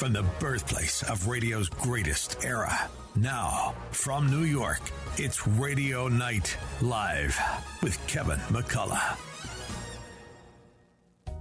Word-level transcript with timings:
from 0.00 0.14
the 0.14 0.24
birthplace 0.38 1.02
of 1.02 1.26
radio's 1.28 1.68
greatest 1.68 2.42
era. 2.42 2.88
Now, 3.16 3.74
from 3.90 4.30
New 4.30 4.44
York, 4.44 4.80
it's 5.18 5.46
Radio 5.46 6.08
Night 6.08 6.56
Live 6.80 7.38
with 7.82 7.98
Kevin 8.06 8.38
McCullough. 8.48 9.18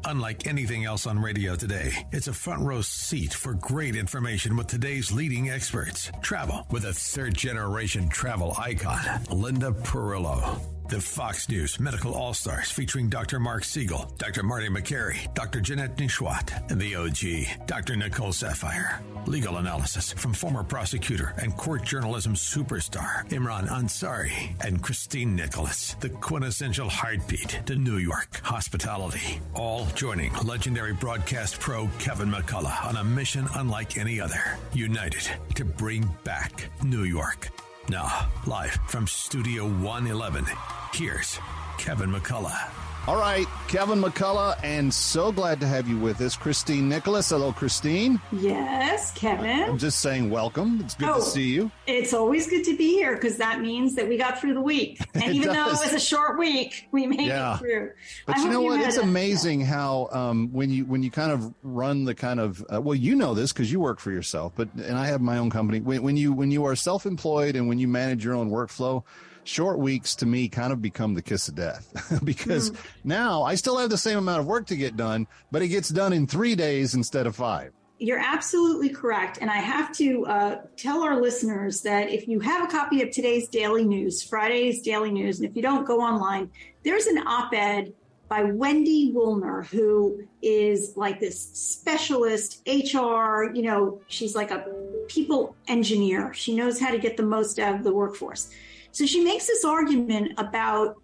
Unlike 0.03 0.45
anything 0.45 0.83
else 0.83 1.07
on 1.07 1.17
radio 1.19 1.55
today, 1.55 2.05
it's 2.11 2.27
a 2.27 2.33
front 2.33 2.61
row 2.63 2.81
seat 2.81 3.33
for 3.33 3.53
great 3.53 3.95
information 3.95 4.57
with 4.57 4.67
today's 4.67 5.09
leading 5.09 5.49
experts. 5.49 6.11
Travel 6.21 6.67
with 6.69 6.83
a 6.83 6.91
third 6.91 7.35
generation 7.35 8.09
travel 8.09 8.53
icon, 8.57 8.99
Linda 9.31 9.71
Perillo. 9.71 10.78
The 10.89 10.99
Fox 10.99 11.47
News 11.47 11.79
Medical 11.79 12.15
All 12.15 12.33
Stars 12.33 12.71
featuring 12.71 13.09
Dr. 13.09 13.39
Marc 13.39 13.63
Siegel, 13.63 14.11
Dr. 14.17 14.41
Marty 14.41 14.69
Makary, 14.69 15.31
Dr. 15.35 15.61
Janette 15.61 15.95
Nesheiwat, 15.97 16.71
and 16.71 16.81
the 16.81 16.95
OG, 16.95 17.67
Dr. 17.67 17.95
Nicole 17.95 18.31
Saphier. 18.31 18.99
Legal 19.27 19.57
analysis 19.57 20.11
from 20.11 20.33
former 20.33 20.63
prosecutor 20.63 21.35
and 21.37 21.55
court 21.55 21.83
journalism 21.83 22.33
superstar 22.33 23.23
Imran 23.29 23.67
Ansari 23.67 24.49
and 24.65 24.81
Christine 24.81 25.35
Nicholas, 25.35 25.93
the 25.99 26.09
quintessential 26.09 26.89
heartbeat 26.89 27.59
to 27.67 27.75
New 27.75 27.97
York 27.97 28.41
hospitality. 28.41 29.39
All 29.53 29.85
joining 29.93 30.33
legendary 30.37 30.93
broadcast 30.93 31.59
pro 31.59 31.87
Kevin 31.99 32.31
McCullough 32.31 32.85
on 32.85 32.97
a 32.97 33.03
mission 33.03 33.47
unlike 33.53 33.99
any 33.99 34.19
other, 34.19 34.57
united 34.73 35.29
to 35.53 35.65
bring 35.65 36.09
back 36.23 36.71
New 36.83 37.03
York. 37.03 37.51
Now, 37.89 38.29
live 38.45 38.77
from 38.87 39.07
Studio 39.07 39.67
111, 39.67 40.45
here's 40.93 41.39
Kevin 41.79 42.11
McCullough. 42.11 42.88
All 43.07 43.15
right, 43.15 43.47
Kevin 43.67 43.99
McCullough, 44.01 44.59
and 44.63 44.93
so 44.93 45.31
glad 45.31 45.59
to 45.61 45.67
have 45.67 45.87
you 45.87 45.97
with 45.97 46.21
us, 46.21 46.35
Christine 46.35 46.87
Nicholas. 46.87 47.29
Hello, 47.29 47.51
Christine. 47.51 48.21
Yes, 48.31 49.11
Kevin. 49.13 49.63
I'm 49.63 49.79
just 49.79 50.01
saying 50.01 50.29
welcome. 50.29 50.81
It's 50.81 50.93
good 50.93 51.09
oh, 51.09 51.15
to 51.15 51.21
see 51.21 51.47
you. 51.47 51.71
It's 51.87 52.13
always 52.13 52.47
good 52.47 52.63
to 52.65 52.77
be 52.77 52.89
here 52.93 53.15
because 53.15 53.37
that 53.37 53.61
means 53.61 53.95
that 53.95 54.07
we 54.07 54.17
got 54.17 54.39
through 54.39 54.53
the 54.53 54.61
week. 54.61 54.99
And 55.15 55.35
even 55.35 55.53
though 55.53 55.67
it 55.67 55.79
was 55.79 55.93
a 55.93 55.99
short 55.99 56.39
week, 56.39 56.87
we 56.91 57.05
made 57.05 57.27
yeah. 57.27 57.55
it 57.55 57.59
through. 57.59 57.91
But 58.25 58.37
I 58.37 58.43
you 58.43 58.49
know 58.49 58.61
what? 58.61 58.79
It's 58.79 58.97
amazing 58.97 59.61
how 59.61 60.07
um, 60.11 60.49
when 60.53 60.69
you 60.69 60.85
when 60.85 61.03
you 61.03 61.11
kind 61.11 61.31
of 61.31 61.53
run 61.61 62.05
the 62.05 62.15
kind 62.15 62.39
of 62.39 62.63
uh, 62.73 62.79
well, 62.79 62.95
you 62.95 63.15
know 63.15 63.33
this 63.33 63.51
because 63.51 63.71
you 63.71 63.79
work 63.79 63.99
for 63.99 64.11
yourself, 64.11 64.53
but 64.55 64.69
and 64.75 64.97
I 64.97 65.07
have 65.07 65.19
my 65.19 65.37
own 65.39 65.49
company. 65.49 65.79
When, 65.79 66.03
when 66.03 66.15
you 66.15 66.31
when 66.31 66.51
you 66.51 66.65
are 66.65 66.75
self 66.75 67.05
employed 67.05 67.55
and 67.55 67.67
when 67.67 67.79
you 67.79 67.87
manage 67.87 68.23
your 68.23 68.35
own 68.35 68.49
workflow 68.49 69.03
short 69.49 69.79
weeks 69.79 70.15
to 70.15 70.25
me 70.25 70.47
kind 70.47 70.71
of 70.71 70.81
become 70.81 71.15
the 71.15 71.21
kiss 71.21 71.47
of 71.47 71.55
death 71.55 72.19
because 72.23 72.71
mm. 72.71 72.77
now 73.03 73.43
I 73.43 73.55
still 73.55 73.77
have 73.77 73.89
the 73.89 73.97
same 73.97 74.17
amount 74.17 74.41
of 74.41 74.45
work 74.45 74.67
to 74.67 74.75
get 74.75 74.95
done, 74.95 75.27
but 75.51 75.61
it 75.61 75.69
gets 75.69 75.89
done 75.89 76.13
in 76.13 76.27
three 76.27 76.55
days 76.55 76.93
instead 76.93 77.25
of 77.25 77.35
five. 77.35 77.73
You're 77.97 78.19
absolutely 78.19 78.89
correct. 78.89 79.39
And 79.41 79.49
I 79.49 79.57
have 79.57 79.91
to 79.97 80.25
uh, 80.25 80.61
tell 80.77 81.03
our 81.03 81.19
listeners 81.19 81.81
that 81.81 82.09
if 82.09 82.29
you 82.29 82.39
have 82.39 82.63
a 82.63 82.71
copy 82.71 83.01
of 83.01 83.11
today's 83.11 83.49
daily 83.49 83.83
news, 83.83 84.23
Friday's 84.23 84.81
daily 84.81 85.11
news, 85.11 85.39
and 85.39 85.49
if 85.49 85.55
you 85.55 85.61
don't 85.61 85.85
go 85.85 85.99
online, 85.99 86.49
there's 86.83 87.07
an 87.07 87.17
op 87.27 87.53
ed 87.53 87.93
by 88.29 88.43
Wendy 88.43 89.11
Woolner, 89.13 89.65
who 89.65 90.23
is 90.41 90.93
like 90.95 91.19
this 91.19 91.41
specialist 91.41 92.61
HR, 92.67 93.51
you 93.53 93.63
know, 93.63 93.99
she's 94.07 94.35
like 94.35 94.51
a 94.51 94.65
people 95.07 95.55
engineer. 95.67 96.33
She 96.33 96.55
knows 96.55 96.79
how 96.79 96.91
to 96.91 96.99
get 96.99 97.17
the 97.17 97.23
most 97.23 97.59
out 97.59 97.75
of 97.75 97.83
the 97.83 97.91
workforce. 97.91 98.49
So 98.91 99.05
she 99.05 99.23
makes 99.23 99.47
this 99.47 99.63
argument 99.63 100.33
about 100.37 101.01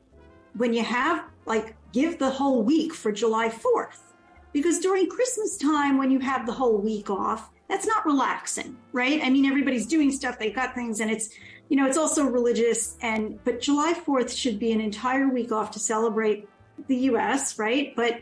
when 0.55 0.73
you 0.73 0.83
have 0.83 1.25
like 1.45 1.75
give 1.91 2.19
the 2.19 2.29
whole 2.29 2.63
week 2.63 2.93
for 2.93 3.11
July 3.11 3.49
4th. 3.49 3.99
Because 4.53 4.79
during 4.79 5.09
Christmas 5.09 5.57
time, 5.57 5.97
when 5.97 6.11
you 6.11 6.19
have 6.19 6.45
the 6.45 6.53
whole 6.53 6.77
week 6.77 7.09
off, 7.09 7.51
that's 7.67 7.85
not 7.85 8.05
relaxing, 8.05 8.77
right? 8.93 9.21
I 9.23 9.29
mean, 9.29 9.45
everybody's 9.45 9.87
doing 9.87 10.11
stuff, 10.11 10.39
they've 10.39 10.55
got 10.55 10.75
things, 10.75 10.99
and 10.99 11.09
it's, 11.09 11.29
you 11.67 11.75
know, 11.75 11.85
it's 11.87 11.97
also 11.97 12.23
religious. 12.25 12.97
And, 13.01 13.43
but 13.43 13.59
July 13.59 13.93
4th 13.93 14.35
should 14.37 14.59
be 14.59 14.71
an 14.71 14.79
entire 14.79 15.27
week 15.27 15.51
off 15.51 15.71
to 15.71 15.79
celebrate 15.79 16.47
the 16.87 16.95
US, 17.09 17.57
right? 17.57 17.95
But 17.95 18.21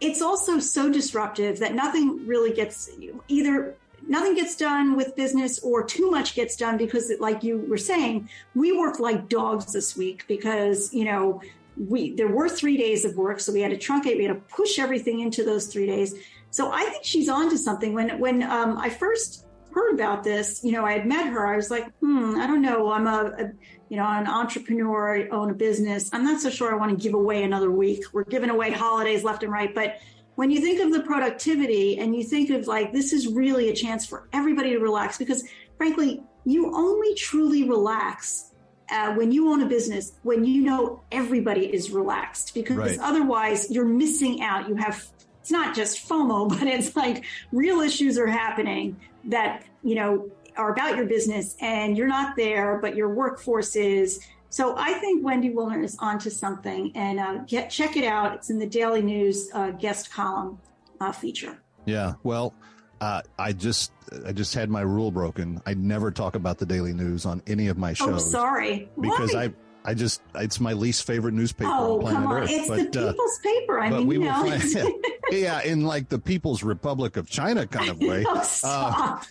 it's 0.00 0.22
also 0.22 0.58
so 0.60 0.90
disruptive 0.90 1.58
that 1.58 1.74
nothing 1.74 2.26
really 2.26 2.52
gets 2.52 2.90
you, 2.98 3.22
either 3.28 3.76
nothing 4.08 4.34
gets 4.34 4.56
done 4.56 4.96
with 4.96 5.16
business 5.16 5.58
or 5.60 5.84
too 5.84 6.10
much 6.10 6.34
gets 6.34 6.56
done 6.56 6.76
because 6.76 7.12
like 7.20 7.42
you 7.42 7.58
were 7.68 7.78
saying 7.78 8.28
we 8.54 8.76
worked 8.76 9.00
like 9.00 9.28
dogs 9.28 9.72
this 9.72 9.96
week 9.96 10.24
because 10.28 10.92
you 10.94 11.04
know 11.04 11.40
we 11.76 12.14
there 12.14 12.28
were 12.28 12.48
three 12.48 12.76
days 12.76 13.04
of 13.04 13.16
work 13.16 13.40
so 13.40 13.52
we 13.52 13.60
had 13.60 13.70
to 13.70 13.76
truncate 13.78 14.16
we 14.16 14.24
had 14.24 14.34
to 14.34 14.54
push 14.54 14.78
everything 14.78 15.20
into 15.20 15.44
those 15.44 15.66
three 15.66 15.86
days. 15.86 16.14
So 16.50 16.72
i 16.72 16.84
think 16.84 17.04
she's 17.04 17.28
on 17.28 17.50
to 17.50 17.58
something. 17.58 17.92
When 17.92 18.18
when 18.18 18.42
um, 18.42 18.78
i 18.78 18.88
first 18.88 19.44
heard 19.72 19.92
about 19.92 20.24
this 20.24 20.64
you 20.64 20.72
know 20.72 20.86
i 20.86 20.92
had 20.92 21.06
met 21.06 21.26
her 21.26 21.46
i 21.46 21.54
was 21.54 21.70
like 21.70 21.86
hmm 22.00 22.36
i 22.40 22.46
don't 22.46 22.62
know. 22.62 22.90
I'm 22.90 23.06
a, 23.06 23.34
a 23.38 23.52
you 23.88 23.96
know 23.96 24.06
an 24.06 24.26
entrepreneur 24.26 25.18
I 25.18 25.28
own 25.28 25.50
a 25.50 25.54
business. 25.54 26.08
I'm 26.12 26.24
not 26.24 26.40
so 26.40 26.50
sure 26.50 26.72
i 26.72 26.76
want 26.76 26.96
to 26.96 27.02
give 27.02 27.14
away 27.14 27.42
another 27.42 27.70
week. 27.70 28.04
We're 28.12 28.24
giving 28.24 28.50
away 28.50 28.70
holidays 28.70 29.22
left 29.22 29.42
and 29.42 29.52
right. 29.52 29.74
But 29.74 29.98
when 30.36 30.50
you 30.50 30.60
think 30.60 30.80
of 30.80 30.92
the 30.92 31.00
productivity 31.00 31.98
and 31.98 32.14
you 32.14 32.22
think 32.22 32.50
of 32.50 32.66
like 32.66 32.92
this 32.92 33.12
is 33.12 33.26
really 33.26 33.68
a 33.68 33.74
chance 33.74 34.06
for 34.06 34.28
everybody 34.32 34.70
to 34.70 34.78
relax 34.78 35.18
because 35.18 35.44
frankly 35.76 36.22
you 36.44 36.72
only 36.74 37.14
truly 37.14 37.68
relax 37.68 38.52
uh, 38.88 39.12
when 39.14 39.32
you 39.32 39.50
own 39.50 39.62
a 39.62 39.66
business 39.66 40.12
when 40.22 40.44
you 40.44 40.62
know 40.62 41.02
everybody 41.10 41.66
is 41.66 41.90
relaxed 41.90 42.54
because 42.54 42.76
right. 42.76 42.98
otherwise 43.00 43.70
you're 43.70 43.84
missing 43.84 44.42
out 44.42 44.68
you 44.68 44.76
have 44.76 45.04
it's 45.40 45.50
not 45.50 45.74
just 45.74 46.08
fomo 46.08 46.48
but 46.58 46.62
it's 46.62 46.94
like 46.94 47.24
real 47.50 47.80
issues 47.80 48.16
are 48.16 48.28
happening 48.28 48.96
that 49.24 49.64
you 49.82 49.96
know 49.96 50.30
are 50.56 50.72
about 50.72 50.96
your 50.96 51.04
business 51.04 51.56
and 51.60 51.98
you're 51.98 52.06
not 52.06 52.36
there 52.36 52.78
but 52.80 52.94
your 52.94 53.08
workforce 53.08 53.76
is 53.76 54.20
so 54.50 54.74
I 54.76 54.94
think 54.94 55.24
Wendy 55.24 55.50
Woolner 55.50 55.82
is 55.82 55.96
onto 55.98 56.30
something, 56.30 56.92
and 56.94 57.20
uh, 57.20 57.38
get 57.46 57.70
check 57.70 57.96
it 57.96 58.04
out. 58.04 58.34
It's 58.34 58.50
in 58.50 58.58
the 58.58 58.66
Daily 58.66 59.02
News 59.02 59.50
uh, 59.52 59.70
guest 59.72 60.12
column 60.12 60.58
uh, 61.00 61.12
feature. 61.12 61.58
Yeah, 61.84 62.14
well, 62.22 62.54
uh, 63.00 63.22
I 63.38 63.52
just 63.52 63.92
I 64.24 64.32
just 64.32 64.54
had 64.54 64.70
my 64.70 64.80
rule 64.82 65.10
broken. 65.10 65.60
I 65.66 65.74
never 65.74 66.10
talk 66.10 66.34
about 66.34 66.58
the 66.58 66.66
Daily 66.66 66.92
News 66.92 67.26
on 67.26 67.42
any 67.46 67.68
of 67.68 67.78
my 67.78 67.90
oh, 67.90 67.94
shows. 67.94 68.26
Oh, 68.26 68.30
sorry, 68.30 68.88
because 69.00 69.34
Why? 69.34 69.44
I 69.44 69.54
I 69.86 69.94
just 69.94 70.20
it's 70.34 70.58
my 70.58 70.72
least 70.72 71.06
favorite 71.06 71.34
newspaper 71.34 71.70
oh, 71.72 71.94
on 71.94 72.00
planet 72.00 72.22
come 72.22 72.26
on. 72.26 72.42
Earth. 72.42 72.50
It's 72.50 72.68
but, 72.68 72.92
the 72.92 73.08
uh, 73.08 73.12
people's 73.12 73.38
paper. 73.38 73.78
I 73.78 73.90
mean, 73.90 74.10
you 74.10 74.18
know. 74.20 74.32
Find, 74.32 74.62
yeah, 75.30 75.62
in 75.62 75.84
like 75.84 76.08
the 76.08 76.18
People's 76.18 76.62
Republic 76.62 77.16
of 77.16 77.28
China 77.28 77.66
kind 77.66 77.90
of 77.90 78.00
way. 78.00 78.24
stop. 78.42 79.24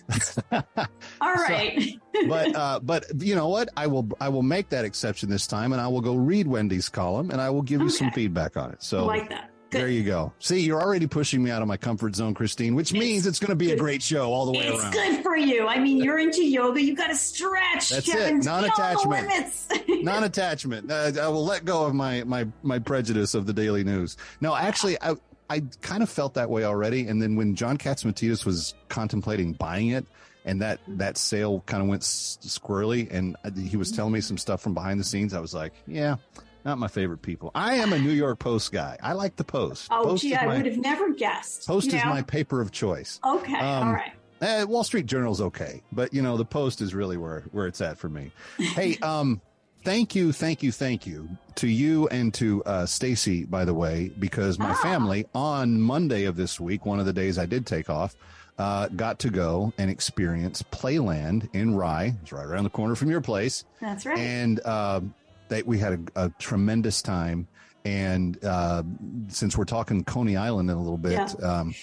Uh, 0.51 0.61
All 1.21 1.33
right. 1.33 1.81
So, 2.13 2.27
but 2.27 2.55
uh, 2.55 2.79
but 2.81 3.05
you 3.17 3.35
know 3.35 3.47
what? 3.47 3.69
I 3.77 3.87
will 3.87 4.07
I 4.19 4.29
will 4.29 4.43
make 4.43 4.69
that 4.69 4.85
exception 4.85 5.29
this 5.29 5.47
time, 5.47 5.73
and 5.73 5.81
I 5.81 5.87
will 5.87 6.01
go 6.01 6.15
read 6.15 6.47
Wendy's 6.47 6.89
column, 6.89 7.31
and 7.31 7.41
I 7.41 7.49
will 7.49 7.61
give 7.61 7.81
okay. 7.81 7.85
you 7.85 7.89
some 7.89 8.11
feedback 8.11 8.57
on 8.57 8.71
it. 8.71 8.83
So 8.83 9.03
I 9.03 9.19
like 9.19 9.29
that. 9.29 9.51
Good. 9.71 9.81
There 9.81 9.89
you 9.89 10.03
go. 10.03 10.31
See, 10.39 10.59
you're 10.61 10.79
already 10.79 11.07
pushing 11.07 11.43
me 11.43 11.49
out 11.49 11.63
of 11.63 11.67
my 11.67 11.75
comfort 11.75 12.15
zone, 12.15 12.35
Christine, 12.35 12.75
which 12.75 12.93
means 12.93 13.25
it's 13.25 13.39
going 13.39 13.49
to 13.49 13.55
be 13.55 13.71
a 13.71 13.75
great 13.75 14.03
show 14.03 14.31
all 14.31 14.45
the 14.45 14.51
way 14.51 14.67
it's 14.67 14.79
around. 14.79 14.93
It's 14.93 15.15
good 15.15 15.23
for 15.23 15.35
you. 15.35 15.67
I 15.67 15.79
mean, 15.79 15.97
you're 15.97 16.19
into 16.19 16.45
yoga. 16.45 16.81
You 16.81 16.95
got 16.95 17.07
to 17.07 17.15
stretch. 17.15 17.89
That's 17.89 18.05
Kevin, 18.05 18.37
it. 18.37 18.45
Non-attachment. 18.45 20.03
Non-attachment. 20.03 20.91
Uh, 20.91 21.11
I 21.19 21.27
will 21.29 21.43
let 21.43 21.65
go 21.65 21.83
of 21.83 21.95
my 21.95 22.23
my 22.25 22.47
my 22.61 22.77
prejudice 22.77 23.33
of 23.33 23.47
the 23.47 23.53
Daily 23.53 23.83
News. 23.83 24.17
No, 24.39 24.55
actually, 24.55 25.01
I 25.01 25.15
I 25.49 25.63
kind 25.81 26.03
of 26.03 26.09
felt 26.09 26.35
that 26.35 26.49
way 26.49 26.63
already. 26.63 27.07
And 27.07 27.21
then 27.21 27.35
when 27.35 27.55
John 27.55 27.77
Catsimatidis 27.77 28.45
was 28.45 28.73
contemplating 28.89 29.53
buying 29.53 29.89
it, 29.89 30.05
and 30.43 30.61
that 30.61 30.79
that 30.87 31.17
sale 31.17 31.63
kind 31.65 31.81
of 31.81 31.89
went 31.89 32.03
squirrely, 32.03 33.11
and 33.11 33.35
he 33.57 33.77
was 33.77 33.91
telling 33.91 34.13
me 34.13 34.21
some 34.21 34.37
stuff 34.37 34.61
from 34.61 34.73
behind 34.73 34.99
the 34.99 35.03
scenes, 35.03 35.33
I 35.33 35.39
was 35.39 35.53
like, 35.53 35.73
yeah 35.87 36.17
not 36.65 36.79
my 36.79 36.87
favorite 36.87 37.21
people. 37.21 37.51
I 37.53 37.75
am 37.75 37.93
a 37.93 37.99
New 37.99 38.11
York 38.11 38.39
Post 38.39 38.71
guy. 38.71 38.97
I 39.01 39.13
like 39.13 39.35
the 39.35 39.43
Post. 39.43 39.87
Oh, 39.91 40.03
Post 40.03 40.23
gee, 40.23 40.33
I 40.33 40.47
would 40.47 40.65
have 40.65 40.77
never 40.77 41.13
guessed. 41.13 41.67
Post 41.67 41.87
is 41.87 42.03
know? 42.03 42.09
my 42.09 42.23
paper 42.23 42.59
of 42.59 42.71
choice. 42.71 43.19
Okay, 43.23 43.55
um, 43.55 43.87
all 43.87 43.93
right. 43.93 44.11
Eh, 44.41 44.63
Wall 44.63 44.83
Street 44.83 45.05
Journal's 45.05 45.39
okay, 45.39 45.81
but 45.91 46.13
you 46.13 46.21
know 46.21 46.35
the 46.35 46.43
Post 46.43 46.81
is 46.81 46.93
really 46.93 47.17
where 47.17 47.41
where 47.51 47.67
it's 47.67 47.79
at 47.79 47.97
for 47.97 48.09
me. 48.09 48.31
hey, 48.57 48.97
um, 49.01 49.39
thank 49.85 50.15
you, 50.15 50.33
thank 50.33 50.63
you, 50.63 50.71
thank 50.71 51.05
you 51.05 51.29
to 51.55 51.67
you 51.67 52.07
and 52.07 52.33
to 52.33 52.63
uh, 52.63 52.85
Stacy, 52.85 53.45
by 53.45 53.63
the 53.63 53.73
way, 53.73 54.11
because 54.19 54.57
my 54.57 54.71
ah. 54.71 54.81
family 54.81 55.25
on 55.33 55.79
Monday 55.79 56.25
of 56.25 56.35
this 56.35 56.59
week, 56.59 56.85
one 56.85 56.99
of 56.99 57.05
the 57.05 57.13
days 57.13 57.37
I 57.37 57.45
did 57.45 57.65
take 57.65 57.89
off, 57.89 58.15
uh, 58.57 58.87
got 58.89 59.19
to 59.19 59.29
go 59.29 59.71
and 59.77 59.89
experience 59.91 60.63
Playland 60.63 61.47
in 61.53 61.75
Rye. 61.75 62.15
It's 62.23 62.31
right 62.31 62.45
around 62.45 62.63
the 62.63 62.71
corner 62.71 62.95
from 62.95 63.11
your 63.11 63.21
place. 63.21 63.63
That's 63.79 64.05
right. 64.05 64.17
And 64.17 64.59
uh, 64.65 65.01
that 65.49 65.65
we 65.67 65.77
had 65.77 66.09
a, 66.15 66.25
a 66.25 66.29
tremendous 66.39 67.01
time. 67.01 67.47
And 67.85 68.43
uh, 68.43 68.81
since 69.27 69.55
we're 69.55 69.65
talking 69.65 70.03
Coney 70.03 70.35
Island 70.35 70.71
in 70.71 70.75
a 70.75 70.81
little 70.81 70.97
bit, 70.97 71.35
yeah. 71.39 71.59
um, 71.59 71.75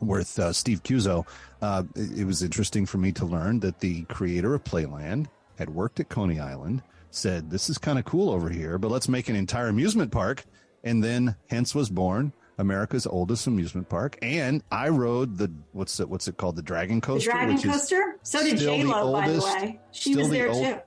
with 0.00 0.38
uh, 0.38 0.52
Steve 0.52 0.82
Cuozzo, 0.82 1.24
uh, 1.62 1.84
it, 1.94 2.20
it, 2.20 2.24
was 2.24 2.42
interesting 2.42 2.86
for 2.86 2.98
me 2.98 3.12
to 3.12 3.24
learn 3.24 3.60
that 3.60 3.78
the 3.80 4.02
creator 4.04 4.54
of 4.54 4.64
Playland 4.64 5.26
had 5.56 5.70
worked 5.70 6.00
at 6.00 6.08
Coney 6.08 6.40
Island, 6.40 6.82
said, 7.18 7.50
This 7.50 7.68
is 7.68 7.78
kind 7.78 7.98
of 7.98 8.04
cool 8.04 8.30
over 8.30 8.48
here, 8.48 8.78
but 8.78 8.90
let's 8.90 9.08
make 9.08 9.28
an 9.28 9.36
entire 9.36 9.68
amusement 9.68 10.12
park. 10.12 10.44
And 10.84 11.02
then 11.02 11.36
hence 11.50 11.74
was 11.74 11.90
born 11.90 12.32
America's 12.58 13.06
oldest 13.06 13.46
amusement 13.46 13.88
park, 13.88 14.18
and 14.20 14.62
I 14.70 14.88
rode 14.88 15.38
the 15.38 15.52
what's 15.72 16.00
it 16.00 16.08
what's 16.08 16.28
it 16.28 16.36
called 16.36 16.56
the 16.56 16.62
Dragon 16.62 17.00
Coaster. 17.00 17.30
The 17.30 17.36
Dragon 17.36 17.58
Coaster. 17.58 18.18
So 18.22 18.42
did 18.42 18.58
J 18.58 18.82
Lo, 18.82 19.12
by 19.12 19.28
the 19.28 19.40
way. 19.40 19.80
She 19.92 20.16
was 20.16 20.28
there 20.28 20.50
old, 20.50 20.64
too. 20.64 20.80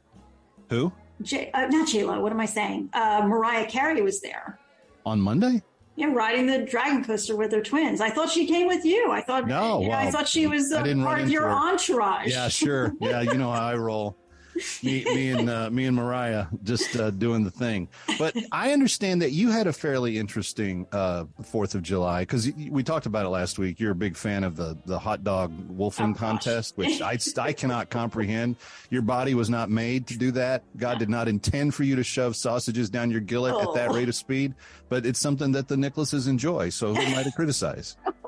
Who? 0.69 0.93
J, 1.21 1.49
uh, 1.53 1.67
not 1.67 1.87
J 1.87 2.03
Lo. 2.03 2.19
What 2.21 2.31
am 2.31 2.39
I 2.39 2.45
saying? 2.45 2.89
Uh, 2.93 3.25
Mariah 3.25 3.67
Carey 3.67 4.01
was 4.01 4.21
there 4.21 4.59
on 5.05 5.19
Monday. 5.19 5.61
Yeah, 5.95 6.07
riding 6.13 6.45
the 6.47 6.59
dragon 6.59 7.03
coaster 7.03 7.35
with 7.35 7.51
her 7.51 7.61
twins. 7.61 8.01
I 8.01 8.09
thought 8.09 8.29
she 8.29 8.47
came 8.47 8.67
with 8.67 8.85
you. 8.85 9.11
I 9.11 9.21
thought 9.21 9.47
no, 9.47 9.81
know, 9.81 9.91
I 9.91 10.09
thought 10.09 10.27
she 10.27 10.47
was 10.47 10.71
a 10.71 10.81
part 10.95 11.21
of 11.21 11.29
your 11.29 11.43
her. 11.43 11.49
entourage. 11.49 12.27
Yeah, 12.27 12.47
sure. 12.47 12.93
Yeah, 12.99 13.21
you 13.21 13.35
know 13.35 13.51
how 13.51 13.67
I 13.67 13.75
roll 13.75 14.17
me, 14.83 15.03
me 15.05 15.29
and 15.29 15.49
uh, 15.49 15.69
me 15.69 15.85
and 15.85 15.95
Mariah 15.95 16.47
just 16.63 16.95
uh, 16.95 17.09
doing 17.11 17.43
the 17.43 17.51
thing. 17.51 17.87
But 18.17 18.35
I 18.51 18.71
understand 18.73 19.21
that 19.21 19.31
you 19.31 19.49
had 19.51 19.67
a 19.67 19.73
fairly 19.73 20.17
interesting 20.17 20.87
uh, 20.91 21.25
Fourth 21.43 21.75
of 21.75 21.83
July 21.83 22.21
because 22.21 22.51
we 22.69 22.83
talked 22.83 23.05
about 23.05 23.25
it 23.25 23.29
last 23.29 23.59
week. 23.59 23.79
You're 23.79 23.91
a 23.91 23.95
big 23.95 24.15
fan 24.15 24.43
of 24.43 24.55
the 24.55 24.77
the 24.85 24.99
hot 24.99 25.23
dog 25.23 25.51
wolfing 25.69 26.13
oh, 26.15 26.19
contest, 26.19 26.77
which 26.77 27.01
I 27.01 27.17
I 27.37 27.53
cannot 27.53 27.89
comprehend. 27.89 28.55
Your 28.89 29.01
body 29.01 29.33
was 29.33 29.49
not 29.49 29.69
made 29.69 30.07
to 30.07 30.17
do 30.17 30.31
that. 30.31 30.63
God 30.77 30.99
did 30.99 31.09
not 31.09 31.27
intend 31.27 31.73
for 31.73 31.83
you 31.83 31.95
to 31.95 32.03
shove 32.03 32.35
sausages 32.35 32.89
down 32.89 33.11
your 33.11 33.21
gillet 33.21 33.53
oh. 33.55 33.61
at 33.61 33.73
that 33.75 33.89
oh. 33.89 33.95
rate 33.95 34.09
of 34.09 34.15
speed. 34.15 34.53
But 34.89 35.05
it's 35.05 35.19
something 35.19 35.53
that 35.53 35.67
the 35.67 35.75
Nicholases 35.75 36.27
enjoy. 36.27 36.69
So 36.69 36.93
who 36.93 37.01
am 37.01 37.17
I 37.17 37.23
to 37.23 37.31
criticize? 37.31 37.95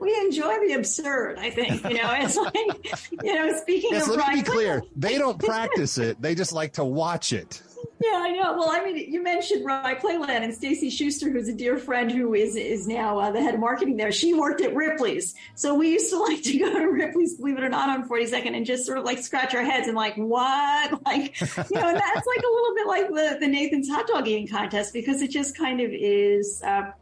we 0.00 0.16
enjoy 0.20 0.58
the 0.66 0.74
absurd. 0.74 1.38
I 1.38 1.50
think 1.50 1.82
you 1.84 1.94
know 1.94 2.10
it's 2.12 2.36
like 2.36 2.54
you 3.22 3.34
know. 3.34 3.52
Speaking 3.62 3.90
yes, 3.92 4.08
of, 4.08 4.16
let 4.16 4.34
me 4.34 4.42
be 4.42 4.42
clear. 4.42 4.82
They 4.96 5.18
don't 5.18 5.38
practice 5.38 5.98
it. 5.98 6.20
They 6.20 6.34
just 6.34 6.52
like 6.52 6.74
to 6.74 6.84
watch 6.84 7.32
it. 7.32 7.62
Yeah, 8.02 8.18
I 8.20 8.30
know. 8.30 8.54
Well, 8.54 8.68
I 8.70 8.84
mean, 8.84 9.12
you 9.12 9.22
mentioned 9.22 9.64
Rye 9.64 9.94
Playland 9.94 10.42
and 10.42 10.52
Stacy 10.52 10.90
Schuster, 10.90 11.30
who's 11.30 11.48
a 11.48 11.52
dear 11.52 11.78
friend 11.78 12.10
who 12.10 12.34
is 12.34 12.56
is 12.56 12.88
now 12.88 13.18
uh, 13.18 13.30
the 13.30 13.40
head 13.40 13.54
of 13.54 13.60
marketing 13.60 13.96
there. 13.96 14.10
She 14.10 14.34
worked 14.34 14.60
at 14.60 14.74
Ripley's, 14.74 15.34
so 15.54 15.74
we 15.74 15.90
used 15.90 16.10
to 16.10 16.18
like 16.22 16.42
to 16.42 16.58
go 16.58 16.72
to 16.72 16.86
Ripley's, 16.86 17.36
believe 17.36 17.58
it 17.58 17.64
or 17.64 17.68
not, 17.68 17.88
on 17.88 18.08
42nd, 18.08 18.56
and 18.56 18.66
just 18.66 18.86
sort 18.86 18.98
of 18.98 19.04
like 19.04 19.18
scratch 19.18 19.54
our 19.54 19.62
heads 19.62 19.86
and 19.86 19.96
like, 19.96 20.16
what? 20.16 21.00
Like, 21.12 21.38
you 21.40 21.46
know, 21.78 21.88
and 21.88 21.98
that's 21.98 22.26
like 22.26 22.42
a 22.42 22.52
little 22.54 22.74
bit 22.74 22.86
like 22.86 23.08
the 23.08 23.36
the 23.40 23.48
Nathan's 23.48 23.88
hot 23.88 24.06
dog 24.06 24.26
eating 24.26 24.46
contest 24.46 24.92
because 24.92 25.20
it 25.20 25.30
just 25.30 25.56
kind 25.56 25.80
of 25.80 25.90
is. 25.92 26.62
Uh, 26.64 26.92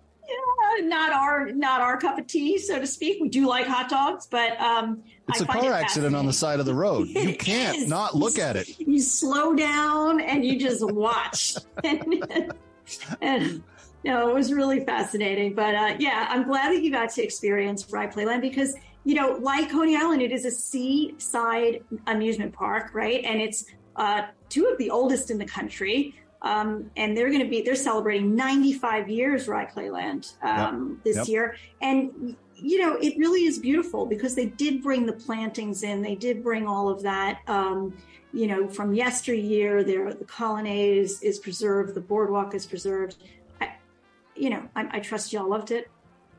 yeah, 0.78 0.86
not 0.86 1.12
our 1.12 1.50
not 1.52 1.80
our 1.80 1.96
cup 1.98 2.18
of 2.18 2.26
tea, 2.26 2.58
so 2.58 2.78
to 2.78 2.86
speak. 2.86 3.20
We 3.20 3.28
do 3.28 3.46
like 3.46 3.66
hot 3.66 3.88
dogs, 3.88 4.26
but 4.26 4.60
um, 4.60 5.02
it's 5.28 5.40
I 5.40 5.44
a 5.44 5.46
car 5.46 5.64
it 5.64 5.72
accident 5.72 6.16
on 6.16 6.26
the 6.26 6.32
side 6.32 6.60
of 6.60 6.66
the 6.66 6.74
road. 6.74 7.08
You 7.20 7.36
can't 7.36 7.88
not 7.88 8.16
look 8.16 8.38
at 8.38 8.56
it. 8.56 8.78
You 8.80 9.00
slow 9.00 9.54
down 9.54 10.20
and 10.20 10.44
you 10.44 10.58
just 10.58 10.84
watch. 10.84 11.56
and, 11.84 12.24
and 13.20 13.62
no, 14.04 14.30
it 14.30 14.34
was 14.34 14.52
really 14.52 14.84
fascinating. 14.84 15.54
But 15.54 15.74
uh, 15.74 15.94
yeah, 15.98 16.26
I'm 16.30 16.44
glad 16.44 16.72
that 16.72 16.82
you 16.82 16.90
got 16.90 17.10
to 17.10 17.22
experience 17.22 17.90
Rye 17.90 18.06
Playland 18.06 18.40
because 18.40 18.74
you 19.04 19.14
know, 19.14 19.38
like 19.40 19.70
Coney 19.70 19.96
Island, 19.96 20.22
it 20.22 20.32
is 20.32 20.44
a 20.44 20.50
seaside 20.50 21.82
amusement 22.06 22.52
park, 22.52 22.90
right? 22.94 23.24
And 23.24 23.40
it's 23.40 23.64
uh, 23.96 24.22
two 24.48 24.66
of 24.66 24.78
the 24.78 24.90
oldest 24.90 25.30
in 25.30 25.38
the 25.38 25.44
country. 25.46 26.14
Um, 26.42 26.90
and 26.96 27.16
they're 27.16 27.28
going 27.28 27.42
to 27.42 27.48
be 27.48 27.60
they're 27.60 27.74
celebrating 27.74 28.34
95 28.34 29.10
years 29.10 29.46
Rye 29.46 29.66
Playland 29.66 30.32
um, 30.42 31.00
yep. 31.04 31.04
this 31.04 31.16
yep. 31.16 31.28
year, 31.28 31.56
and 31.82 32.36
you 32.56 32.78
know 32.78 32.96
it 32.96 33.18
really 33.18 33.44
is 33.44 33.58
beautiful 33.58 34.06
because 34.06 34.34
they 34.34 34.46
did 34.46 34.82
bring 34.82 35.04
the 35.04 35.12
plantings 35.12 35.82
in, 35.82 36.00
they 36.00 36.14
did 36.14 36.42
bring 36.42 36.66
all 36.66 36.88
of 36.88 37.02
that. 37.02 37.40
Um, 37.46 37.94
you 38.32 38.46
know, 38.46 38.68
from 38.68 38.94
yesteryear, 38.94 39.82
there 39.82 40.12
the 40.14 40.24
colonnade 40.24 40.98
is, 40.98 41.22
is 41.22 41.38
preserved, 41.38 41.94
the 41.94 42.00
boardwalk 42.00 42.54
is 42.54 42.64
preserved. 42.64 43.16
I, 43.60 43.72
you 44.36 44.50
know, 44.50 44.68
I, 44.76 44.88
I 44.92 45.00
trust 45.00 45.32
y'all 45.32 45.48
loved 45.48 45.70
it. 45.72 45.90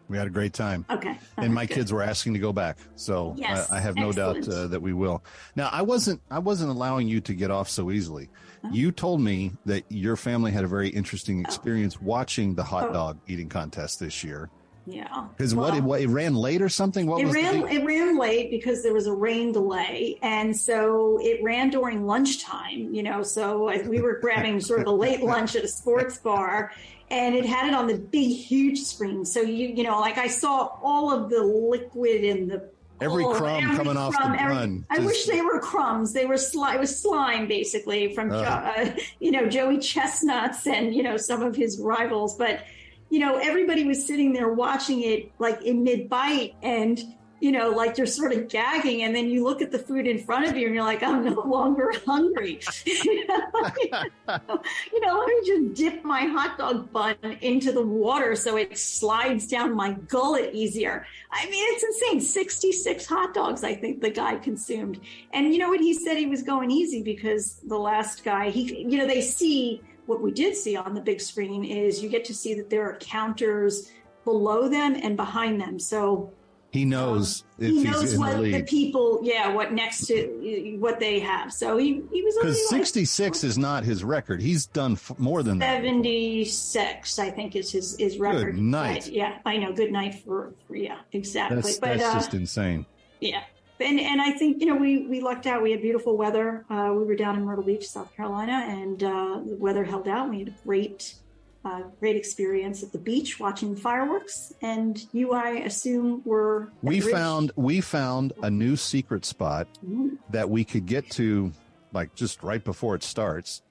We 0.07 0.17
had 0.17 0.27
a 0.27 0.31
great 0.31 0.53
time. 0.53 0.85
Okay. 0.89 1.17
and 1.37 1.53
my 1.53 1.65
good. 1.65 1.75
kids 1.75 1.93
were 1.93 2.01
asking 2.01 2.33
to 2.33 2.39
go 2.39 2.51
back, 2.51 2.77
so 2.95 3.33
yes. 3.37 3.71
I, 3.71 3.77
I, 3.77 3.79
have 3.79 3.95
no 3.95 4.09
Excellent. 4.09 4.45
doubt 4.45 4.53
uh, 4.53 4.67
that 4.67 4.81
we 4.81 4.91
will. 4.93 5.23
Now, 5.55 5.69
I 5.71 5.81
wasn't 5.81 6.21
I 6.29 6.39
wasn't 6.39 6.71
allowing 6.71 7.07
you 7.07 7.21
to 7.21 7.33
get 7.33 7.49
off 7.49 7.69
so 7.69 7.91
easily. 7.91 8.29
Oh. 8.63 8.69
You 8.71 8.91
told 8.91 9.21
me 9.21 9.53
that 9.65 9.83
your 9.89 10.15
family 10.15 10.51
had 10.51 10.63
a 10.63 10.67
very 10.67 10.89
interesting 10.89 11.39
oh. 11.39 11.47
experience 11.47 11.97
oh. 11.97 12.05
watching 12.05 12.55
the 12.55 12.63
hot 12.63 12.89
oh. 12.89 12.93
dog 12.93 13.19
eating 13.27 13.49
contest 13.49 13.99
this 13.99 14.23
year. 14.23 14.49
Yeah. 14.85 15.27
Because 15.37 15.53
well, 15.53 15.69
what, 15.69 15.77
it, 15.77 15.83
what 15.83 16.01
it 16.01 16.07
ran 16.07 16.35
late 16.35 16.61
or 16.61 16.69
something? 16.69 17.05
What 17.05 17.21
it 17.21 17.27
ran 17.27 17.67
it 17.67 17.85
ran 17.85 18.17
late 18.17 18.49
because 18.49 18.81
there 18.81 18.93
was 18.93 19.05
a 19.05 19.13
rain 19.13 19.51
delay, 19.51 20.17
and 20.21 20.57
so 20.57 21.19
it 21.21 21.41
ran 21.43 21.69
during 21.69 22.07
lunchtime. 22.07 22.93
You 22.93 23.03
know, 23.03 23.21
so 23.21 23.71
we 23.87 24.01
were 24.01 24.19
grabbing 24.19 24.59
sort 24.59 24.81
of 24.81 24.87
a 24.87 24.91
late 24.91 25.21
lunch 25.23 25.55
at 25.55 25.63
a 25.63 25.67
sports 25.67 26.17
bar, 26.17 26.71
and 27.11 27.35
it 27.35 27.45
had 27.45 27.67
it 27.67 27.75
on 27.75 27.87
the 27.87 27.97
big, 27.97 28.35
huge 28.35 28.79
screen. 28.79 29.23
So 29.23 29.41
you 29.41 29.67
you 29.67 29.83
know, 29.83 29.99
like 29.99 30.17
I 30.17 30.27
saw 30.27 30.69
all 30.81 31.11
of 31.11 31.29
the 31.29 31.43
liquid 31.43 32.23
in 32.23 32.47
the 32.47 32.69
Every 33.01 33.23
oh, 33.23 33.33
crumb 33.33 33.63
every 33.63 33.75
coming 33.75 33.93
crumb, 33.93 33.97
off 33.97 34.13
the 34.13 34.41
every, 34.41 34.53
bun. 34.53 34.85
I 34.91 34.99
wish 34.99 35.25
they 35.25 35.41
were 35.41 35.59
crumbs. 35.59 36.13
They 36.13 36.25
were 36.27 36.37
slime. 36.37 36.75
It 36.75 36.79
was 36.79 37.01
slime, 37.01 37.47
basically, 37.47 38.13
from 38.13 38.31
uh. 38.31 38.35
uh, 38.35 38.91
you 39.19 39.31
know 39.31 39.49
Joey 39.49 39.79
Chestnuts 39.79 40.67
and 40.67 40.93
you 40.93 41.01
know 41.01 41.17
some 41.17 41.41
of 41.41 41.55
his 41.55 41.79
rivals. 41.79 42.37
But 42.37 42.63
you 43.09 43.19
know 43.19 43.37
everybody 43.37 43.85
was 43.85 44.05
sitting 44.05 44.33
there 44.33 44.49
watching 44.53 45.01
it 45.01 45.31
like 45.39 45.63
in 45.63 45.83
mid 45.83 46.09
bite, 46.09 46.53
and 46.61 47.01
you 47.41 47.51
know, 47.51 47.71
like 47.71 47.97
you're 47.97 48.05
sort 48.05 48.31
of 48.33 48.47
gagging, 48.47 49.01
and 49.01 49.15
then 49.15 49.27
you 49.27 49.43
look 49.43 49.63
at 49.63 49.71
the 49.71 49.79
food 49.79 50.05
in 50.05 50.23
front 50.23 50.47
of 50.47 50.55
you, 50.55 50.67
and 50.67 50.75
you're 50.75 50.83
like, 50.83 51.01
I'm 51.01 51.25
no 51.25 51.41
longer 51.41 51.91
hungry. 52.05 52.59
you, 52.85 53.25
know, 53.27 55.17
let 55.17 55.27
me 55.27 55.41
just 55.45 55.73
dip 55.73 56.03
my 56.03 56.21
hot 56.21 56.59
dog 56.59 56.91
bun 56.93 57.15
into 57.41 57.71
the 57.71 57.81
water 57.81 58.35
so 58.35 58.57
it 58.57 58.77
slides 58.77 59.47
down 59.47 59.75
my 59.75 59.93
gullet 60.07 60.53
easier. 60.53 61.07
I 61.31 61.49
mean, 61.49 61.65
it's 61.73 61.83
insane. 61.83 62.21
66 62.21 63.05
hot 63.07 63.33
dogs, 63.33 63.63
I 63.63 63.73
think 63.73 64.01
the 64.01 64.11
guy 64.11 64.35
consumed. 64.35 65.01
And 65.33 65.51
you 65.51 65.57
know 65.57 65.69
what? 65.69 65.81
He 65.81 65.95
said 65.95 66.17
he 66.17 66.27
was 66.27 66.43
going 66.43 66.69
easy 66.69 67.01
because 67.01 67.59
the 67.67 67.77
last 67.77 68.23
guy, 68.23 68.51
he, 68.51 68.85
you 68.87 68.99
know, 68.99 69.07
they 69.07 69.21
see 69.21 69.81
what 70.05 70.21
we 70.21 70.31
did 70.31 70.55
see 70.55 70.75
on 70.75 70.93
the 70.93 71.01
big 71.01 71.19
screen 71.19 71.65
is 71.65 72.03
you 72.03 72.09
get 72.09 72.25
to 72.25 72.35
see 72.35 72.53
that 72.53 72.69
there 72.69 72.87
are 72.87 72.97
counters 72.97 73.91
below 74.25 74.69
them 74.69 74.95
and 75.01 75.17
behind 75.17 75.59
them. 75.59 75.79
So 75.79 76.31
he 76.71 76.85
knows 76.85 77.43
um, 77.59 77.65
he 77.65 77.83
knows 77.83 78.17
what 78.17 78.37
the, 78.37 78.51
the, 78.53 78.63
people, 78.63 79.19
yeah, 79.23 79.53
what 79.53 79.73
next 79.73 80.07
to 80.07 80.77
what 80.79 81.01
they 81.01 81.19
have. 81.19 81.51
So 81.51 81.77
he 81.77 82.01
he 82.11 82.21
was 82.23 82.35
because 82.35 82.69
sixty 82.69 83.03
six 83.03 83.43
is 83.43 83.57
not 83.57 83.83
his 83.83 84.05
record. 84.05 84.41
He's 84.41 84.67
done 84.67 84.93
f- 84.93 85.19
more 85.19 85.43
than 85.43 85.59
seventy 85.59 86.45
six. 86.45 87.19
I 87.19 87.29
think 87.29 87.57
is 87.57 87.71
his 87.71 87.97
his 87.99 88.17
record. 88.17 88.55
Good 88.55 88.63
night. 88.63 89.03
But, 89.03 89.11
yeah, 89.11 89.39
I 89.45 89.57
know. 89.57 89.73
Good 89.73 89.91
night 89.91 90.15
for, 90.15 90.53
for 90.65 90.77
yeah, 90.77 90.99
exactly. 91.11 91.57
That's, 91.57 91.77
but, 91.77 91.97
that's 91.97 92.03
uh, 92.03 92.13
just 92.13 92.33
insane. 92.33 92.85
Yeah, 93.19 93.43
and 93.81 93.99
and 93.99 94.21
I 94.21 94.31
think 94.31 94.61
you 94.61 94.67
know 94.67 94.77
we 94.77 95.07
we 95.07 95.19
lucked 95.19 95.47
out. 95.47 95.61
We 95.61 95.71
had 95.71 95.81
beautiful 95.81 96.15
weather. 96.15 96.65
Uh, 96.69 96.93
we 96.95 97.03
were 97.03 97.15
down 97.15 97.35
in 97.35 97.43
Myrtle 97.43 97.65
Beach, 97.65 97.85
South 97.87 98.15
Carolina, 98.15 98.65
and 98.69 99.03
uh, 99.03 99.41
the 99.45 99.57
weather 99.59 99.83
held 99.83 100.07
out. 100.07 100.29
We 100.29 100.39
had 100.39 100.47
a 100.47 100.55
great 100.65 101.15
uh, 101.63 101.83
great 101.99 102.15
experience 102.15 102.81
at 102.83 102.91
the 102.91 102.97
beach 102.97 103.39
watching 103.39 103.75
fireworks. 103.75 104.53
And 104.61 105.05
you, 105.11 105.33
I 105.33 105.49
assume, 105.49 106.21
were 106.25 106.71
we 106.81 106.99
found 106.99 107.51
we 107.55 107.81
found 107.81 108.33
a 108.41 108.49
new 108.49 108.75
secret 108.75 109.25
spot 109.25 109.67
mm. 109.85 110.17
that 110.29 110.49
we 110.49 110.63
could 110.63 110.85
get 110.85 111.09
to, 111.11 111.51
like 111.93 112.13
just 112.15 112.43
right 112.43 112.63
before 112.63 112.95
it 112.95 113.03
starts, 113.03 113.61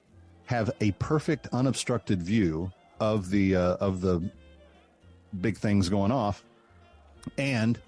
have 0.45 0.71
a 0.79 0.91
perfect 0.93 1.47
unobstructed 1.51 2.21
view 2.21 2.71
of 2.99 3.29
the 3.29 3.55
uh, 3.55 3.75
of 3.75 4.01
the 4.01 4.21
big 5.41 5.57
things 5.57 5.89
going 5.89 6.11
off, 6.11 6.43
and 7.37 7.79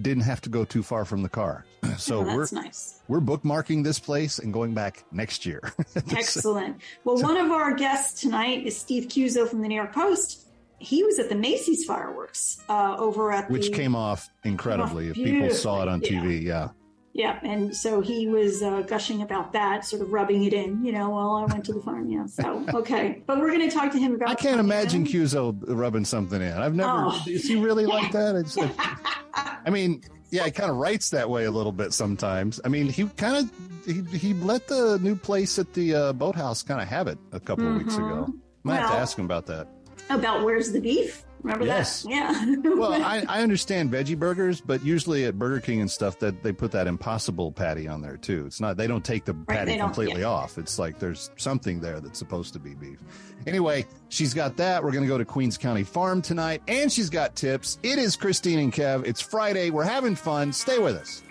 didn't 0.00 0.24
have 0.24 0.40
to 0.42 0.50
go 0.50 0.64
too 0.64 0.82
far 0.82 1.04
from 1.04 1.22
the 1.22 1.28
car. 1.28 1.64
So 1.98 2.18
oh, 2.18 2.22
we're 2.24 2.46
nice. 2.52 3.00
we're 3.08 3.20
bookmarking 3.20 3.82
this 3.82 3.98
place 3.98 4.38
and 4.38 4.52
going 4.52 4.74
back 4.74 5.04
next 5.12 5.46
year. 5.46 5.72
Excellent. 6.10 6.82
Well, 7.04 7.16
so, 7.16 7.24
one 7.24 7.38
of 7.38 7.50
our 7.50 7.74
guests 7.74 8.20
tonight 8.20 8.66
is 8.66 8.76
Steve 8.76 9.08
Cuozzo 9.08 9.48
from 9.48 9.62
the 9.62 9.68
New 9.68 9.76
York 9.76 9.94
Post. 9.94 10.46
He 10.78 11.02
was 11.04 11.18
at 11.18 11.30
the 11.30 11.34
Macy's 11.34 11.84
fireworks 11.86 12.62
uh, 12.68 12.96
over 12.98 13.32
at 13.32 13.50
which 13.50 13.68
the, 13.68 13.72
came 13.72 13.96
off 13.96 14.28
incredibly. 14.44 15.12
Came 15.12 15.24
off 15.24 15.30
People 15.30 15.50
saw 15.54 15.82
it 15.82 15.88
on 15.88 16.02
yeah. 16.02 16.10
TV. 16.10 16.42
Yeah. 16.42 16.68
Yeah, 17.16 17.38
and 17.42 17.74
so 17.74 18.02
he 18.02 18.28
was 18.28 18.62
uh, 18.62 18.82
gushing 18.82 19.22
about 19.22 19.54
that, 19.54 19.86
sort 19.86 20.02
of 20.02 20.12
rubbing 20.12 20.44
it 20.44 20.52
in, 20.52 20.84
you 20.84 20.92
know, 20.92 21.08
while 21.08 21.36
I 21.36 21.46
went 21.46 21.64
to 21.64 21.72
the 21.72 21.80
farm. 21.80 22.10
Yeah, 22.10 22.26
so 22.26 22.66
okay, 22.74 23.22
but 23.26 23.38
we're 23.38 23.56
going 23.56 23.66
to 23.66 23.74
talk 23.74 23.90
to 23.92 23.98
him 23.98 24.14
about. 24.14 24.28
I 24.28 24.34
can't 24.34 24.60
imagine 24.60 25.06
Cuozzo 25.06 25.56
rubbing 25.66 26.04
something 26.04 26.42
in. 26.42 26.52
I've 26.52 26.74
never. 26.74 26.90
Oh. 26.92 27.22
Is 27.26 27.48
he 27.48 27.56
really 27.56 27.86
like 27.86 28.12
that? 28.12 28.36
It's, 28.36 28.58
I 29.34 29.70
mean, 29.70 30.02
yeah, 30.28 30.44
he 30.44 30.50
kind 30.50 30.70
of 30.70 30.76
writes 30.76 31.08
that 31.08 31.30
way 31.30 31.46
a 31.46 31.50
little 31.50 31.72
bit 31.72 31.94
sometimes. 31.94 32.60
I 32.66 32.68
mean, 32.68 32.90
he 32.90 33.06
kind 33.06 33.36
of 33.38 33.50
he, 33.86 34.18
he 34.18 34.34
let 34.34 34.68
the 34.68 34.98
new 35.00 35.16
place 35.16 35.58
at 35.58 35.72
the 35.72 35.94
uh, 35.94 36.12
boathouse 36.12 36.62
kind 36.62 36.82
of 36.82 36.88
have 36.88 37.08
it 37.08 37.18
a 37.32 37.40
couple 37.40 37.64
mm-hmm. 37.64 37.76
of 37.76 37.82
weeks 37.82 37.96
ago. 37.96 38.26
I 38.28 38.32
Might 38.62 38.72
well, 38.74 38.82
have 38.82 38.90
to 38.90 38.96
ask 38.98 39.18
him 39.18 39.24
about 39.24 39.46
that. 39.46 39.68
About 40.10 40.44
where's 40.44 40.70
the 40.70 40.82
beef? 40.82 41.24
Remember 41.46 41.64
yes. 41.64 42.02
that? 42.02 42.10
Yeah. 42.10 42.56
well, 42.74 42.92
I, 42.92 43.24
I 43.28 43.40
understand 43.40 43.92
veggie 43.92 44.18
burgers, 44.18 44.60
but 44.60 44.84
usually 44.84 45.26
at 45.26 45.38
Burger 45.38 45.60
King 45.60 45.80
and 45.80 45.88
stuff 45.88 46.18
that 46.18 46.42
they 46.42 46.50
put 46.50 46.72
that 46.72 46.88
impossible 46.88 47.52
patty 47.52 47.86
on 47.86 48.02
there 48.02 48.16
too. 48.16 48.46
It's 48.46 48.60
not 48.60 48.76
they 48.76 48.88
don't 48.88 49.04
take 49.04 49.24
the 49.24 49.34
patty 49.34 49.78
completely 49.78 50.22
yeah. 50.22 50.26
off. 50.26 50.58
It's 50.58 50.76
like 50.76 50.98
there's 50.98 51.30
something 51.36 51.78
there 51.78 52.00
that's 52.00 52.18
supposed 52.18 52.52
to 52.54 52.58
be 52.58 52.74
beef. 52.74 52.98
Anyway, 53.46 53.86
she's 54.08 54.34
got 54.34 54.56
that. 54.56 54.82
We're 54.82 54.90
gonna 54.90 55.06
go 55.06 55.18
to 55.18 55.24
Queens 55.24 55.56
County 55.56 55.84
Farm 55.84 56.20
tonight, 56.20 56.62
and 56.66 56.90
she's 56.90 57.08
got 57.08 57.36
tips. 57.36 57.78
It 57.84 58.00
is 58.00 58.16
Christine 58.16 58.58
and 58.58 58.72
Kev. 58.72 59.06
It's 59.06 59.20
Friday. 59.20 59.70
We're 59.70 59.84
having 59.84 60.16
fun. 60.16 60.52
Stay 60.52 60.80
with 60.80 60.96
us. 60.96 61.22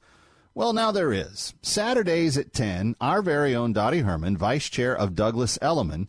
Well, 0.55 0.73
now 0.73 0.91
there 0.91 1.13
is. 1.13 1.55
Saturdays 1.63 2.37
at 2.37 2.53
10, 2.53 2.97
our 3.01 3.23
very 3.23 3.55
own 3.55 3.73
Dottie 3.73 4.01
Herman, 4.01 4.37
Vice 4.37 4.69
Chair 4.69 4.97
of 4.97 5.15
Douglas 5.15 5.57
Elliman, 5.63 6.09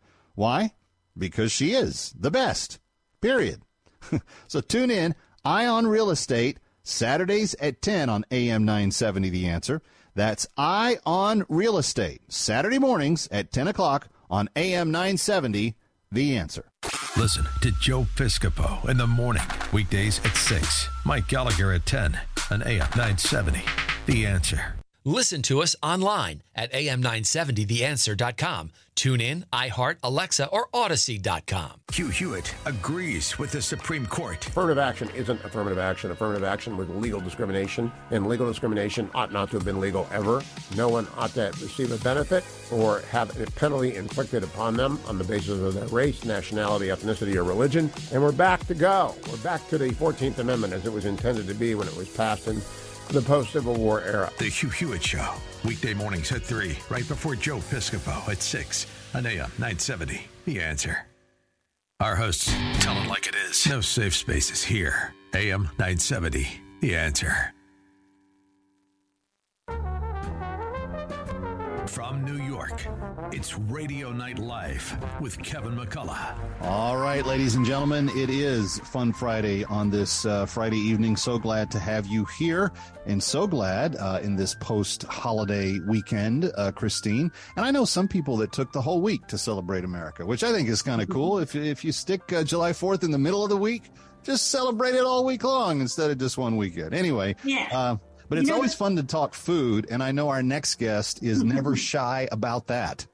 Why? 0.35 0.73
Because 1.17 1.51
she 1.51 1.71
is 1.71 2.13
the 2.17 2.31
best. 2.31 2.79
Period. 3.21 3.61
so 4.47 4.61
tune 4.61 4.91
in, 4.91 5.15
Eye 5.43 5.65
on 5.65 5.87
Real 5.87 6.09
Estate, 6.09 6.59
Saturdays 6.83 7.55
at 7.59 7.81
10 7.81 8.09
on 8.09 8.25
AM 8.31 8.65
970 8.65 9.29
The 9.29 9.47
Answer. 9.47 9.81
That's 10.15 10.47
Eye 10.57 10.97
on 11.05 11.45
Real 11.47 11.77
Estate, 11.77 12.21
Saturday 12.29 12.79
mornings 12.79 13.27
at 13.31 13.51
10 13.51 13.67
o'clock 13.67 14.09
on 14.29 14.49
AM 14.55 14.91
970 14.91 15.75
The 16.11 16.37
Answer. 16.37 16.65
Listen 17.17 17.45
to 17.61 17.71
Joe 17.79 18.07
Piscopo 18.15 18.87
in 18.89 18.97
the 18.97 19.07
morning, 19.07 19.43
weekdays 19.71 20.19
at 20.25 20.35
6. 20.35 20.87
Mike 21.05 21.27
Gallagher 21.27 21.73
at 21.73 21.85
10 21.85 22.19
on 22.49 22.63
AM 22.63 22.89
970 22.95 23.61
The 24.05 24.25
Answer. 24.25 24.80
Listen 25.03 25.41
to 25.43 25.63
us 25.63 25.75
online 25.81 26.43
at 26.53 26.71
am970theanswer.com. 26.73 28.69
Tune 28.93 29.19
in, 29.19 29.45
iHeart, 29.51 29.95
Alexa, 30.03 30.45
or 30.49 30.67
Audacy.com. 30.75 31.71
Hugh 31.91 32.09
Hewitt 32.09 32.53
agrees 32.65 33.39
with 33.39 33.51
the 33.51 33.63
Supreme 33.63 34.05
Court. 34.05 34.45
Affirmative 34.45 34.77
action 34.77 35.09
isn't 35.15 35.43
affirmative 35.43 35.79
action. 35.79 36.11
Affirmative 36.11 36.43
action 36.43 36.77
was 36.77 36.87
legal 36.89 37.19
discrimination, 37.19 37.91
and 38.11 38.27
legal 38.27 38.45
discrimination 38.45 39.09
ought 39.15 39.31
not 39.31 39.49
to 39.49 39.57
have 39.57 39.65
been 39.65 39.79
legal 39.79 40.07
ever. 40.11 40.43
No 40.75 40.87
one 40.87 41.07
ought 41.17 41.33
to 41.33 41.51
receive 41.59 41.91
a 41.91 41.97
benefit 42.03 42.43
or 42.71 42.99
have 43.09 43.35
a 43.41 43.49
penalty 43.51 43.95
inflicted 43.95 44.43
upon 44.43 44.75
them 44.75 44.99
on 45.07 45.17
the 45.17 45.23
basis 45.23 45.59
of 45.59 45.73
their 45.73 45.87
race, 45.87 46.23
nationality, 46.25 46.89
ethnicity, 46.89 47.35
or 47.37 47.43
religion. 47.43 47.89
And 48.13 48.21
we're 48.21 48.31
back 48.31 48.67
to 48.67 48.75
go. 48.75 49.15
We're 49.31 49.37
back 49.37 49.67
to 49.69 49.79
the 49.79 49.89
14th 49.89 50.37
Amendment 50.37 50.73
as 50.73 50.85
it 50.85 50.93
was 50.93 51.05
intended 51.05 51.47
to 51.47 51.55
be 51.55 51.73
when 51.73 51.87
it 51.87 51.97
was 51.97 52.07
passed 52.07 52.47
in 52.47 52.61
the 53.11 53.21
post 53.21 53.51
Civil 53.51 53.75
War 53.75 54.01
era. 54.01 54.31
The 54.37 54.45
Hugh 54.45 54.69
Hewitt 54.69 55.03
Show, 55.03 55.33
weekday 55.65 55.93
mornings 55.93 56.31
at 56.31 56.43
3, 56.43 56.77
right 56.89 57.07
before 57.07 57.35
Joe 57.35 57.57
Piscopo 57.57 58.27
at 58.29 58.41
6 58.41 58.87
on 59.13 59.25
AM 59.25 59.51
970. 59.57 60.27
The 60.45 60.61
answer. 60.61 61.05
Our 61.99 62.15
hosts 62.15 62.51
tell 62.79 62.97
it 62.97 63.07
like 63.07 63.27
it 63.27 63.35
is. 63.35 63.67
No 63.67 63.81
safe 63.81 64.15
spaces 64.15 64.63
here. 64.63 65.13
AM 65.33 65.63
970. 65.77 66.47
The 66.79 66.95
answer. 66.95 67.53
From 71.91 72.23
New 72.23 72.41
York, 72.41 72.87
it's 73.33 73.59
Radio 73.59 74.13
Night 74.13 74.39
Live 74.39 74.97
with 75.19 75.37
Kevin 75.43 75.75
McCullough. 75.75 76.39
All 76.61 76.95
right, 76.95 77.25
ladies 77.25 77.55
and 77.55 77.65
gentlemen, 77.65 78.09
it 78.15 78.29
is 78.29 78.79
Fun 78.79 79.11
Friday 79.11 79.65
on 79.65 79.89
this 79.89 80.25
uh, 80.25 80.45
Friday 80.45 80.77
evening. 80.77 81.17
So 81.17 81.37
glad 81.37 81.69
to 81.71 81.79
have 81.79 82.07
you 82.07 82.23
here, 82.39 82.71
and 83.05 83.21
so 83.21 83.45
glad 83.45 83.97
uh, 83.97 84.21
in 84.23 84.37
this 84.37 84.55
post 84.55 85.03
holiday 85.03 85.79
weekend, 85.79 86.49
uh, 86.55 86.71
Christine. 86.71 87.29
And 87.57 87.65
I 87.65 87.71
know 87.71 87.83
some 87.83 88.07
people 88.07 88.37
that 88.37 88.53
took 88.53 88.71
the 88.71 88.81
whole 88.81 89.01
week 89.01 89.27
to 89.27 89.37
celebrate 89.37 89.83
America, 89.83 90.25
which 90.25 90.45
I 90.45 90.53
think 90.53 90.69
is 90.69 90.81
kind 90.81 91.01
of 91.01 91.09
cool. 91.09 91.39
If, 91.39 91.57
if 91.57 91.83
you 91.83 91.91
stick 91.91 92.31
uh, 92.31 92.45
July 92.45 92.71
4th 92.71 93.03
in 93.03 93.11
the 93.11 93.19
middle 93.19 93.43
of 93.43 93.49
the 93.49 93.57
week, 93.57 93.91
just 94.23 94.47
celebrate 94.47 94.95
it 94.95 95.03
all 95.03 95.25
week 95.25 95.43
long 95.43 95.81
instead 95.81 96.09
of 96.09 96.17
just 96.19 96.37
one 96.37 96.55
weekend. 96.55 96.93
Anyway, 96.93 97.35
yeah 97.43 97.67
uh, 97.73 97.97
but 98.31 98.39
it's 98.39 98.49
always 98.49 98.73
fun 98.73 98.95
to 98.95 99.03
talk 99.03 99.33
food, 99.33 99.87
and 99.91 100.01
I 100.01 100.13
know 100.13 100.29
our 100.29 100.41
next 100.41 100.75
guest 100.75 101.21
is 101.21 101.43
never 101.43 101.75
shy 101.75 102.29
about 102.31 102.67
that. 102.67 103.05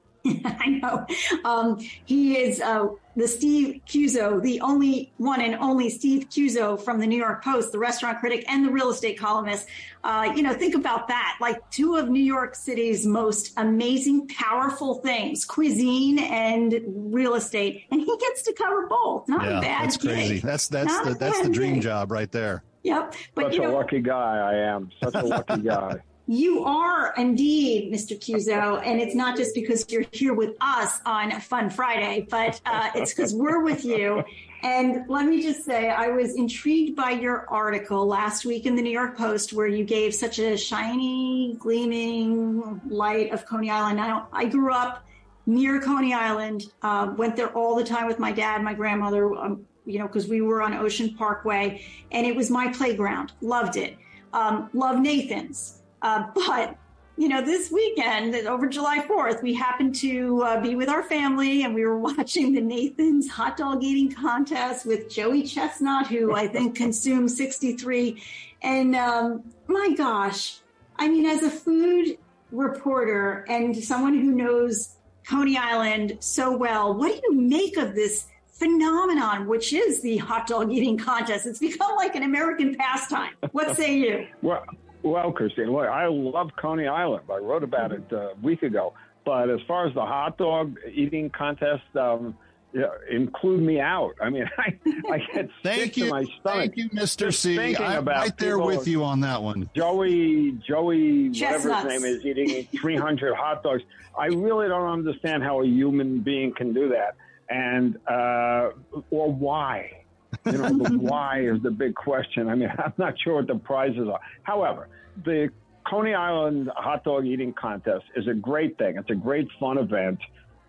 I 0.46 0.80
know. 0.82 1.08
Um, 1.44 1.80
he 2.06 2.38
is 2.38 2.62
uh, 2.62 2.90
the 3.16 3.28
Steve 3.28 3.82
Cuozzo, 3.88 4.40
the 4.40 4.62
only 4.62 5.12
one 5.18 5.42
and 5.42 5.56
only 5.56 5.90
Steve 5.90 6.30
Cuozzo 6.30 6.80
from 6.80 7.00
the 7.00 7.08
New 7.08 7.18
York 7.18 7.44
Post, 7.44 7.72
the 7.72 7.80
restaurant 7.80 8.20
critic 8.20 8.46
and 8.48 8.64
the 8.64 8.70
real 8.70 8.92
estate 8.92 9.18
columnist. 9.18 9.66
Uh, 10.04 10.32
you 10.36 10.44
know, 10.44 10.54
think 10.54 10.76
about 10.76 11.08
that. 11.08 11.40
Like 11.42 11.68
two 11.72 11.96
of 11.96 12.10
New 12.10 12.24
York 12.24 12.54
City's 12.54 13.04
most 13.04 13.54
amazing, 13.58 14.28
powerful 14.28 14.96
things, 14.96 15.46
cuisine 15.46 16.20
and 16.20 16.80
real 16.86 17.34
estate. 17.34 17.86
And 17.90 18.02
he 18.02 18.18
gets 18.18 18.44
to 18.44 18.54
cover 18.54 18.86
both. 18.86 19.28
Not 19.28 19.46
yeah, 19.46 19.58
a 19.58 19.62
bad 19.62 19.86
That's 19.86 19.98
crazy. 19.98 20.40
That's 20.40 20.68
that's 20.68 20.86
Not 20.86 21.06
the 21.06 21.14
that's 21.16 21.42
the 21.42 21.50
dream 21.50 21.82
job 21.82 22.12
right 22.12 22.32
there. 22.32 22.64
Yep. 22.88 23.16
But 23.36 23.46
Such 23.46 23.56
you 23.56 23.68
a 23.68 23.70
lucky 23.70 24.00
guy 24.00 24.38
I 24.38 24.56
am. 24.56 24.92
Such 25.04 25.16
a 25.16 25.24
lucky 25.24 25.62
guy. 25.64 26.02
You 26.30 26.64
are 26.64 27.14
indeed, 27.18 27.94
Mr. 27.94 28.18
Cuozzo, 28.18 28.82
and 28.86 29.00
it's 29.00 29.16
not 29.16 29.38
just 29.38 29.54
because 29.56 29.86
you're 29.90 30.06
here 30.12 30.34
with 30.34 30.56
us 30.60 31.00
on 31.06 31.32
Fun 31.40 31.70
Friday, 31.70 32.28
but 32.30 32.60
uh, 32.66 32.90
it's 32.96 33.14
because 33.14 33.34
we're 33.34 33.62
with 33.64 33.86
you. 33.86 34.24
And 34.64 35.08
let 35.10 35.26
me 35.26 35.42
just 35.42 35.64
say, 35.64 35.90
I 35.90 36.08
was 36.08 36.36
intrigued 36.36 36.96
by 36.96 37.12
your 37.12 37.46
article 37.50 38.06
last 38.06 38.46
week 38.46 38.66
in 38.66 38.76
the 38.76 38.82
New 38.82 38.92
York 38.92 39.18
Post 39.18 39.54
where 39.54 39.68
you 39.68 39.84
gave 39.86 40.16
such 40.16 40.40
a 40.40 40.58
shiny, 40.58 41.56
gleaming 41.60 42.82
light 42.88 43.32
of 43.32 43.46
Coney 43.46 43.70
Island. 43.70 43.98
Now, 43.98 44.28
I 44.34 44.46
grew 44.46 44.74
up 44.74 45.06
near 45.46 45.80
Coney 45.80 46.14
Island, 46.14 46.66
uh, 46.82 47.14
went 47.16 47.36
there 47.36 47.50
all 47.50 47.76
the 47.76 47.84
time 47.84 48.08
with 48.08 48.20
my 48.20 48.32
dad, 48.32 48.64
my 48.64 48.74
grandmother, 48.74 49.34
um, 49.36 49.66
you 49.88 49.98
know, 49.98 50.06
because 50.08 50.28
we 50.28 50.42
were 50.42 50.62
on 50.62 50.74
Ocean 50.74 51.16
Parkway, 51.16 51.84
and 52.12 52.28
it 52.28 52.36
was 52.36 52.52
my 52.52 52.72
playground. 52.72 53.32
Loved 53.42 53.78
it. 53.78 53.98
Um, 54.34 54.70
love 54.74 55.00
Nathan's. 55.00 55.82
Uh, 56.02 56.28
but 56.36 56.78
you 57.20 57.28
know, 57.28 57.42
this 57.42 57.72
weekend 57.72 58.36
over 58.36 58.68
July 58.68 59.00
4th, 59.00 59.42
we 59.42 59.52
happened 59.56 59.96
to 59.96 60.44
uh, 60.44 60.62
be 60.62 60.76
with 60.76 60.88
our 60.88 61.02
family 61.02 61.64
and 61.64 61.74
we 61.74 61.84
were 61.84 61.98
watching 62.16 62.54
the 62.54 62.62
Nathan's 62.62 63.28
hot 63.28 63.58
dog 63.58 63.84
eating 63.84 64.14
contest 64.14 64.86
with 64.86 65.10
Joey 65.10 65.42
Chestnut, 65.42 66.06
who 66.08 66.36
I 66.36 66.48
think 66.48 66.76
consumed 66.84 67.32
63. 67.32 68.22
And 68.62 68.96
um, 68.96 69.44
my 69.68 69.96
gosh, 69.98 70.60
I 70.96 71.08
mean, 71.08 71.26
as 71.26 71.42
a 71.42 71.50
food 71.50 72.20
reporter 72.52 73.46
and 73.50 73.76
someone 73.84 74.14
who 74.14 74.32
knows 74.32 74.96
Coney 75.28 75.58
Island 75.58 76.18
so 76.20 76.56
well, 76.56 76.94
what 76.94 77.12
do 77.12 77.20
you 77.24 77.34
make 77.34 77.78
of 77.78 77.96
this 77.96 78.28
phenomenon, 78.58 79.48
which 79.48 79.74
is 79.74 80.02
the 80.02 80.18
hot 80.18 80.48
dog 80.48 80.72
eating 80.72 80.98
contest? 80.98 81.46
It's 81.46 81.60
become 81.60 81.96
like 81.96 82.16
an 82.16 82.24
American 82.24 82.76
pastime. 82.76 83.34
What 83.52 83.76
say 83.78 83.98
you? 83.98 84.28
Well, 84.42 84.64
well, 85.04 85.32
Christine, 85.32 85.72
look, 85.72 85.88
I 85.88 86.08
love 86.08 86.50
Coney 86.60 86.88
Island. 86.88 87.24
I 87.32 87.38
wrote 87.38 87.64
about 87.64 87.92
it 87.92 88.04
uh, 88.12 88.32
a 88.32 88.36
week 88.42 88.64
ago. 88.64 88.94
But 89.26 89.50
as 89.50 89.60
far 89.68 89.88
as 89.88 89.94
the 89.94 90.02
hot 90.06 90.38
dog 90.38 90.78
eating 90.92 91.30
contest, 91.30 91.84
um, 91.96 92.36
yeah, 92.74 92.86
include 93.10 93.62
me 93.62 93.80
out. 93.80 94.14
I 94.22 94.30
mean, 94.30 94.50
I, 94.58 94.78
I 95.10 95.18
get 95.34 95.50
Thank 95.64 95.80
sick 95.94 95.98
you, 95.98 96.06
to 96.06 96.12
my 96.12 96.24
stomach. 96.24 96.42
thank 96.44 96.78
you, 96.78 96.90
Mister 96.92 97.28
just 97.28 97.42
C. 97.42 97.56
thinking 97.56 97.86
I'm 97.86 98.06
right 98.06 98.36
there 98.38 98.56
people- 98.58 98.68
with 98.68 98.88
you 98.88 99.04
on 99.04 99.22
that 99.22 99.42
one. 99.42 99.70
Joey, 99.76 100.52
Joey, 100.68 101.30
whatever 101.30 101.74
his 101.76 101.86
name 101.86 102.04
is, 102.06 102.26
eating 102.26 102.68
300 102.80 103.36
hot 103.36 103.64
dogs. 103.64 103.84
I 104.18 104.28
really 104.28 104.68
don't 104.68 104.90
understand 104.90 105.44
how 105.44 105.62
a 105.62 105.66
human 105.66 106.20
being 106.20 106.54
can 106.54 106.74
do 106.74 106.90
that, 106.90 107.16
and 107.50 107.98
uh, 108.08 108.70
or 109.10 109.32
why. 109.32 110.04
You 110.46 110.54
know, 110.54 110.70
the 110.70 110.98
why 111.00 111.42
is 111.42 111.62
the 111.64 111.72
big 111.72 111.96
question. 111.96 112.50
I 112.50 112.56
mean, 112.56 112.70
I'm 112.78 112.94
not 112.98 113.16
sure 113.20 113.36
what 113.36 113.48
the 113.48 113.56
prizes 113.56 114.08
are. 114.12 114.20
However, 114.44 114.90
the 115.26 115.50
Coney 115.90 116.14
Island 116.14 116.70
hot 116.76 117.04
dog 117.04 117.26
eating 117.26 117.54
contest 117.54 118.06
is 118.16 118.28
a 118.28 118.34
great 118.34 118.78
thing. 118.78 118.98
It's 118.98 119.10
a 119.10 119.16
great 119.16 119.48
fun 119.60 119.78
event. 119.78 120.20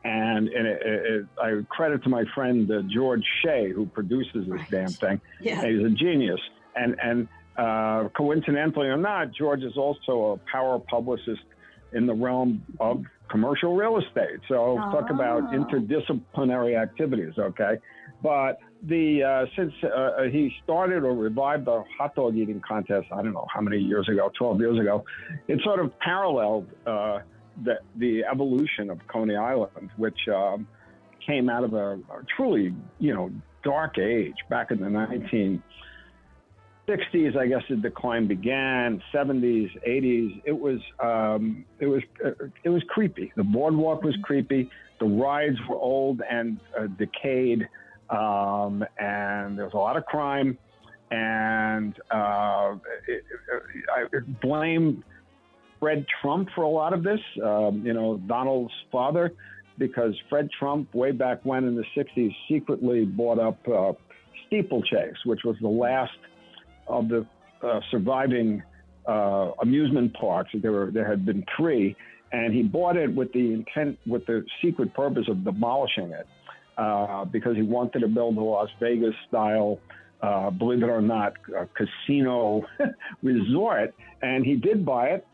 And, 0.04 0.48
and 0.48 0.66
it, 0.66 0.82
it, 0.86 1.06
it, 1.06 1.26
I 1.42 1.60
credit 1.68 2.04
to 2.04 2.08
my 2.08 2.24
friend 2.34 2.70
uh, 2.70 2.82
George 2.82 3.24
Shea, 3.42 3.70
who 3.72 3.86
produces 3.86 4.32
this 4.32 4.48
Right. 4.48 4.70
damn 4.70 4.88
thing. 4.88 5.20
Yeah. 5.40 5.66
He's 5.66 5.84
a 5.84 5.90
genius. 5.90 6.40
And, 6.76 6.96
and 7.02 7.28
uh, 7.56 8.08
coincidentally 8.16 8.86
or 8.86 8.96
not, 8.96 9.32
George 9.32 9.62
is 9.64 9.76
also 9.76 10.32
a 10.40 10.50
power 10.50 10.78
publicist 10.78 11.42
in 11.92 12.06
the 12.06 12.14
realm 12.14 12.62
of 12.78 13.02
commercial 13.30 13.74
real 13.76 13.98
estate. 13.98 14.40
So 14.48 14.76
talk 14.90 15.10
about 15.10 15.42
Oh. 15.44 15.56
interdisciplinary 15.58 16.80
activities, 16.80 17.34
okay? 17.38 17.78
But 18.22 18.58
the 18.82 19.22
uh, 19.22 19.46
since 19.56 19.72
uh, 19.84 20.22
he 20.30 20.52
started 20.64 21.04
or 21.04 21.14
revived 21.14 21.66
the 21.66 21.84
hot 21.98 22.14
dog 22.14 22.36
eating 22.36 22.60
contest, 22.66 23.06
I 23.12 23.22
don't 23.22 23.32
know 23.32 23.46
how 23.52 23.60
many 23.60 23.78
years 23.78 24.08
ago, 24.08 24.30
12 24.38 24.60
years 24.60 24.78
ago, 24.78 25.04
it 25.48 25.60
sort 25.64 25.80
of 25.80 25.96
paralleled 25.98 26.66
uh, 26.86 27.20
the, 27.64 27.74
the 27.96 28.24
evolution 28.24 28.90
of 28.90 28.98
Coney 29.08 29.36
Island, 29.36 29.90
which 29.96 30.18
um, 30.28 30.66
came 31.26 31.48
out 31.48 31.64
of 31.64 31.74
a, 31.74 31.94
a 31.94 32.24
truly, 32.36 32.74
you 32.98 33.14
know, 33.14 33.30
dark 33.64 33.98
age 33.98 34.36
back 34.48 34.70
in 34.70 34.80
the 34.80 34.88
19 34.88 35.62
60s, 36.88 37.36
I 37.36 37.46
guess 37.46 37.62
the 37.68 37.76
decline 37.76 38.26
began. 38.26 39.02
70s, 39.12 39.68
80s, 39.86 40.42
it 40.44 40.58
was 40.58 40.80
um, 41.00 41.64
it 41.80 41.86
was 41.86 42.02
uh, 42.24 42.30
it 42.64 42.70
was 42.70 42.82
creepy. 42.88 43.32
The 43.36 43.44
boardwalk 43.44 44.02
was 44.02 44.16
creepy. 44.22 44.70
The 44.98 45.06
rides 45.06 45.56
were 45.68 45.76
old 45.76 46.22
and 46.28 46.58
uh, 46.78 46.86
decayed, 46.98 47.68
um, 48.10 48.84
and 48.98 49.56
there 49.56 49.64
was 49.64 49.74
a 49.74 49.78
lot 49.78 49.96
of 49.96 50.06
crime. 50.06 50.58
And 51.10 51.94
uh, 52.10 52.76
it, 53.06 53.24
it, 53.24 53.84
I 54.14 54.18
blame 54.42 55.04
Fred 55.80 56.04
Trump 56.20 56.48
for 56.54 56.62
a 56.62 56.68
lot 56.68 56.92
of 56.92 57.02
this. 57.02 57.20
Um, 57.42 57.82
you 57.84 57.92
know, 57.92 58.18
Donald's 58.26 58.74
father, 58.90 59.32
because 59.78 60.14
Fred 60.28 60.48
Trump, 60.58 60.92
way 60.94 61.12
back 61.12 61.44
when 61.44 61.64
in 61.64 61.76
the 61.76 61.84
60s, 61.96 62.34
secretly 62.48 63.04
bought 63.04 63.38
up 63.38 63.58
uh, 63.68 63.92
Steeplechase, 64.46 65.16
which 65.24 65.40
was 65.44 65.56
the 65.60 65.68
last 65.68 66.12
of 66.88 67.08
the 67.08 67.26
uh, 67.62 67.80
surviving 67.90 68.62
uh, 69.06 69.52
amusement 69.62 70.14
parks. 70.14 70.50
There 70.54 70.72
were 70.72 70.90
there 70.92 71.08
had 71.08 71.24
been 71.24 71.44
three, 71.56 71.96
and 72.32 72.52
he 72.52 72.62
bought 72.62 72.96
it 72.96 73.14
with 73.14 73.32
the 73.32 73.52
intent, 73.52 73.98
with 74.06 74.26
the 74.26 74.44
secret 74.62 74.94
purpose 74.94 75.26
of 75.28 75.44
demolishing 75.44 76.10
it, 76.10 76.26
uh, 76.76 77.24
because 77.24 77.56
he 77.56 77.62
wanted 77.62 78.00
to 78.00 78.08
build 78.08 78.36
a 78.36 78.40
Las 78.40 78.68
Vegas 78.80 79.14
style. 79.28 79.78
Uh, 80.20 80.50
believe 80.50 80.82
it 80.82 80.88
or 80.88 81.00
not, 81.00 81.34
a 81.56 81.66
casino 81.66 82.66
resort, 83.22 83.94
and 84.20 84.44
he 84.44 84.56
did 84.56 84.84
buy 84.84 85.10
it, 85.10 85.26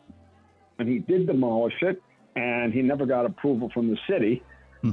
and 0.78 0.86
he 0.86 0.98
did 0.98 1.26
demolish 1.26 1.72
it, 1.80 2.02
and 2.36 2.70
he 2.72 2.82
never 2.82 3.06
got 3.06 3.24
approval 3.24 3.70
from 3.72 3.88
the 3.88 3.96
city 4.06 4.42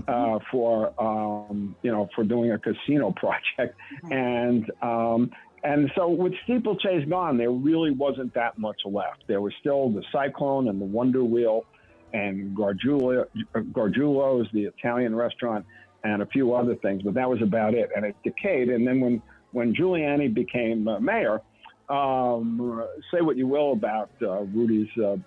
uh, 0.08 0.40
for 0.52 0.94
um, 1.02 1.76
you 1.82 1.92
know 1.92 2.10
for 2.16 2.24
doing 2.24 2.52
a 2.52 2.60
casino 2.60 3.12
project, 3.16 3.78
and 4.10 4.72
um, 4.82 5.32
and 5.64 5.92
so 5.96 6.10
with 6.10 6.34
Steeplechase 6.44 7.08
gone, 7.08 7.38
there 7.38 7.52
really 7.52 7.92
wasn't 7.92 8.34
that 8.34 8.58
much 8.58 8.82
left. 8.86 9.24
There 9.28 9.42
was 9.42 9.54
still 9.60 9.90
the 9.90 10.04
Cyclone 10.12 10.68
and 10.70 10.82
the 10.82 10.86
Wonder 10.86 11.24
Wheel, 11.24 11.66
and 12.14 12.56
Gargiulo, 12.56 13.26
Gargiulo's, 13.56 14.48
the 14.54 14.64
Italian 14.66 15.16
restaurant, 15.16 15.66
and 16.04 16.22
a 16.22 16.26
few 16.26 16.54
other 16.54 16.76
things, 16.76 17.04
but 17.04 17.14
that 17.14 17.30
was 17.30 17.42
about 17.42 17.74
it. 17.74 17.90
And 17.96 18.06
it 18.06 18.16
decayed. 18.24 18.70
And 18.70 18.88
then 18.88 19.00
when 19.00 19.22
when 19.52 19.74
Giuliani 19.76 20.34
became 20.34 20.88
uh, 20.88 21.00
mayor, 21.00 21.42
um, 21.90 22.84
say 23.14 23.22
what 23.22 23.38
you 23.38 23.48
will 23.48 23.74
about 23.74 24.10
uh, 24.22 24.42
Rudy's, 24.44 24.88
uh, 24.98 25.18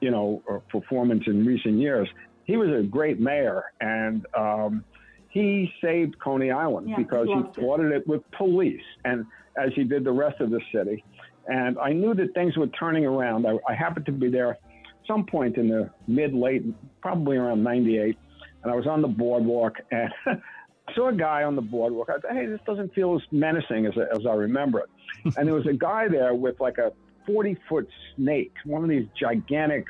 you 0.00 0.10
know, 0.10 0.42
uh, 0.50 0.58
performance 0.70 1.24
in 1.26 1.44
recent 1.44 1.78
years, 1.78 2.08
he 2.44 2.56
was 2.56 2.68
a 2.70 2.82
great 2.82 3.20
mayor, 3.20 3.64
and 3.80 4.24
um, 4.36 4.84
he 5.30 5.70
saved 5.82 6.18
Coney 6.20 6.50
Island 6.50 6.88
Yeah, 6.88 6.96
because 6.96 7.26
he 7.26 7.34
loved 7.34 7.58
it. 7.58 7.60
flooded 7.60 7.92
it 7.92 8.06
with 8.06 8.22
police, 8.32 8.82
and 9.04 9.26
as 9.56 9.70
he 9.74 9.84
did 9.84 10.04
the 10.04 10.12
rest 10.12 10.40
of 10.40 10.50
the 10.50 10.60
city. 10.74 11.04
And 11.48 11.78
I 11.78 11.92
knew 11.92 12.14
that 12.14 12.34
things 12.34 12.56
were 12.56 12.68
turning 12.68 13.04
around. 13.04 13.46
I, 13.46 13.58
I 13.68 13.74
happened 13.74 14.06
to 14.06 14.12
be 14.12 14.28
there 14.28 14.58
some 15.06 15.26
point 15.26 15.56
in 15.56 15.68
the 15.68 15.90
mid 16.06 16.32
late, 16.32 16.62
probably 17.00 17.36
around 17.36 17.62
'98, 17.62 18.16
and 18.62 18.72
I 18.72 18.76
was 18.76 18.86
on 18.86 19.02
the 19.02 19.08
boardwalk 19.08 19.74
and. 19.90 20.12
I 20.88 20.94
saw 20.94 21.08
a 21.10 21.14
guy 21.14 21.44
on 21.44 21.54
the 21.54 21.62
boardwalk. 21.62 22.10
I 22.10 22.18
thought, 22.18 22.32
hey, 22.32 22.46
this 22.46 22.60
doesn't 22.66 22.92
feel 22.92 23.14
as 23.14 23.22
menacing 23.30 23.86
as, 23.86 23.92
as 23.96 24.26
I 24.26 24.34
remember 24.34 24.80
it. 24.80 24.88
and 25.36 25.46
there 25.46 25.54
was 25.54 25.66
a 25.66 25.72
guy 25.72 26.08
there 26.08 26.34
with 26.34 26.58
like 26.60 26.78
a 26.78 26.92
40 27.26 27.56
foot 27.68 27.88
snake, 28.16 28.52
one 28.64 28.82
of 28.82 28.90
these 28.90 29.06
gigantic 29.18 29.86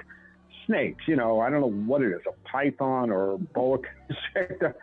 snakes. 0.66 1.05
You 1.07 1.16
know, 1.16 1.40
I 1.40 1.51
don't 1.51 1.61
know 1.61 1.70
what 1.87 2.03
it 2.03 2.12
is, 2.12 2.20
a 2.27 2.48
python 2.48 3.11
or 3.11 3.33
a 3.33 3.38
boa 3.38 3.79
constrictor. 4.07 4.77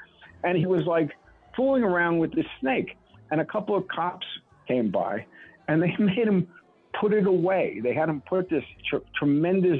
And 0.44 0.58
he 0.58 0.66
was 0.66 0.86
like 0.86 1.12
fooling 1.56 1.84
around 1.84 2.20
with 2.20 2.34
this 2.34 2.46
snake. 2.60 2.98
And 3.32 3.42
a 3.42 3.46
couple 3.46 3.76
of 3.76 3.88
cops 3.88 4.26
came 4.70 4.92
by 4.92 5.26
and 5.68 5.82
they 5.82 5.94
made 6.00 6.28
him 6.28 6.48
put 7.00 7.14
it 7.14 7.28
away. 7.28 7.80
They 7.84 7.94
had 7.94 8.10
him 8.10 8.22
put 8.28 8.50
this 8.50 8.64
tr- 8.90 8.98
tremendous 9.18 9.80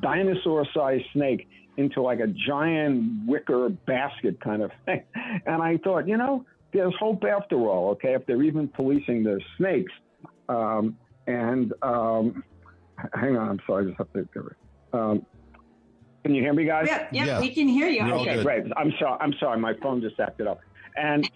dinosaur 0.00 0.66
sized 0.74 1.04
snake 1.12 1.48
into 1.76 2.02
like 2.02 2.20
a 2.20 2.26
giant 2.26 3.26
wicker 3.26 3.68
basket 3.86 4.40
kind 4.40 4.62
of 4.62 4.70
thing. 4.84 5.02
And 5.46 5.62
I 5.62 5.78
thought, 5.78 6.06
you 6.06 6.16
know, 6.16 6.44
there's 6.72 6.94
hope 6.98 7.24
after 7.24 7.56
all, 7.56 7.90
okay, 7.92 8.14
if 8.14 8.26
they're 8.26 8.42
even 8.42 8.68
policing 8.68 9.24
the 9.24 9.40
snakes. 9.56 9.92
Um, 10.48 10.96
and 11.26 11.72
um, 11.82 12.44
hang 13.14 13.36
on, 13.36 13.48
I'm 13.48 13.60
sorry, 13.66 13.84
I 13.84 13.88
just 13.88 13.98
have 13.98 14.12
to 14.12 14.28
give 14.34 14.46
it. 14.46 14.56
Um, 14.92 15.24
Can 16.22 16.34
you 16.34 16.42
hear 16.42 16.52
me, 16.52 16.64
guys? 16.64 16.86
Yeah, 16.86 17.08
yeah, 17.12 17.24
yeah. 17.24 17.40
we 17.40 17.50
can 17.50 17.68
hear 17.68 17.88
you. 17.88 18.02
okay, 18.02 18.42
great. 18.42 18.64
I'm 18.76 18.92
sorry. 18.98 19.18
I'm 19.20 19.34
sorry. 19.40 19.58
My 19.58 19.74
phone 19.82 20.00
just 20.00 20.20
acted 20.20 20.46
up, 20.46 20.60
and 20.96 21.28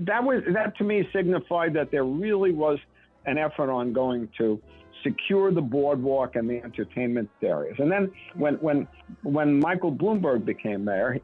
that 0.00 0.22
was 0.22 0.42
that 0.52 0.76
to 0.78 0.84
me 0.84 1.08
signified 1.12 1.74
that 1.74 1.90
there 1.90 2.04
really 2.04 2.52
was 2.52 2.78
an 3.26 3.38
effort 3.38 3.70
on 3.70 3.92
going 3.92 4.28
to 4.38 4.60
secure 5.02 5.52
the 5.52 5.60
boardwalk 5.60 6.36
and 6.36 6.48
the 6.48 6.62
entertainment 6.62 7.28
areas. 7.42 7.76
And 7.78 7.90
then 7.90 8.10
when 8.34 8.54
when 8.54 8.88
when 9.22 9.58
Michael 9.60 9.92
Bloomberg 9.92 10.44
became 10.44 10.84
mayor, 10.84 11.18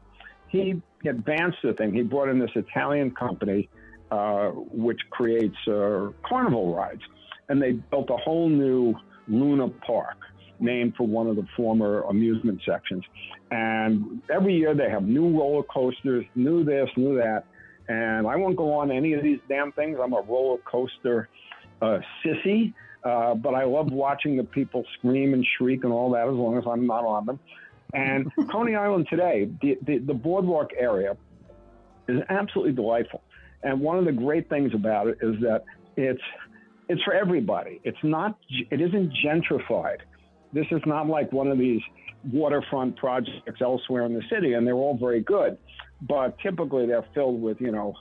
he 0.47 0.81
advanced 1.07 1.57
the 1.63 1.73
thing. 1.73 1.93
He 1.93 2.03
brought 2.03 2.29
in 2.29 2.39
this 2.39 2.51
Italian 2.55 3.11
company 3.11 3.69
uh, 4.11 4.49
which 4.49 4.99
creates 5.09 5.55
uh, 5.67 6.09
carnival 6.27 6.75
rides, 6.75 7.01
and 7.49 7.61
they 7.61 7.71
built 7.71 8.09
a 8.09 8.17
whole 8.17 8.49
new 8.49 8.93
Luna 9.27 9.69
Park 9.69 10.17
named 10.59 10.93
for 10.95 11.07
one 11.07 11.27
of 11.27 11.35
the 11.35 11.45
former 11.55 12.01
amusement 12.03 12.61
sections. 12.65 13.03
And 13.49 14.21
every 14.29 14.55
year 14.55 14.75
they 14.75 14.89
have 14.89 15.03
new 15.03 15.29
roller 15.37 15.63
coasters, 15.63 16.25
new 16.35 16.63
this, 16.63 16.89
new 16.97 17.15
that. 17.15 17.45
And 17.87 18.27
I 18.27 18.35
won't 18.35 18.55
go 18.55 18.73
on 18.73 18.91
any 18.91 19.13
of 19.13 19.23
these 19.23 19.39
damn 19.49 19.71
things. 19.71 19.97
I'm 20.01 20.13
a 20.13 20.21
roller 20.21 20.57
coaster 20.59 21.29
uh, 21.81 21.99
sissy, 22.23 22.73
uh, 23.03 23.35
but 23.35 23.53
I 23.53 23.63
love 23.63 23.91
watching 23.91 24.37
the 24.37 24.43
people 24.43 24.85
scream 24.97 25.33
and 25.33 25.45
shriek 25.57 25.83
and 25.83 25.91
all 25.91 26.11
that 26.11 26.27
as 26.27 26.33
long 26.33 26.57
as 26.57 26.63
I'm 26.67 26.85
not 26.85 27.03
on 27.03 27.25
them. 27.25 27.39
And 27.93 28.31
Coney 28.51 28.75
Island 28.75 29.07
today, 29.09 29.49
the, 29.61 29.77
the, 29.85 29.97
the 29.97 30.13
boardwalk 30.13 30.71
area 30.77 31.17
is 32.07 32.21
absolutely 32.29 32.73
delightful. 32.73 33.21
And 33.63 33.79
one 33.79 33.97
of 33.97 34.05
the 34.05 34.11
great 34.11 34.49
things 34.49 34.71
about 34.73 35.07
it 35.07 35.17
is 35.21 35.35
that 35.41 35.63
it's 35.97 36.21
it's 36.89 37.01
for 37.03 37.13
everybody. 37.13 37.79
It's 37.83 38.03
not 38.03 38.37
it 38.49 38.81
isn't 38.81 39.13
gentrified. 39.25 39.99
This 40.51 40.65
is 40.71 40.81
not 40.85 41.07
like 41.07 41.31
one 41.31 41.47
of 41.47 41.57
these 41.57 41.81
waterfront 42.31 42.97
projects 42.97 43.61
elsewhere 43.61 44.05
in 44.05 44.13
the 44.13 44.23
city, 44.29 44.53
and 44.53 44.65
they're 44.65 44.73
all 44.73 44.97
very 44.97 45.21
good. 45.21 45.57
But 46.01 46.37
typically, 46.39 46.87
they're 46.87 47.05
filled 47.13 47.41
with 47.41 47.61
you 47.61 47.71
know 47.71 47.93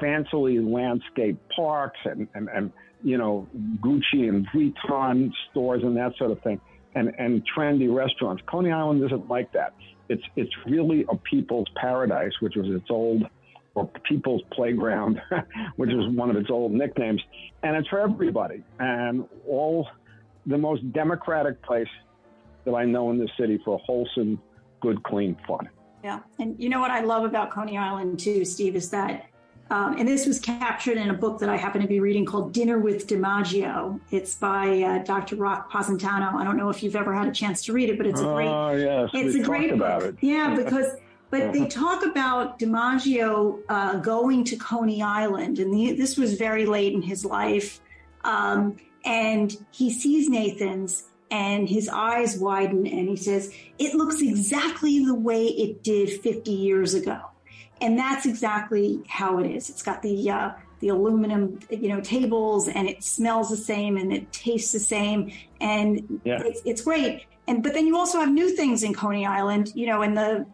fancily 0.00 0.58
landscaped 0.60 1.40
parks 1.54 1.98
and, 2.04 2.26
and, 2.34 2.48
and 2.48 2.72
you 3.02 3.18
know 3.18 3.46
Gucci 3.80 4.28
and 4.28 4.46
Vuitton 4.48 5.30
stores 5.50 5.82
and 5.82 5.96
that 5.96 6.12
sort 6.18 6.30
of 6.30 6.40
thing, 6.42 6.60
and 6.94 7.12
and 7.18 7.42
trendy 7.56 7.94
restaurants. 7.94 8.42
Coney 8.46 8.72
Island 8.72 9.04
isn't 9.04 9.28
like 9.28 9.52
that. 9.52 9.74
It's 10.08 10.22
it's 10.36 10.52
really 10.66 11.04
a 11.10 11.16
people's 11.16 11.68
paradise, 11.80 12.32
which 12.40 12.54
was 12.56 12.66
its 12.68 12.90
old 12.90 13.24
or 13.74 13.90
People's 14.08 14.42
Playground, 14.52 15.20
which 15.76 15.90
is 15.90 16.08
one 16.16 16.30
of 16.30 16.36
its 16.36 16.50
old 16.50 16.72
nicknames, 16.72 17.20
and 17.62 17.76
it's 17.76 17.88
for 17.88 18.00
everybody 18.00 18.62
and 18.78 19.26
all 19.48 19.88
the 20.46 20.58
most 20.58 20.92
democratic 20.92 21.60
place 21.62 21.88
that 22.64 22.72
I 22.72 22.84
know 22.84 23.10
in 23.10 23.18
the 23.18 23.28
city 23.38 23.60
for 23.64 23.78
wholesome, 23.78 24.40
good, 24.80 25.02
clean 25.02 25.36
fun. 25.46 25.68
Yeah. 26.04 26.20
And 26.38 26.54
you 26.58 26.68
know 26.68 26.80
what 26.80 26.90
I 26.90 27.00
love 27.00 27.24
about 27.24 27.50
Coney 27.50 27.78
Island 27.78 28.20
too, 28.20 28.44
Steve, 28.44 28.76
is 28.76 28.90
that, 28.90 29.24
um, 29.70 29.96
and 29.98 30.06
this 30.06 30.26
was 30.26 30.38
captured 30.38 30.98
in 30.98 31.08
a 31.08 31.14
book 31.14 31.38
that 31.38 31.48
I 31.48 31.56
happen 31.56 31.80
to 31.80 31.88
be 31.88 31.98
reading 31.98 32.26
called 32.26 32.52
Dinner 32.52 32.78
with 32.78 33.06
DiMaggio. 33.06 33.98
It's 34.10 34.34
by 34.34 34.82
uh, 34.82 34.98
Dr. 35.02 35.36
Rock 35.36 35.70
Positano. 35.70 36.36
I 36.36 36.44
don't 36.44 36.58
know 36.58 36.68
if 36.68 36.82
you've 36.82 36.94
ever 36.94 37.14
had 37.14 37.26
a 37.26 37.32
chance 37.32 37.64
to 37.64 37.72
read 37.72 37.88
it, 37.88 37.96
but 37.96 38.06
it's 38.06 38.20
a 38.20 38.24
great, 38.24 38.48
oh, 38.48 38.72
yes. 38.72 39.10
it's 39.14 39.34
a 39.34 39.42
great 39.42 39.76
book. 39.78 40.02
It. 40.02 40.16
Yeah, 40.20 40.54
because, 40.54 40.92
but 41.30 41.54
they 41.54 41.66
talk 41.68 42.04
about 42.04 42.58
DiMaggio 42.58 43.62
uh, 43.70 43.96
going 43.96 44.44
to 44.44 44.56
Coney 44.56 45.00
Island, 45.00 45.58
and 45.58 45.72
the, 45.72 45.94
this 45.94 46.18
was 46.18 46.34
very 46.34 46.66
late 46.66 46.92
in 46.92 47.00
his 47.00 47.24
life. 47.24 47.80
Um, 48.24 48.76
and 49.06 49.56
he 49.70 49.90
sees 49.90 50.28
Nathan's 50.28 51.04
and 51.34 51.68
his 51.68 51.88
eyes 51.88 52.38
widen 52.38 52.86
and 52.86 53.08
he 53.08 53.16
says, 53.16 53.52
It 53.76 53.94
looks 53.94 54.22
exactly 54.22 55.04
the 55.04 55.16
way 55.16 55.46
it 55.46 55.82
did 55.82 56.08
50 56.08 56.52
years 56.52 56.94
ago. 56.94 57.20
And 57.80 57.98
that's 57.98 58.24
exactly 58.24 59.02
how 59.08 59.38
it 59.40 59.50
is. 59.50 59.68
It's 59.68 59.82
got 59.82 60.00
the, 60.00 60.30
uh, 60.30 60.52
the 60.78 60.90
aluminum, 60.90 61.58
you 61.70 61.88
know, 61.88 62.00
tables 62.00 62.68
and 62.68 62.88
it 62.88 63.02
smells 63.02 63.50
the 63.50 63.56
same 63.56 63.96
and 63.96 64.12
it 64.12 64.32
tastes 64.32 64.70
the 64.70 64.78
same. 64.78 65.32
And 65.60 66.20
yeah. 66.24 66.40
it's, 66.44 66.62
it's 66.64 66.82
great. 66.82 67.24
And, 67.48 67.64
but 67.64 67.74
then 67.74 67.88
you 67.88 67.96
also 67.96 68.20
have 68.20 68.30
new 68.30 68.54
things 68.54 68.84
in 68.84 68.94
Coney 68.94 69.26
Island, 69.26 69.72
you 69.74 69.86
know, 69.86 70.02
and 70.02 70.16
the, 70.16 70.46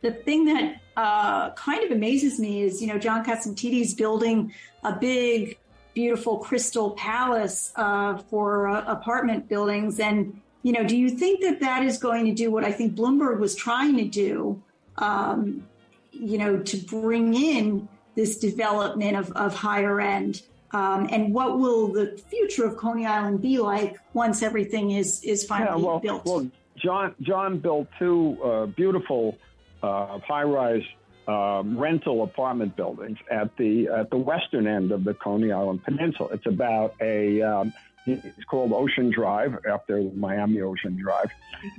the 0.00 0.12
thing 0.12 0.46
that 0.46 0.80
uh, 0.96 1.50
kind 1.50 1.84
of 1.84 1.90
amazes 1.90 2.40
me 2.40 2.62
is, 2.62 2.80
you 2.80 2.88
know, 2.88 2.98
John 2.98 3.22
Catsimatidis 3.22 3.98
building 3.98 4.54
a 4.82 4.94
big 4.94 5.58
beautiful 5.94 6.38
crystal 6.38 6.92
palace 6.92 7.72
uh, 7.76 8.18
for 8.18 8.68
uh, 8.68 8.84
apartment 8.86 9.48
buildings. 9.48 10.00
And, 10.00 10.40
you 10.62 10.72
know, 10.72 10.84
do 10.84 10.96
you 10.96 11.10
think 11.10 11.40
that 11.42 11.60
that 11.60 11.82
is 11.82 11.98
going 11.98 12.26
to 12.26 12.32
do 12.32 12.50
what 12.50 12.64
I 12.64 12.72
think 12.72 12.94
Bloomberg 12.94 13.38
was 13.38 13.54
trying 13.54 13.96
to 13.96 14.04
do, 14.04 14.62
um, 14.98 15.66
you 16.12 16.38
know, 16.38 16.58
to 16.58 16.76
bring 16.76 17.34
in 17.34 17.88
this 18.14 18.38
development 18.38 19.16
of, 19.16 19.30
of 19.32 19.54
higher 19.54 20.00
end? 20.00 20.42
Um, 20.72 21.08
and 21.10 21.34
what 21.34 21.58
will 21.58 21.88
the 21.88 22.16
future 22.28 22.64
of 22.64 22.76
Coney 22.76 23.06
Island 23.06 23.42
be 23.42 23.58
like 23.58 23.96
once 24.14 24.42
everything 24.42 24.92
is 24.92 25.20
is 25.24 25.44
finally 25.44 25.82
yeah, 25.82 25.86
well, 25.86 25.98
built? 25.98 26.24
Well, 26.24 26.48
John 26.76 27.14
John 27.20 27.58
built 27.58 27.88
two 27.98 28.38
uh, 28.42 28.66
beautiful 28.66 29.36
uh, 29.82 30.18
high 30.20 30.44
rise 30.44 30.84
um, 31.30 31.78
rental 31.78 32.22
apartment 32.22 32.76
buildings 32.76 33.18
at 33.30 33.56
the 33.56 33.88
at 33.88 34.10
the 34.10 34.16
western 34.16 34.66
end 34.66 34.90
of 34.92 35.04
the 35.04 35.14
Coney 35.14 35.52
Island 35.52 35.84
Peninsula. 35.84 36.30
It's 36.32 36.46
about 36.46 36.94
a 37.00 37.42
um, 37.42 37.72
it's 38.06 38.44
called 38.44 38.72
Ocean 38.72 39.10
Drive 39.10 39.58
after 39.68 40.02
Miami 40.14 40.60
Ocean 40.60 40.96
Drive, 40.96 41.30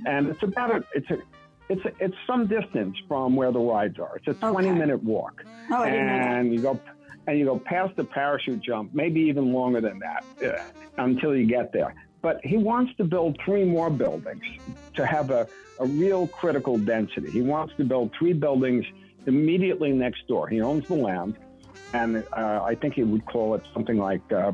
and 0.06 0.28
it's 0.28 0.42
about 0.42 0.74
a 0.74 0.84
it's 0.94 1.10
a 1.10 1.18
it's 1.68 1.84
a, 1.84 1.92
it's 2.00 2.16
some 2.26 2.46
distance 2.46 2.96
from 3.08 3.36
where 3.36 3.52
the 3.52 3.58
rides 3.58 3.98
are. 3.98 4.16
It's 4.16 4.28
a 4.28 4.34
20 4.34 4.68
okay. 4.68 4.78
minute 4.78 5.02
walk, 5.02 5.44
oh, 5.70 5.84
and 5.84 6.52
you 6.54 6.62
go 6.62 6.78
and 7.26 7.38
you 7.38 7.44
go 7.44 7.58
past 7.58 7.96
the 7.96 8.04
parachute 8.04 8.60
jump, 8.60 8.94
maybe 8.94 9.20
even 9.20 9.52
longer 9.52 9.80
than 9.80 10.00
that, 10.00 10.24
uh, 10.44 10.62
until 10.98 11.36
you 11.36 11.46
get 11.46 11.72
there. 11.72 11.94
But 12.20 12.40
he 12.44 12.56
wants 12.56 12.94
to 12.96 13.04
build 13.04 13.36
three 13.44 13.64
more 13.64 13.90
buildings 13.90 14.44
to 14.94 15.04
have 15.04 15.30
a, 15.30 15.46
a 15.80 15.86
real 15.86 16.28
critical 16.28 16.78
density. 16.78 17.30
He 17.30 17.42
wants 17.42 17.74
to 17.76 17.84
build 17.84 18.12
three 18.16 18.32
buildings 18.32 18.86
immediately 19.26 19.92
next 19.92 20.26
door. 20.28 20.48
He 20.48 20.60
owns 20.60 20.86
the 20.88 20.94
land, 20.94 21.36
and 21.92 22.24
uh, 22.32 22.62
I 22.62 22.74
think 22.74 22.94
he 22.94 23.02
would 23.02 23.26
call 23.26 23.54
it 23.54 23.62
something 23.72 23.98
like 23.98 24.20
uh, 24.32 24.52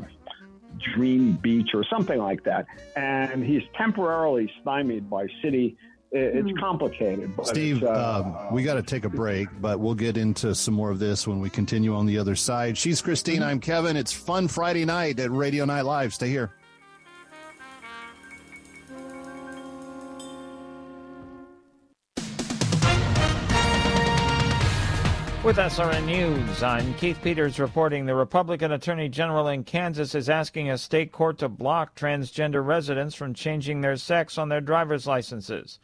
Dream 0.94 1.33
Beach 1.42 1.70
or 1.74 1.85
something 1.85 2.18
like 2.18 2.44
that. 2.44 2.66
And 2.96 3.44
he's 3.44 3.62
temporarily 3.76 4.50
stymied 4.61 5.09
by 5.09 5.26
city. 5.42 5.76
It's 6.11 6.48
hmm. 6.48 6.57
complicated. 6.57 7.31
Steve, 7.44 7.83
uh, 7.83 8.22
um, 8.24 8.54
we 8.54 8.62
got 8.62 8.74
to 8.74 8.83
take 8.83 9.04
a 9.04 9.11
break, 9.11 9.48
but 9.61 9.78
we'll 9.78 9.94
get 9.94 10.16
into 10.16 10.54
some 10.54 10.72
more 10.72 10.90
of 10.90 10.98
this 10.98 11.26
when 11.26 11.38
we 11.38 11.50
continue 11.50 11.94
on 11.94 12.07
the 12.07 12.16
other 12.16 12.35
side. 12.35 12.78
She's 12.78 13.02
Christine. 13.02 13.42
I'm 13.42 13.61
Kevin. 13.61 13.96
It's 13.96 14.12
Fun 14.12 14.48
Friday 14.48 14.87
night 14.87 15.20
at 15.20 15.31
Radio 15.31 15.66
Night 15.66 15.83
Live. 15.83 16.14
Stay 16.14 16.31
here. 16.31 16.54
With 25.48 25.56
SRN 25.56 26.04
News, 26.04 26.62
I'm 26.62 26.92
Keith 26.96 27.18
Peters 27.22 27.58
reporting 27.58 28.04
the 28.04 28.14
Republican 28.14 28.72
Attorney 28.72 29.08
General 29.08 29.48
in 29.48 29.64
Kansas 29.64 30.14
is 30.14 30.28
asking 30.28 30.68
a 30.68 30.76
state 30.76 31.11
court 31.11 31.38
to 31.38 31.48
block 31.48 31.98
transgender 31.98 32.62
residents 32.62 33.14
from 33.14 33.32
changing 33.32 33.80
their 33.80 33.96
sex 33.96 34.37
on 34.37 34.50
their 34.50 34.61
driver's 34.61 35.06
licenses. 35.06 35.78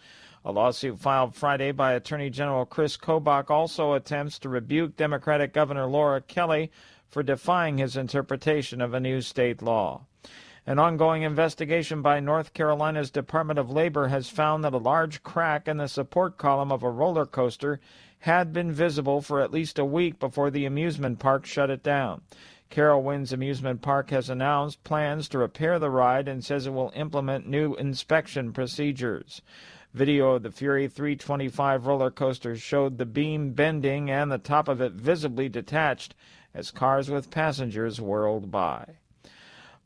A 0.44 0.53
lawsuit 0.53 0.98
filed 0.98 1.35
Friday 1.35 1.72
by 1.72 1.94
Attorney 1.94 2.29
General 2.29 2.66
Chris 2.66 2.98
Kobach 2.98 3.48
also 3.48 3.94
attempts 3.94 4.38
to 4.40 4.50
rebuke 4.50 4.98
Democratic 4.98 5.55
Governor 5.55 5.87
Laura 5.87 6.20
Kelly 6.20 6.70
for 7.09 7.22
defying 7.22 7.79
his 7.79 7.96
interpretation 7.96 8.83
of 8.83 8.92
a 8.92 9.00
new 9.00 9.22
state 9.22 9.62
law. 9.62 10.03
An 10.66 10.79
ongoing 10.79 11.22
investigation 11.22 12.03
by 12.03 12.20
North 12.20 12.53
Carolina's 12.53 13.11
Department 13.11 13.59
of 13.59 13.70
Labor 13.70 14.09
has 14.09 14.29
found 14.29 14.62
that 14.64 14.74
a 14.74 14.79
large 14.79 15.22
crack 15.22 15.68
in 15.68 15.79
the 15.79 15.88
support 15.88 16.37
column 16.37 16.70
of 16.70 16.83
a 16.83 16.90
roller 16.90 17.24
coaster 17.24 17.81
had 18.25 18.55
been 18.55 18.73
visible 18.73 19.21
for 19.21 19.43
at 19.43 19.53
least 19.53 19.79
a 19.79 19.85
week 19.85 20.19
before 20.19 20.51
the 20.51 20.65
amusement 20.65 21.19
park 21.19 21.45
shut 21.45 21.69
it 21.69 21.83
down. 21.83 22.23
Carowinds 22.71 23.35
Amusement 23.35 23.83
Park 23.83 24.09
has 24.09 24.31
announced 24.31 24.83
plans 24.83 25.29
to 25.29 25.37
repair 25.37 25.79
the 25.79 25.91
ride 25.91 26.27
and 26.27 26.43
says 26.43 26.67
it 26.67 26.73
will 26.73 26.91
implement 26.97 27.47
new 27.47 27.75
inspection 27.75 28.51
procedures. 28.55 29.43
Video 29.93 30.33
of 30.33 30.43
the 30.43 30.51
Fury 30.51 30.89
325 30.89 31.87
roller 31.87 32.11
coaster 32.11 32.57
showed 32.57 32.97
the 32.97 33.05
beam 33.05 33.53
bending 33.53 34.11
and 34.11 34.33
the 34.33 34.39
top 34.39 34.69
of 34.69 34.81
it 34.81 34.93
visibly 34.93 35.51
detached 35.51 36.15
as 36.55 36.71
cars 36.71 37.11
with 37.11 37.31
passengers 37.31 38.01
whirled 38.01 38.51
by. 38.51 38.97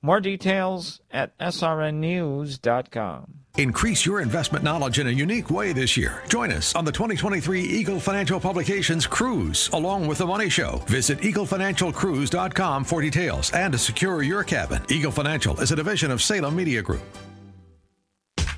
More 0.01 0.21
details 0.21 1.01
at 1.11 1.37
srnnews.com. 1.39 3.35
Increase 3.59 4.07
your 4.07 4.21
investment 4.21 4.63
knowledge 4.63 5.01
in 5.01 5.09
a 5.09 5.11
unique 5.11 5.51
way 5.51 5.73
this 5.73 5.97
year. 5.97 6.23
Join 6.29 6.53
us 6.53 6.77
on 6.77 6.85
the 6.85 6.93
2023 6.93 7.61
Eagle 7.61 7.99
Financial 7.99 8.39
Publications 8.39 9.05
Cruise, 9.05 9.69
along 9.73 10.07
with 10.07 10.19
The 10.19 10.27
Money 10.27 10.49
Show. 10.49 10.81
Visit 10.87 11.19
eaglefinancialcruise.com 11.19 12.85
for 12.85 13.03
details 13.03 13.51
and 13.51 13.73
to 13.73 13.79
secure 13.79 14.23
your 14.23 14.45
cabin. 14.45 14.81
Eagle 14.89 15.11
Financial 15.11 15.61
is 15.61 15.73
a 15.73 15.77
division 15.77 16.13
of 16.13 16.23
Salem 16.23 16.55
Media 16.55 16.83
Group. 16.83 17.03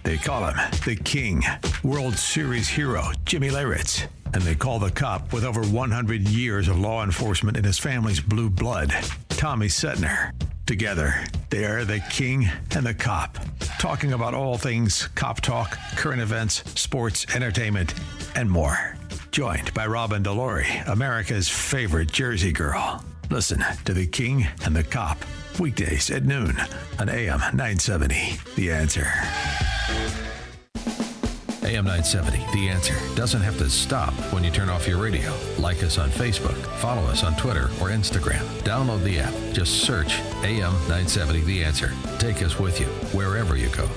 They 0.03 0.19
call 0.19 0.47
him 0.47 0.57
the 0.85 0.97
King, 0.97 1.43
World 1.83 2.17
Series 2.17 2.69
hero 2.69 3.05
Jimmy 3.25 3.49
Leyritz. 3.49 4.07
And 4.35 4.43
they 4.43 4.55
call 4.55 4.79
the 4.79 4.91
cop 4.91 5.33
with 5.33 5.45
over 5.45 5.63
100 5.63 6.29
years 6.29 6.69
of 6.69 6.79
law 6.79 7.05
enforcement 7.05 7.57
in 7.57 7.65
his 7.65 7.79
family's 7.79 8.21
blue 8.21 8.51
blood, 8.51 8.95
Tommy 9.31 9.69
Setner. 9.69 10.33
Together, 10.71 11.25
they 11.49 11.65
are 11.65 11.85
the 11.85 11.99
king 12.11 12.49
and 12.77 12.87
the 12.87 12.95
cop, 12.95 13.41
talking 13.81 14.13
about 14.13 14.35
all 14.35 14.57
things 14.57 15.09
cop 15.17 15.41
talk, 15.41 15.77
current 15.97 16.23
events, 16.23 16.63
sports, 16.81 17.27
entertainment, 17.35 17.93
and 18.37 18.49
more. 18.49 18.97
Joined 19.33 19.75
by 19.75 19.89
Robin 19.89 20.23
Delory, 20.23 20.89
America's 20.89 21.49
favorite 21.49 22.13
Jersey 22.13 22.53
girl. 22.53 23.05
Listen 23.31 23.65
to 23.85 23.93
The 23.93 24.07
King 24.07 24.47
and 24.65 24.77
the 24.77 24.85
Cop, 24.85 25.19
weekdays 25.59 26.09
at 26.09 26.25
noon 26.25 26.57
on 27.01 27.09
AM 27.09 27.41
970. 27.41 28.39
The 28.55 28.71
answer. 28.71 29.09
AM 31.71 31.85
970, 31.85 32.45
The 32.53 32.69
Answer, 32.69 32.97
doesn't 33.15 33.43
have 33.43 33.57
to 33.59 33.71
stop 33.71 34.13
when 34.33 34.43
you 34.43 34.51
turn 34.51 34.69
off 34.69 34.89
your 34.89 35.01
radio. 35.01 35.33
Like 35.57 35.85
us 35.85 35.99
on 35.99 36.11
Facebook, 36.11 36.57
follow 36.79 37.03
us 37.03 37.23
on 37.23 37.37
Twitter 37.37 37.67
or 37.81 37.91
Instagram. 37.91 38.45
Download 38.65 39.01
the 39.05 39.21
app. 39.21 39.33
Just 39.53 39.85
search 39.85 40.19
AM 40.43 40.73
970, 40.89 41.43
The 41.43 41.63
Answer. 41.63 41.93
Take 42.19 42.43
us 42.43 42.59
with 42.59 42.81
you 42.81 42.87
wherever 43.17 43.57
you 43.57 43.69
go. 43.69 43.89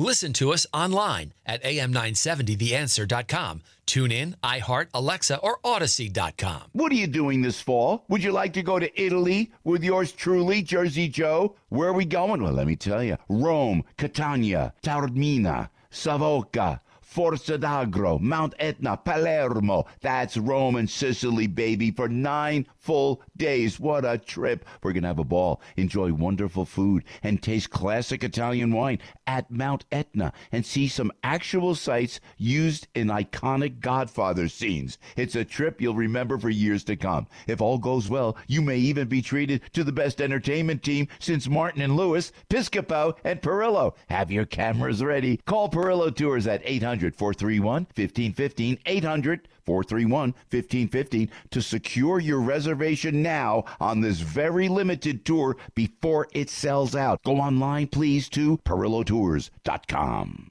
Listen 0.00 0.32
to 0.32 0.50
us 0.50 0.66
online 0.72 1.34
at 1.44 1.62
am970theanswer.com. 1.62 3.60
Tune 3.84 4.10
in, 4.10 4.34
iHeart, 4.42 4.86
Alexa, 4.94 5.36
or 5.40 5.58
Audacy.com. 5.58 6.62
What 6.72 6.90
are 6.90 6.94
you 6.94 7.06
doing 7.06 7.42
this 7.42 7.60
fall? 7.60 8.06
Would 8.08 8.22
you 8.22 8.32
like 8.32 8.54
to 8.54 8.62
go 8.62 8.78
to 8.78 8.90
Italy 8.98 9.52
with 9.62 9.84
yours 9.84 10.12
truly, 10.12 10.62
Jersey 10.62 11.06
Joe? 11.06 11.54
Where 11.68 11.90
are 11.90 11.92
we 11.92 12.06
going? 12.06 12.42
Well, 12.42 12.54
let 12.54 12.66
me 12.66 12.76
tell 12.76 13.04
you 13.04 13.18
Rome, 13.28 13.84
Catania, 13.98 14.72
Taormina, 14.82 15.68
Savoca. 15.90 16.80
Forza 17.10 17.58
d'Agro, 17.58 18.20
Mount 18.20 18.54
Etna, 18.60 18.96
Palermo. 18.96 19.84
That's 20.00 20.36
Rome 20.36 20.76
and 20.76 20.88
Sicily, 20.88 21.48
baby, 21.48 21.90
for 21.90 22.08
nine 22.08 22.68
full 22.80 23.22
days. 23.36 23.78
What 23.78 24.04
a 24.04 24.18
trip. 24.18 24.64
We're 24.82 24.92
going 24.92 25.02
to 25.02 25.08
have 25.08 25.18
a 25.18 25.24
ball, 25.24 25.60
enjoy 25.76 26.12
wonderful 26.12 26.64
food, 26.64 27.04
and 27.22 27.42
taste 27.42 27.70
classic 27.70 28.24
Italian 28.24 28.72
wine 28.72 28.98
at 29.26 29.50
Mount 29.50 29.84
Etna 29.92 30.32
and 30.50 30.64
see 30.64 30.88
some 30.88 31.12
actual 31.22 31.74
sites 31.74 32.20
used 32.38 32.88
in 32.94 33.08
iconic 33.08 33.80
Godfather 33.80 34.48
scenes. 34.48 34.98
It's 35.16 35.36
a 35.36 35.44
trip 35.44 35.80
you'll 35.80 35.94
remember 35.94 36.38
for 36.38 36.50
years 36.50 36.82
to 36.84 36.96
come. 36.96 37.26
If 37.46 37.60
all 37.60 37.78
goes 37.78 38.08
well, 38.08 38.36
you 38.48 38.62
may 38.62 38.78
even 38.78 39.08
be 39.08 39.22
treated 39.22 39.62
to 39.74 39.84
the 39.84 39.92
best 39.92 40.20
entertainment 40.20 40.82
team 40.82 41.08
since 41.18 41.48
Martin 41.48 41.82
and 41.82 41.96
Lewis, 41.96 42.32
Piscopo, 42.48 43.14
and 43.24 43.42
Perillo. 43.42 43.94
Have 44.08 44.30
your 44.30 44.46
cameras 44.46 45.04
ready. 45.04 45.36
Call 45.46 45.68
Perillo 45.68 46.14
Tours 46.14 46.46
at 46.46 46.62
800 46.64 47.14
431 47.14 47.82
1515. 47.94 48.78
800 48.86 49.48
431 49.70 50.34
1515 50.50 51.30
to 51.52 51.62
secure 51.62 52.18
your 52.18 52.40
reservation 52.40 53.22
now 53.22 53.62
on 53.78 54.00
this 54.00 54.18
very 54.18 54.68
limited 54.68 55.24
tour 55.24 55.56
before 55.76 56.26
it 56.32 56.50
sells 56.50 56.96
out. 56.96 57.22
Go 57.22 57.36
online, 57.36 57.86
please, 57.86 58.28
to 58.30 58.58
perillotours.com. 58.58 60.50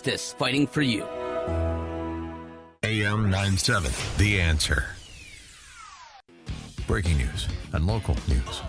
fighting 0.00 0.66
for 0.66 0.82
you. 0.82 1.04
AM 2.82 3.30
97, 3.30 3.92
The 4.18 4.40
Answer. 4.40 4.86
Breaking 6.86 7.16
news 7.16 7.48
and 7.72 7.86
local 7.86 8.14
news. 8.28 8.60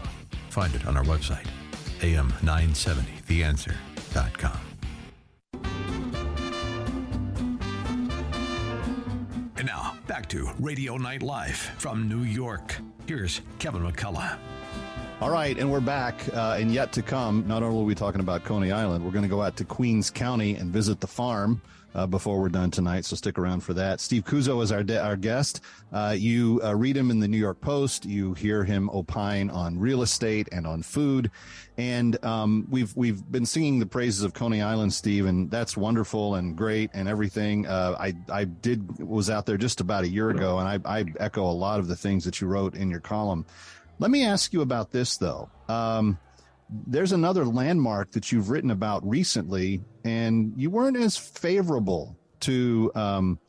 Find 0.50 0.74
it 0.74 0.88
on 0.88 0.96
our 0.96 1.04
website, 1.04 1.46
am970theanswer.com. 2.00 4.60
And 9.58 9.68
now, 9.68 9.98
back 10.08 10.30
to 10.30 10.50
Radio 10.60 10.96
Night 10.98 11.22
Live 11.24 11.58
from 11.78 12.08
New 12.08 12.24
York. 12.24 12.78
Here's 13.06 13.42
Kevin 13.60 13.84
McCullough. 13.84 14.38
All 15.21 15.30
right, 15.30 15.58
and 15.58 15.71
we're 15.71 15.80
back. 15.80 16.15
Uh, 16.34 16.58
and 16.60 16.69
yet 16.69 16.91
to 16.91 17.01
come, 17.01 17.47
not 17.47 17.63
only 17.63 17.82
are 17.82 17.86
we 17.86 17.95
talking 17.95 18.19
about 18.19 18.43
Coney 18.43 18.73
Island, 18.73 19.04
we're 19.04 19.12
going 19.12 19.23
to 19.23 19.30
go 19.30 19.41
out 19.41 19.56
to 19.58 19.63
Queens 19.63 20.10
County 20.10 20.56
and 20.56 20.73
visit 20.73 20.99
the 20.99 21.08
farm 21.08 21.62
uh, 21.95 22.06
before 22.06 22.38
we're 22.41 22.49
done 22.49 22.69
tonight. 22.69 23.06
So 23.06 23.15
stick 23.15 23.39
around 23.39 23.62
for 23.62 23.73
that. 23.75 24.01
Steve 24.01 24.25
Cuozzo 24.25 24.62
is 24.62 24.73
our 24.73 24.84
de- 24.84 25.01
our 25.01 25.15
guest. 25.15 25.62
Uh, 25.93 26.13
you 26.17 26.60
uh, 26.62 26.75
read 26.75 26.97
him 26.97 27.12
in 27.12 27.21
the 27.21 27.30
New 27.30 27.38
York 27.38 27.62
Post. 27.62 28.04
You 28.06 28.34
hear 28.34 28.65
him 28.65 28.89
opine 28.89 29.49
on 29.49 29.80
real 29.80 30.01
estate 30.01 30.49
and 30.51 30.67
on 30.67 30.84
food. 30.84 31.32
And 31.78 32.23
um, 32.25 32.67
we've 32.69 32.93
we've 32.97 33.23
been 33.32 33.45
singing 33.45 33.80
the 33.80 33.86
praises 33.86 34.23
of 34.23 34.34
Coney 34.34 34.62
Island, 34.62 34.93
Steve, 34.93 35.28
and 35.28 35.49
that's 35.49 35.78
wonderful 35.78 36.36
and 36.36 36.58
great 36.58 36.89
and 36.93 37.08
everything. 37.08 37.65
Uh, 37.67 37.95
I 37.97 38.13
I 38.30 38.43
did 38.43 38.99
was 38.99 39.30
out 39.30 39.45
there 39.45 39.58
just 39.58 39.80
about 39.80 40.04
a 40.04 40.10
year 40.10 40.30
ago, 40.30 40.60
and 40.60 40.67
I, 40.67 40.99
I 40.99 41.06
echo 41.21 41.49
a 41.49 41.54
lot 41.54 41.80
of 41.80 41.88
the 41.88 41.95
things 41.95 42.25
that 42.25 42.41
you 42.41 42.47
wrote 42.47 42.75
in 42.75 42.89
your 42.89 42.99
column. 42.99 43.45
Let 44.00 44.12
me 44.12 44.26
ask 44.26 44.54
you 44.54 44.62
about 44.62 44.92
this, 44.92 45.18
though. 45.18 45.50
Um, 45.70 46.18
there's 46.70 47.12
another 47.12 47.46
landmark 47.46 48.12
that 48.12 48.32
you've 48.32 48.50
written 48.50 48.72
about 48.72 49.08
recently, 49.08 49.82
and 50.04 50.54
you 50.58 50.70
weren't 50.70 50.98
as 50.98 51.16
favorable 51.16 52.16
to 52.42 52.92
um, 52.96 53.40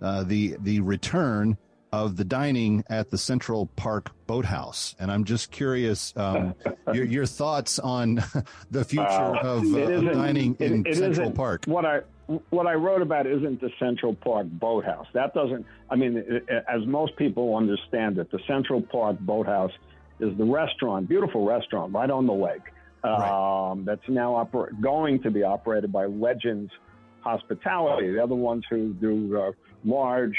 uh, 0.00 0.24
the 0.24 0.56
the 0.60 0.80
return 0.80 1.56
of 1.92 2.16
the 2.16 2.24
dining 2.24 2.82
at 2.88 3.10
the 3.10 3.18
Central 3.18 3.66
Park 3.76 4.10
Boathouse. 4.26 4.96
And 4.98 5.12
I'm 5.12 5.24
just 5.24 5.50
curious 5.50 6.14
um, 6.16 6.54
your, 6.94 7.04
your 7.04 7.26
thoughts 7.26 7.78
on 7.78 8.14
the 8.70 8.82
future 8.84 9.06
Uh, 9.06 9.38
of, 9.42 9.74
uh, 9.74 9.78
of 9.78 10.04
dining 10.14 10.56
it- 10.58 10.72
in 10.72 10.86
it 10.86 10.96
Central 10.96 11.30
Park. 11.30 11.64
What 11.66 11.84
I 11.84 12.00
what 12.48 12.66
I 12.66 12.74
wrote 12.74 13.02
about 13.02 13.26
isn't 13.26 13.60
the 13.60 13.70
Central 13.78 14.14
Park 14.14 14.46
Boathouse. 14.48 15.06
That 15.12 15.34
doesn't. 15.34 15.66
I 15.90 15.96
mean, 15.96 16.16
it- 16.26 16.48
as 16.66 16.86
most 16.86 17.14
people 17.16 17.54
understand 17.56 18.16
it, 18.18 18.30
the 18.30 18.40
Central 18.48 18.80
Park 18.80 19.18
Boathouse 19.20 19.72
is 20.22 20.36
the 20.38 20.44
restaurant, 20.44 21.08
beautiful 21.08 21.44
restaurant 21.44 21.92
right 21.92 22.10
on 22.10 22.26
the 22.26 22.32
lake. 22.32 22.62
Um, 23.04 23.84
That's 23.84 24.08
now 24.08 24.34
oper- 24.34 24.80
going 24.80 25.20
to 25.22 25.30
be 25.30 25.42
operated 25.42 25.92
by 25.92 26.06
Legends 26.06 26.70
Hospitality. 27.22 28.12
They're 28.12 28.26
the 28.26 28.34
ones 28.34 28.64
who 28.70 28.94
do 28.94 29.36
uh, 29.36 29.52
large 29.84 30.36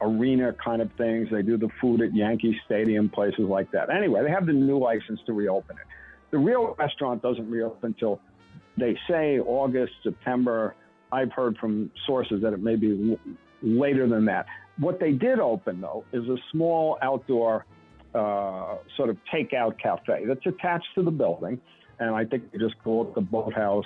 arena 0.00 0.54
kind 0.62 0.80
of 0.80 0.90
things. 0.96 1.28
They 1.30 1.42
do 1.42 1.56
the 1.58 1.68
food 1.80 2.00
at 2.00 2.14
Yankee 2.14 2.58
Stadium, 2.64 3.08
places 3.10 3.40
like 3.40 3.70
that. 3.72 3.90
Anyway, 3.90 4.22
they 4.22 4.30
have 4.30 4.46
the 4.46 4.52
new 4.52 4.78
license 4.78 5.20
to 5.26 5.32
reopen 5.32 5.76
it. 5.76 5.86
The 6.30 6.38
real 6.38 6.74
restaurant 6.78 7.22
doesn't 7.22 7.50
reopen 7.50 7.94
until 7.94 8.20
they 8.78 8.98
say 9.08 9.38
August, 9.38 9.92
September. 10.02 10.74
I've 11.12 11.32
heard 11.32 11.56
from 11.58 11.90
sources 12.06 12.42
that 12.42 12.52
it 12.52 12.62
may 12.62 12.76
be 12.76 13.18
later 13.62 14.08
than 14.08 14.24
that. 14.26 14.46
What 14.78 15.00
they 15.00 15.12
did 15.12 15.38
open, 15.38 15.80
though, 15.80 16.04
is 16.12 16.28
a 16.28 16.36
small 16.52 16.98
outdoor 17.00 17.64
uh, 18.16 18.76
sort 18.96 19.10
of 19.10 19.16
takeout 19.32 19.78
cafe 19.80 20.24
that's 20.26 20.46
attached 20.46 20.88
to 20.94 21.02
the 21.02 21.10
building. 21.10 21.60
And 21.98 22.14
I 22.14 22.24
think 22.24 22.52
they 22.52 22.58
just 22.58 22.74
call 22.82 23.08
it 23.08 23.14
the 23.14 23.20
Boathouse 23.20 23.84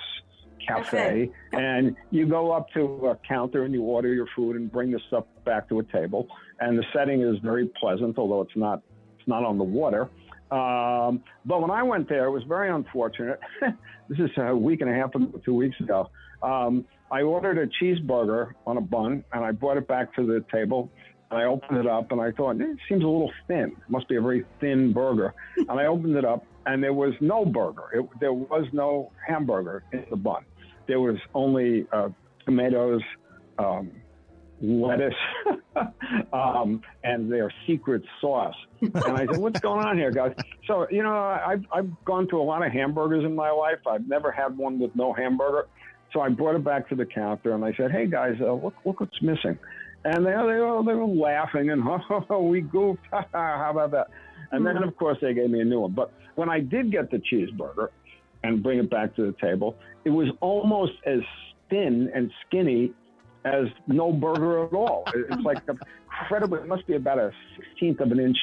Cafe. 0.67 1.29
And 1.53 1.95
you 2.11 2.25
go 2.27 2.51
up 2.51 2.67
to 2.73 3.07
a 3.07 3.17
counter 3.27 3.63
and 3.63 3.73
you 3.73 3.83
order 3.83 4.13
your 4.13 4.27
food 4.35 4.55
and 4.55 4.71
bring 4.71 4.91
the 4.91 4.99
stuff 5.07 5.25
back 5.45 5.69
to 5.69 5.79
a 5.79 5.83
table. 5.83 6.27
And 6.59 6.77
the 6.77 6.83
setting 6.93 7.21
is 7.21 7.37
very 7.43 7.67
pleasant, 7.79 8.17
although 8.17 8.41
it's 8.41 8.55
not 8.55 8.81
it's 9.17 9.27
not 9.27 9.43
on 9.43 9.57
the 9.57 9.63
water. 9.63 10.09
Um, 10.51 11.23
but 11.45 11.61
when 11.61 11.71
I 11.71 11.83
went 11.83 12.09
there, 12.09 12.25
it 12.25 12.31
was 12.31 12.43
very 12.43 12.69
unfortunate. 12.69 13.39
this 14.09 14.19
is 14.19 14.29
a 14.37 14.55
week 14.55 14.81
and 14.81 14.89
a 14.89 14.93
half 14.93 15.11
two 15.45 15.53
weeks 15.53 15.79
ago. 15.79 16.09
Um, 16.43 16.85
I 17.11 17.21
ordered 17.21 17.57
a 17.57 17.67
cheeseburger 17.67 18.51
on 18.65 18.77
a 18.77 18.81
bun, 18.81 19.23
and 19.31 19.45
I 19.45 19.51
brought 19.51 19.77
it 19.77 19.87
back 19.87 20.13
to 20.15 20.25
the 20.25 20.43
table. 20.51 20.89
And 21.31 21.39
I 21.39 21.45
opened 21.45 21.79
it 21.79 21.87
up, 21.87 22.11
and 22.11 22.19
I 22.19 22.31
thought 22.31 22.59
it 22.59 22.77
seems 22.89 23.03
a 23.03 23.07
little 23.07 23.31
thin. 23.47 23.71
It 23.71 23.89
must 23.89 24.07
be 24.09 24.17
a 24.17 24.21
very 24.21 24.45
thin 24.59 24.91
burger. 24.91 25.33
and 25.57 25.71
I 25.71 25.85
opened 25.85 26.17
it 26.17 26.25
up, 26.25 26.45
and 26.65 26.83
there 26.83 26.93
was 26.93 27.13
no 27.21 27.45
burger. 27.45 27.83
It, 27.93 28.05
there 28.19 28.33
was 28.33 28.65
no 28.73 29.11
hamburger 29.25 29.83
in 29.93 30.05
the 30.09 30.17
bun. 30.17 30.43
There 30.87 30.99
was 30.99 31.17
only 31.33 31.87
uh, 31.93 32.09
tomatoes, 32.45 33.01
um, 33.57 33.91
lettuce, 34.61 35.13
um, 36.33 36.81
and 37.03 37.31
their 37.31 37.51
secret 37.65 38.03
sauce. 38.19 38.55
And 38.81 38.95
I 38.95 39.25
said, 39.25 39.37
"What's 39.37 39.61
going 39.61 39.85
on 39.85 39.97
here, 39.97 40.11
guys?" 40.11 40.35
So 40.67 40.85
you 40.91 41.01
know, 41.01 41.15
I've 41.15 41.63
I've 41.71 41.89
gone 42.03 42.27
through 42.27 42.41
a 42.41 42.43
lot 42.43 42.65
of 42.65 42.73
hamburgers 42.73 43.23
in 43.23 43.35
my 43.35 43.51
life. 43.51 43.79
I've 43.89 44.07
never 44.07 44.31
had 44.31 44.57
one 44.57 44.79
with 44.79 44.95
no 44.95 45.13
hamburger. 45.13 45.67
So 46.13 46.19
I 46.19 46.27
brought 46.27 46.55
it 46.55 46.63
back 46.63 46.89
to 46.89 46.95
the 46.95 47.05
counter 47.05 47.53
and 47.53 47.63
I 47.63 47.73
said, 47.77 47.91
"Hey 47.91 48.07
guys, 48.07 48.35
uh, 48.41 48.53
look 48.53 48.73
look 48.85 48.99
what's 48.99 49.21
missing." 49.21 49.57
And 50.03 50.25
they 50.25 50.31
they 50.31 50.35
were, 50.35 50.83
they 50.83 50.93
were 50.93 51.05
laughing 51.05 51.69
and 51.69 51.83
oh, 52.29 52.41
we 52.47 52.61
goofed. 52.61 53.01
How 53.11 53.71
about 53.71 53.91
that? 53.91 54.07
And 54.51 54.65
then 54.65 54.75
mm-hmm. 54.75 54.87
of 54.87 54.97
course 54.97 55.17
they 55.21 55.33
gave 55.33 55.49
me 55.49 55.61
a 55.61 55.65
new 55.65 55.81
one. 55.81 55.91
But 55.91 56.11
when 56.35 56.49
I 56.49 56.59
did 56.59 56.91
get 56.91 57.11
the 57.11 57.17
cheeseburger 57.17 57.89
and 58.43 58.63
bring 58.63 58.79
it 58.79 58.89
back 58.89 59.15
to 59.15 59.25
the 59.25 59.35
table, 59.39 59.75
it 60.03 60.09
was 60.09 60.27
almost 60.41 60.93
as 61.05 61.19
thin 61.69 62.11
and 62.13 62.31
skinny 62.45 62.93
as 63.45 63.65
no 63.87 64.11
burger 64.11 64.65
at 64.65 64.73
all. 64.73 65.03
It's 65.13 65.43
like 65.43 65.59
incredible. 66.21 66.57
It 66.57 66.67
must 66.67 66.87
be 66.87 66.95
about 66.95 67.19
a 67.19 67.31
sixteenth 67.57 67.99
of 67.99 68.11
an 68.11 68.19
inch. 68.19 68.37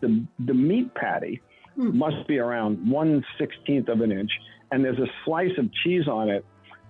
The 0.00 0.24
the 0.46 0.54
meat 0.54 0.94
patty 0.94 1.40
hmm. 1.76 1.96
must 1.96 2.26
be 2.26 2.38
around 2.38 2.90
one 2.90 3.24
sixteenth 3.38 3.88
of 3.88 4.00
an 4.00 4.10
inch, 4.12 4.30
and 4.70 4.84
there's 4.84 4.98
a 4.98 5.08
slice 5.24 5.56
of 5.58 5.70
cheese 5.84 6.08
on 6.08 6.28
it 6.28 6.44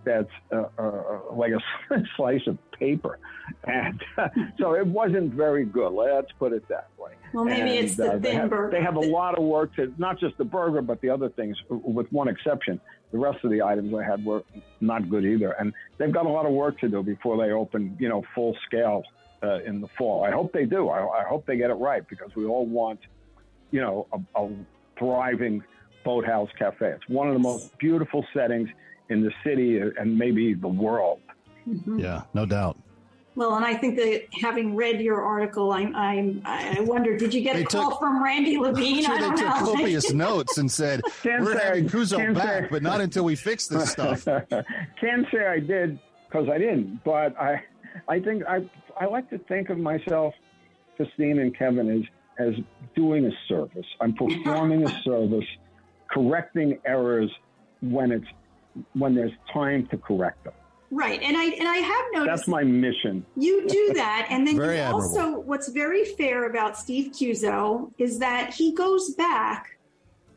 that's 0.05 0.31
uh, 0.53 0.65
uh, 0.79 1.21
like 1.33 1.53
a 1.53 2.03
slice 2.17 2.47
of 2.47 2.59
paper, 2.73 3.19
and 3.65 4.03
uh, 4.17 4.29
so 4.59 4.75
it 4.75 4.87
wasn't 4.87 5.33
very 5.33 5.65
good. 5.65 5.91
Let's 5.91 6.33
put 6.39 6.53
it 6.53 6.67
that 6.69 6.89
way. 6.99 7.13
Well, 7.33 7.45
maybe 7.45 7.77
And, 7.77 7.87
it's 7.87 7.97
the 7.97 8.13
uh, 8.13 8.19
they 8.19 8.31
thin 8.31 8.41
have, 8.41 8.51
burger. 8.51 8.71
They 8.71 8.83
have 8.83 8.97
a 8.97 9.01
lot 9.19 9.37
of 9.37 9.45
work 9.45 9.75
to 9.77 9.93
not 9.99 10.19
just 10.19 10.39
the 10.39 10.45
burger, 10.45 10.83
but 10.83 11.01
the 11.01 11.11
other 11.11 11.29
things. 11.31 11.57
With 11.69 12.11
one 12.13 12.29
exception, 12.29 12.81
the 13.13 13.19
rest 13.19 13.45
of 13.45 13.51
the 13.51 13.63
items 13.63 13.95
I 13.95 14.05
had 14.05 14.25
were 14.25 14.43
not 14.81 15.09
good 15.09 15.25
either, 15.25 15.53
and 15.53 15.73
they've 15.99 16.13
got 16.13 16.27
a 16.27 16.31
lot 16.31 16.47
of 16.47 16.53
work 16.53 16.79
to 16.81 16.89
do 16.89 17.03
before 17.03 17.37
they 17.45 17.53
open, 17.53 17.97
you 17.99 18.09
know, 18.09 18.23
full 18.35 18.57
scale 18.67 19.03
uh, 19.43 19.61
in 19.65 19.81
the 19.81 19.89
fall. 19.99 20.25
I 20.25 20.31
hope 20.31 20.53
they 20.53 20.65
do. 20.65 20.89
I, 20.89 21.23
I 21.23 21.25
hope 21.25 21.47
they 21.47 21.57
get 21.57 21.71
it 21.71 21.75
right 21.75 22.07
because 22.09 22.35
we 22.35 22.45
all 22.47 22.67
want, 22.67 23.01
you 23.71 23.81
know, 23.81 24.07
a, 24.13 24.43
a 24.43 24.51
thriving 24.99 25.63
boathouse 26.05 26.51
cafe. 26.59 26.91
It's 26.91 27.09
one 27.09 27.29
of 27.29 27.35
the 27.35 27.41
most 27.41 27.77
beautiful 27.79 28.25
settings 28.35 28.69
in 29.11 29.23
the 29.23 29.33
city 29.45 29.79
and 29.81 30.17
maybe 30.19 30.55
the 30.55 30.69
world. 30.69 31.21
Mhm. 31.69 32.01
Yeah, 32.01 32.23
no 32.35 32.47
doubt. 32.47 32.79
Well, 33.37 33.57
and 33.57 33.65
I 33.65 33.75
think 33.75 33.97
that 33.97 34.27
having 34.41 34.77
read 34.77 35.01
your 35.01 35.21
article, 35.21 35.73
I'm, 35.73 35.95
I'm, 35.97 36.41
I 36.45 36.79
wonder, 36.83 37.17
did 37.17 37.35
you 37.35 37.41
get 37.41 37.57
They 37.57 37.63
a 37.63 37.67
call 37.67 37.91
took- 37.91 37.99
from 37.99 38.23
Randy 38.23 38.59
Levine? 38.59 39.03
Sure, 39.03 39.13
I 39.15 39.17
they 39.17 39.21
don't 39.27 39.37
took 39.37 39.47
know. 39.49 39.73
copious 39.75 40.13
notes 40.29 40.57
and 40.59 40.71
said, 40.71 41.03
Can't 41.23 41.43
"We're 41.45 41.59
say- 41.59 41.65
having 41.65 41.89
Cuozzo 41.89 42.33
back, 42.35 42.65
say- 42.65 42.69
but 42.71 42.83
not 42.83 43.01
until 43.01 43.25
we 43.25 43.35
fix 43.35 43.67
this 43.67 43.91
stuff." 43.91 44.25
Can't 45.01 45.27
say 45.33 45.47
I 45.47 45.59
did 45.59 45.99
because 46.29 46.49
I 46.49 46.59
didn't, 46.59 47.03
but 47.05 47.37
I, 47.41 47.61
I 48.09 48.21
think 48.21 48.45
I, 48.47 48.69
I 49.01 49.07
like 49.07 49.29
to 49.31 49.39
think 49.39 49.69
of 49.69 49.79
myself, 49.79 50.33
Christine 50.97 51.41
and 51.41 51.57
Kevin, 51.59 51.91
as 51.91 52.03
as 52.39 52.55
doing 52.95 53.27
a 53.27 53.31
service. 53.49 53.87
I'm 54.01 54.13
performing 54.15 54.87
a 54.87 55.01
service, 55.05 55.45
correcting 56.11 56.79
errors 56.85 57.31
when 57.81 58.13
it's 58.13 58.27
when 58.93 59.15
there's 59.15 59.33
time 59.53 59.87
to 59.89 59.97
correct 59.99 60.45
them. 60.45 60.55
Right, 60.95 61.21
and 61.23 61.37
I 61.37 61.47
and 61.47 61.67
I 61.67 61.79
have 61.79 62.05
noticed 62.13 62.37
That's 62.37 62.49
my 62.49 62.63
mission. 62.63 63.27
You 63.37 63.67
do 63.67 63.95
that, 63.95 64.29
and 64.31 64.47
then 64.47 64.57
Very 64.57 64.77
you 64.77 64.83
admirable. 64.83 65.09
also 65.09 65.41
what's 65.41 65.69
very 65.69 66.05
fair 66.05 66.49
about 66.49 66.79
Steve 66.79 67.11
Cuozzo 67.11 67.91
is 67.99 68.21
that 68.21 68.55
he 68.55 68.73
goes 68.75 69.11
back, 69.15 69.77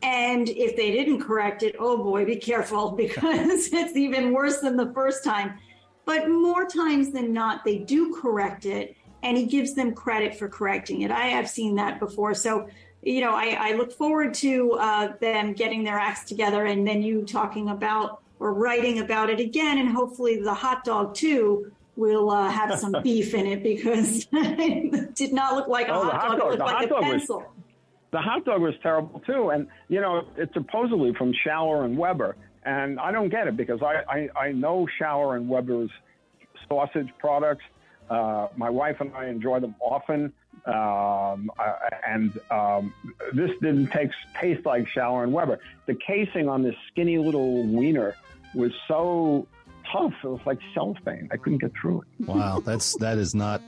and 0.02 0.48
if 0.48 0.76
they 0.76 0.90
didn't 0.90 1.20
correct 1.20 1.62
it, 1.62 1.76
oh 1.78 1.96
boy, 2.02 2.24
be 2.24 2.34
careful 2.34 2.90
because 3.04 3.72
it's 3.72 3.96
even 3.96 4.32
worse 4.32 4.58
than 4.58 4.76
the 4.76 4.92
first 4.92 5.22
time. 5.22 5.58
But 6.04 6.28
more 6.28 6.66
times 6.66 7.12
than 7.12 7.32
not, 7.32 7.64
they 7.64 7.78
do 7.78 8.16
correct 8.20 8.66
it, 8.66 8.96
and 9.22 9.36
he 9.36 9.44
gives 9.46 9.74
them 9.74 9.94
credit 9.94 10.36
for 10.36 10.48
correcting 10.48 11.02
it. 11.02 11.12
I 11.12 11.26
have 11.26 11.48
seen 11.48 11.76
that 11.76 12.00
before, 12.00 12.34
so. 12.34 12.68
You 13.00 13.20
know, 13.20 13.30
I, 13.30 13.56
I 13.60 13.72
look 13.74 13.92
forward 13.92 14.34
to 14.34 14.72
uh, 14.72 15.12
them 15.20 15.52
getting 15.52 15.84
their 15.84 16.00
acts 16.00 16.24
together 16.24 16.66
and 16.66 16.84
then 16.84 17.00
you 17.00 17.24
talking 17.24 17.68
about 17.68 18.22
or 18.40 18.52
writing 18.54 18.98
about 19.00 19.30
it 19.30 19.40
again, 19.40 19.78
and 19.78 19.88
hopefully 19.88 20.40
the 20.40 20.54
hot 20.54 20.84
dog 20.84 21.14
too 21.14 21.70
will 21.96 22.30
uh, 22.30 22.48
have 22.48 22.78
some 22.78 22.94
beef 23.02 23.34
in 23.34 23.46
it 23.46 23.62
because 23.62 24.26
it 24.32 25.14
did 25.14 25.32
not 25.32 25.54
look 25.56 25.68
like 25.68 25.88
a 25.88 25.92
Oh, 25.94 26.04
hot 26.04 26.12
hot 26.14 26.38
dog; 26.38 26.38
dog- 26.38 26.52
it 26.54 26.58
the 26.58 26.64
looked 26.64 26.70
hot 26.70 26.80
like 26.80 26.86
a 26.86 26.88
dog 26.90 27.02
was- 27.02 27.10
pencil. 27.10 27.52
The 28.10 28.20
hot 28.22 28.44
dog 28.46 28.62
was 28.62 28.74
terrible 28.82 29.20
too, 29.20 29.50
and 29.50 29.68
you 29.88 30.00
know 30.00 30.24
it's 30.36 30.54
supposedly 30.54 31.12
from 31.14 31.34
Schaller 31.34 31.84
and 31.84 31.98
Weber, 31.98 32.36
and 32.62 32.98
I 32.98 33.12
don't 33.12 33.28
get 33.28 33.48
it 33.48 33.56
because 33.56 33.82
I 33.82 34.02
I, 34.08 34.28
I 34.46 34.52
know 34.52 34.88
Schaller 34.98 35.36
and 35.36 35.46
Weber's 35.48 35.90
sausage 36.68 37.08
products. 37.18 37.64
Uh, 38.08 38.48
my 38.56 38.70
wife 38.70 39.02
and 39.02 39.12
I 39.14 39.26
enjoy 39.26 39.60
them 39.60 39.74
often, 39.78 40.32
um, 40.64 41.50
uh, 41.58 41.74
and 42.06 42.32
um, 42.50 42.94
this 43.34 43.50
didn't 43.60 43.88
taste 43.88 44.14
taste 44.40 44.64
like 44.64 44.86
Schaller 44.86 45.22
and 45.24 45.32
Weber. 45.34 45.58
The 45.84 45.94
casing 45.94 46.48
on 46.48 46.62
this 46.62 46.76
skinny 46.90 47.18
little 47.18 47.64
wiener 47.66 48.14
was 48.54 48.72
so 48.86 49.46
tough; 49.92 50.12
it 50.22 50.28
was 50.28 50.40
like 50.46 50.58
cellophane. 50.74 51.28
I 51.32 51.36
couldn't 51.36 51.58
get 51.58 51.72
through 51.80 52.02
it. 52.02 52.26
Wow, 52.26 52.60
that's 52.60 52.96
that 52.96 53.18
is 53.18 53.34
not. 53.34 53.62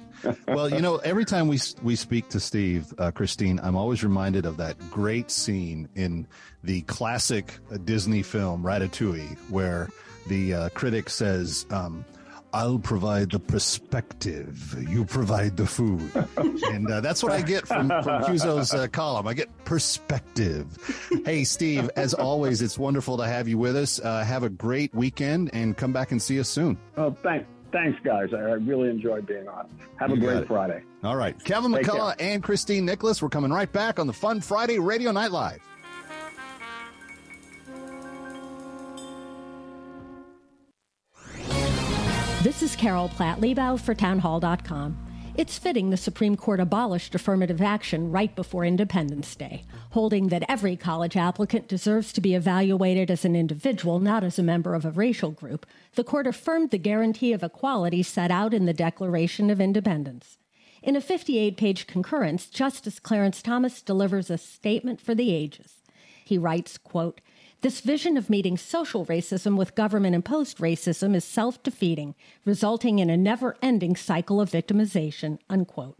Well, 0.48 0.68
you 0.68 0.80
know, 0.80 0.96
every 0.96 1.24
time 1.24 1.48
we 1.48 1.58
we 1.82 1.96
speak 1.96 2.28
to 2.30 2.40
Steve, 2.40 2.92
uh, 2.98 3.10
Christine, 3.10 3.60
I'm 3.62 3.76
always 3.76 4.02
reminded 4.04 4.46
of 4.46 4.56
that 4.58 4.78
great 4.90 5.30
scene 5.30 5.88
in 5.94 6.26
the 6.62 6.82
classic 6.82 7.58
Disney 7.84 8.22
film 8.22 8.62
Ratatouille, 8.62 9.38
where 9.50 9.88
the 10.28 10.54
uh, 10.54 10.68
critic 10.70 11.08
says. 11.10 11.66
Um, 11.70 12.04
I'll 12.52 12.78
provide 12.78 13.30
the 13.30 13.38
perspective. 13.38 14.74
You 14.88 15.04
provide 15.04 15.56
the 15.56 15.66
food, 15.66 16.10
and 16.36 16.90
uh, 16.90 17.00
that's 17.00 17.22
what 17.22 17.32
I 17.32 17.42
get 17.42 17.66
from 17.66 17.88
from 17.88 18.22
Cuozzo's 18.22 18.74
uh, 18.74 18.88
column. 18.88 19.26
I 19.28 19.34
get 19.34 19.48
perspective. 19.64 20.66
Hey, 21.24 21.44
Steve, 21.44 21.90
as 21.96 22.14
always, 22.14 22.62
it's 22.62 22.78
wonderful 22.78 23.16
to 23.18 23.26
have 23.26 23.46
you 23.48 23.58
with 23.58 23.76
us. 23.76 24.00
Uh, 24.00 24.24
have 24.24 24.42
a 24.42 24.48
great 24.50 24.94
weekend, 24.94 25.50
and 25.52 25.76
come 25.76 25.92
back 25.92 26.10
and 26.12 26.20
see 26.20 26.40
us 26.40 26.48
soon. 26.48 26.76
Oh, 26.96 27.12
thanks, 27.22 27.46
thanks, 27.72 27.98
guys. 28.04 28.28
I 28.34 28.38
really 28.38 28.88
enjoyed 28.90 29.26
being 29.26 29.46
on. 29.48 29.68
Have 29.98 30.10
a 30.10 30.14
You 30.16 30.20
got 30.22 30.28
great. 30.36 30.46
Friday. 30.48 30.82
All 31.04 31.16
right. 31.16 31.42
Kevin 31.44 31.72
McCullough 31.72 32.16
and 32.18 32.42
Christine 32.42 32.84
Nicholas. 32.84 33.22
We're 33.22 33.28
coming 33.28 33.50
right 33.52 33.70
back 33.72 33.98
on 33.98 34.06
the 34.06 34.12
Fun 34.12 34.40
Friday 34.40 34.78
Radio 34.78 35.12
Night 35.12 35.30
Live. 35.30 35.60
This 42.42 42.62
is 42.62 42.74
Carol 42.74 43.10
Platt 43.10 43.38
Liebau 43.38 43.78
for 43.78 43.94
Townhall.com. 43.94 44.96
It's 45.36 45.58
fitting 45.58 45.90
the 45.90 45.98
Supreme 45.98 46.38
Court 46.38 46.58
abolished 46.58 47.14
affirmative 47.14 47.60
action 47.60 48.10
right 48.10 48.34
before 48.34 48.64
Independence 48.64 49.36
Day, 49.36 49.64
holding 49.90 50.28
that 50.28 50.46
every 50.48 50.74
college 50.74 51.18
applicant 51.18 51.68
deserves 51.68 52.14
to 52.14 52.22
be 52.22 52.34
evaluated 52.34 53.10
as 53.10 53.26
an 53.26 53.36
individual, 53.36 53.98
not 53.98 54.24
as 54.24 54.38
a 54.38 54.42
member 54.42 54.74
of 54.74 54.86
a 54.86 54.90
racial 54.90 55.32
group. 55.32 55.66
The 55.96 56.02
court 56.02 56.26
affirmed 56.26 56.70
the 56.70 56.78
guarantee 56.78 57.34
of 57.34 57.42
equality 57.42 58.02
set 58.02 58.30
out 58.30 58.54
in 58.54 58.64
the 58.64 58.72
Declaration 58.72 59.50
of 59.50 59.60
Independence. 59.60 60.38
In 60.82 60.96
a 60.96 61.02
58 61.02 61.58
page 61.58 61.86
concurrence, 61.86 62.46
Justice 62.46 62.98
Clarence 62.98 63.42
Thomas 63.42 63.82
delivers 63.82 64.30
a 64.30 64.38
statement 64.38 64.98
for 64.98 65.14
the 65.14 65.30
ages. 65.34 65.74
He 66.24 66.38
writes, 66.38 66.78
quote, 66.78 67.20
this 67.62 67.80
vision 67.80 68.16
of 68.16 68.30
meeting 68.30 68.56
social 68.56 69.04
racism 69.06 69.56
with 69.56 69.74
government 69.74 70.14
imposed 70.14 70.58
racism 70.58 71.14
is 71.14 71.24
self 71.24 71.62
defeating, 71.62 72.14
resulting 72.44 72.98
in 72.98 73.10
a 73.10 73.16
never 73.16 73.56
ending 73.60 73.96
cycle 73.96 74.40
of 74.40 74.50
victimization. 74.50 75.38
Unquote. 75.50 75.98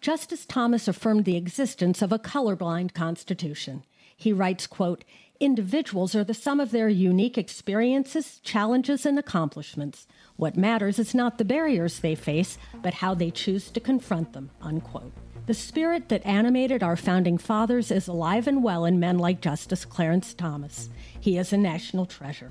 Justice 0.00 0.46
Thomas 0.46 0.88
affirmed 0.88 1.24
the 1.24 1.36
existence 1.36 2.02
of 2.02 2.12
a 2.12 2.18
colorblind 2.18 2.94
constitution. 2.94 3.84
He 4.16 4.32
writes, 4.32 4.66
quote, 4.66 5.04
Individuals 5.40 6.14
are 6.14 6.24
the 6.24 6.32
sum 6.32 6.60
of 6.60 6.70
their 6.70 6.88
unique 6.88 7.36
experiences, 7.36 8.38
challenges, 8.42 9.04
and 9.04 9.18
accomplishments. 9.18 10.06
What 10.36 10.56
matters 10.56 10.98
is 10.98 11.14
not 11.14 11.38
the 11.38 11.44
barriers 11.44 12.00
they 12.00 12.14
face, 12.14 12.56
but 12.82 12.94
how 12.94 13.14
they 13.14 13.30
choose 13.30 13.70
to 13.70 13.80
confront 13.80 14.32
them. 14.32 14.50
Unquote. 14.62 15.12
The 15.46 15.52
spirit 15.52 16.08
that 16.08 16.24
animated 16.24 16.82
our 16.82 16.96
founding 16.96 17.36
fathers 17.36 17.90
is 17.90 18.08
alive 18.08 18.46
and 18.46 18.62
well 18.62 18.86
in 18.86 18.98
men 18.98 19.18
like 19.18 19.42
Justice 19.42 19.84
Clarence 19.84 20.32
Thomas. 20.32 20.88
He 21.20 21.36
is 21.36 21.52
a 21.52 21.58
national 21.58 22.06
treasure. 22.06 22.50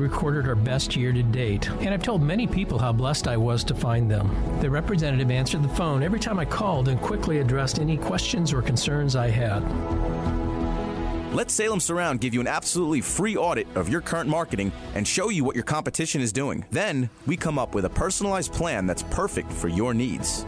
recorded 0.01 0.47
our 0.47 0.55
best 0.55 0.95
year 0.95 1.13
to 1.13 1.23
date, 1.23 1.69
and 1.69 1.89
I've 1.89 2.03
told 2.03 2.21
many 2.21 2.47
people 2.47 2.77
how 2.77 2.91
blessed 2.91 3.27
I 3.27 3.37
was 3.37 3.63
to 3.65 3.75
find 3.75 4.09
them. 4.09 4.29
The 4.59 4.69
representative 4.69 5.31
answered 5.31 5.63
the 5.63 5.69
phone 5.69 6.03
every 6.03 6.19
time 6.19 6.39
I 6.39 6.45
called 6.45 6.87
and 6.87 6.99
quickly 6.99 7.39
addressed 7.39 7.79
any 7.79 7.97
questions 7.97 8.51
or 8.51 8.61
concerns 8.61 9.15
I 9.15 9.29
had. 9.29 9.61
Let 11.33 11.49
Salem 11.49 11.79
Surround 11.79 12.19
give 12.19 12.33
you 12.33 12.41
an 12.41 12.47
absolutely 12.47 12.99
free 12.99 13.37
audit 13.37 13.65
of 13.75 13.87
your 13.87 14.01
current 14.01 14.29
marketing 14.29 14.73
and 14.95 15.07
show 15.07 15.29
you 15.29 15.45
what 15.45 15.55
your 15.55 15.63
competition 15.63 16.19
is 16.19 16.33
doing. 16.33 16.65
Then, 16.71 17.09
we 17.25 17.37
come 17.37 17.57
up 17.57 17.73
with 17.73 17.85
a 17.85 17.89
personalized 17.89 18.51
plan 18.51 18.85
that's 18.85 19.03
perfect 19.03 19.49
for 19.49 19.69
your 19.69 19.93
needs. 19.93 20.45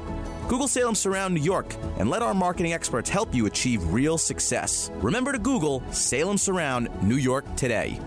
Google 0.49 0.67
Salem 0.67 0.93
Surround 0.93 1.33
New 1.33 1.41
York 1.41 1.73
and 1.97 2.09
let 2.09 2.21
our 2.21 2.33
marketing 2.33 2.73
experts 2.73 3.09
help 3.09 3.33
you 3.33 3.45
achieve 3.45 3.93
real 3.93 4.17
success. 4.17 4.91
Remember 4.95 5.31
to 5.31 5.39
Google 5.39 5.81
Salem 5.91 6.37
Surround 6.37 6.89
New 7.01 7.15
York 7.15 7.45
today. 7.55 7.97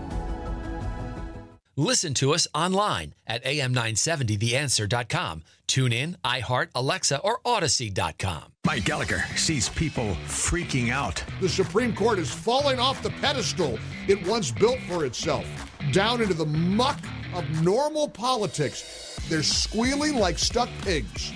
Listen 1.79 2.15
to 2.15 2.33
us 2.33 2.47
online 2.55 3.13
at 3.27 3.43
am970theanswer.com. 3.45 5.43
Tune 5.67 5.93
in, 5.93 6.17
iHeart, 6.25 6.69
Alexa, 6.73 7.19
or 7.19 7.39
Audacy.com. 7.45 8.53
Mike 8.65 8.83
Gallagher 8.83 9.23
sees 9.35 9.69
people 9.69 10.17
freaking 10.25 10.91
out. 10.91 11.23
The 11.39 11.47
Supreme 11.47 11.95
Court 11.95 12.17
is 12.17 12.33
falling 12.33 12.79
off 12.79 13.03
the 13.03 13.11
pedestal 13.21 13.77
it 14.07 14.25
once 14.27 14.49
built 14.49 14.79
for 14.87 15.05
itself, 15.05 15.45
down 15.91 16.19
into 16.19 16.33
the 16.33 16.47
muck 16.47 16.97
of 17.35 17.47
normal 17.61 18.09
politics. 18.09 19.19
They're 19.29 19.43
squealing 19.43 20.15
like 20.15 20.39
stuck 20.39 20.69
pigs 20.81 21.31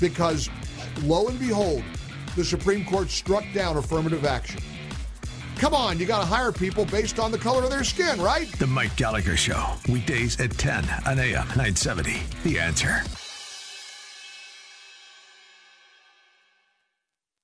because, 0.00 0.48
lo 1.02 1.28
and 1.28 1.38
behold, 1.38 1.84
the 2.34 2.44
Supreme 2.46 2.86
Court 2.86 3.10
struck 3.10 3.44
down 3.52 3.76
affirmative 3.76 4.24
action. 4.24 4.62
Come 5.62 5.74
on, 5.74 6.00
you 6.00 6.06
got 6.06 6.18
to 6.18 6.24
hire 6.24 6.50
people 6.50 6.84
based 6.86 7.20
on 7.20 7.30
the 7.30 7.38
color 7.38 7.62
of 7.62 7.70
their 7.70 7.84
skin, 7.84 8.20
right? 8.20 8.50
The 8.58 8.66
Mike 8.66 8.96
Gallagher 8.96 9.36
Show, 9.36 9.76
weekdays 9.88 10.40
at 10.40 10.50
10 10.50 10.78
on 11.06 11.20
AM 11.20 11.46
970. 11.54 12.14
The 12.42 12.58
answer. 12.58 13.04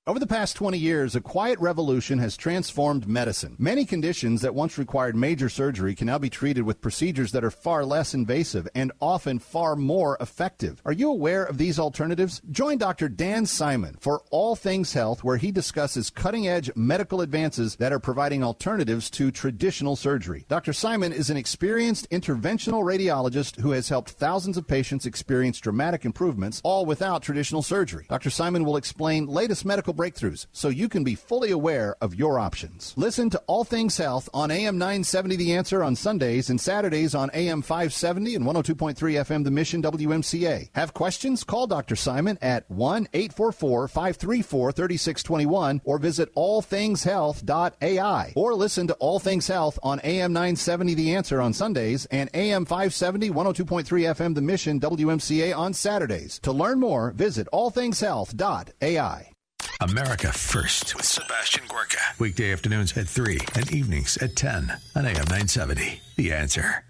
Over 0.09 0.17
the 0.17 0.25
past 0.25 0.55
20 0.55 0.75
years, 0.75 1.15
a 1.15 1.21
quiet 1.21 1.59
revolution 1.59 2.17
has 2.17 2.35
transformed 2.35 3.07
medicine. 3.07 3.55
Many 3.59 3.85
conditions 3.85 4.41
that 4.41 4.55
once 4.55 4.79
required 4.79 5.15
major 5.15 5.49
surgery 5.49 5.93
can 5.93 6.07
now 6.07 6.17
be 6.17 6.31
treated 6.31 6.63
with 6.63 6.81
procedures 6.81 7.31
that 7.33 7.43
are 7.43 7.51
far 7.51 7.85
less 7.85 8.15
invasive 8.15 8.67
and 8.73 8.91
often 8.99 9.37
far 9.37 9.75
more 9.75 10.17
effective. 10.19 10.81
Are 10.83 10.93
you 10.93 11.11
aware 11.11 11.43
of 11.43 11.59
these 11.59 11.77
alternatives? 11.77 12.41
Join 12.49 12.79
Dr. 12.79 13.07
Dan 13.07 13.45
Simon 13.45 13.97
for 13.99 14.23
All 14.31 14.55
Things 14.55 14.93
Health, 14.93 15.23
where 15.23 15.37
he 15.37 15.51
discusses 15.51 16.09
cutting 16.09 16.47
edge 16.47 16.71
medical 16.75 17.21
advances 17.21 17.75
that 17.75 17.93
are 17.93 17.99
providing 17.99 18.43
alternatives 18.43 19.11
to 19.11 19.29
traditional 19.29 19.95
surgery. 19.95 20.43
Dr. 20.47 20.73
Simon 20.73 21.13
is 21.13 21.29
an 21.29 21.37
experienced 21.37 22.09
interventional 22.09 22.81
radiologist 22.81 23.59
who 23.59 23.73
has 23.73 23.89
helped 23.89 24.09
thousands 24.09 24.57
of 24.57 24.67
patients 24.67 25.05
experience 25.05 25.59
dramatic 25.59 26.03
improvements, 26.03 26.61
all 26.63 26.87
without 26.87 27.21
traditional 27.21 27.61
surgery. 27.61 28.07
Dr. 28.09 28.31
Simon 28.31 28.65
will 28.65 28.75
explain 28.75 29.27
latest 29.27 29.65
medical 29.65 29.93
breakthroughs 29.99 30.47
so 30.53 30.69
you 30.69 30.87
can 30.87 31.03
be 31.03 31.13
fully 31.13 31.51
aware 31.51 31.97
of 31.99 32.15
your 32.15 32.39
options. 32.39 32.93
Listen 32.95 33.29
to 33.29 33.43
All 33.47 33.65
Things 33.65 33.97
Health 33.97 34.29
on 34.33 34.49
AM 34.49 34.77
970 34.77 35.35
The 35.35 35.53
Answer 35.53 35.83
on 35.83 35.97
Sundays 35.97 36.49
and 36.49 36.59
Saturdays 36.59 37.13
on 37.13 37.29
AM 37.33 37.61
570 37.61 38.35
and 38.35 38.45
102.3 38.45 38.95
FM 38.95 39.43
The 39.43 39.51
Mission 39.51 39.83
WMCA. 39.83 40.69
Have 40.73 40.93
questions? 40.93 41.43
Call 41.43 41.67
Dr. 41.67 41.97
Simon 41.97 42.37
at 42.41 42.69
1 42.71 43.09
844 43.13 43.89
534 43.89 44.71
3621 44.71 45.81
or 45.83 45.97
visit 45.97 46.33
allthingshealth.ai 46.35 48.33
or 48.35 48.53
listen 48.53 48.87
to 48.87 48.93
All 48.93 49.19
Things 49.19 49.47
Health 49.47 49.77
on 49.83 49.99
AM 50.05 50.31
970 50.31 50.93
The 50.93 51.15
Answer 51.15 51.41
on 51.41 51.51
Sundays 51.51 52.05
and 52.05 52.29
AM 52.33 52.63
570 52.63 53.31
102.3 53.31 53.83
FM 53.83 54.35
The 54.35 54.41
Mission 54.41 54.79
WMCA 54.79 55.53
on 55.57 55.73
Saturdays. 55.73 56.39
To 56.39 56.53
learn 56.53 56.79
more, 56.79 57.11
visit 57.11 57.49
allthingshealth.ai. 57.51 59.33
America 59.81 60.29
First 60.33 60.93
with 60.97 61.05
Sebastian 61.05 61.63
Gorka. 61.69 62.01
Weekday 62.19 62.51
afternoons 62.51 62.97
at 62.97 63.07
3 63.07 63.39
and 63.55 63.71
evenings 63.71 64.17
at 64.17 64.35
10 64.35 64.73
on 64.93 65.05
AM 65.05 65.13
970. 65.15 66.01
The 66.17 66.33
answer. 66.33 66.83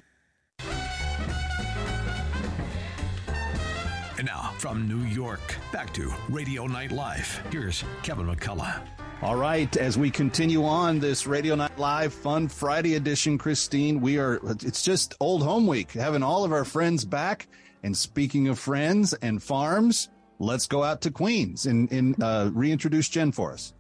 And 4.18 4.26
now 4.26 4.56
from 4.58 4.88
New 4.88 5.06
York, 5.08 5.56
back 5.72 5.94
to 5.94 6.12
Radio 6.30 6.66
Night 6.66 6.92
Live. 6.92 7.40
Here's 7.52 7.84
Kevin 8.02 8.26
McCullough. 8.26 8.82
All 9.22 9.36
right, 9.36 9.78
as 9.78 9.96
we 9.96 10.10
continue 10.10 10.66
on 10.66 10.98
this 10.98 11.28
Radio 11.28 11.54
Night 11.54 11.78
Live 11.78 12.12
Fun 12.12 12.48
Friday 12.48 12.96
edition, 12.96 13.38
Christine, 13.38 14.02
we 14.02 14.18
are, 14.18 14.40
it's 14.44 14.82
just 14.82 15.14
old 15.20 15.44
home 15.44 15.68
week, 15.68 15.92
having 15.92 16.24
all 16.24 16.44
of 16.44 16.52
our 16.52 16.66
friends 16.66 17.06
back. 17.06 17.50
And 17.84 17.96
speaking 17.96 18.48
of 18.48 18.58
friends 18.58 19.14
and 19.14 19.44
farms, 19.44 20.10
let's 20.40 20.66
go 20.66 20.84
out 20.84 21.02
to 21.02 21.12
Queens 21.12 21.66
and, 21.66 21.92
and 21.92 22.22
uh, 22.24 22.50
reintroduce 22.54 23.10
Jen 23.10 23.32
for 23.32 23.54
us. 23.54 23.74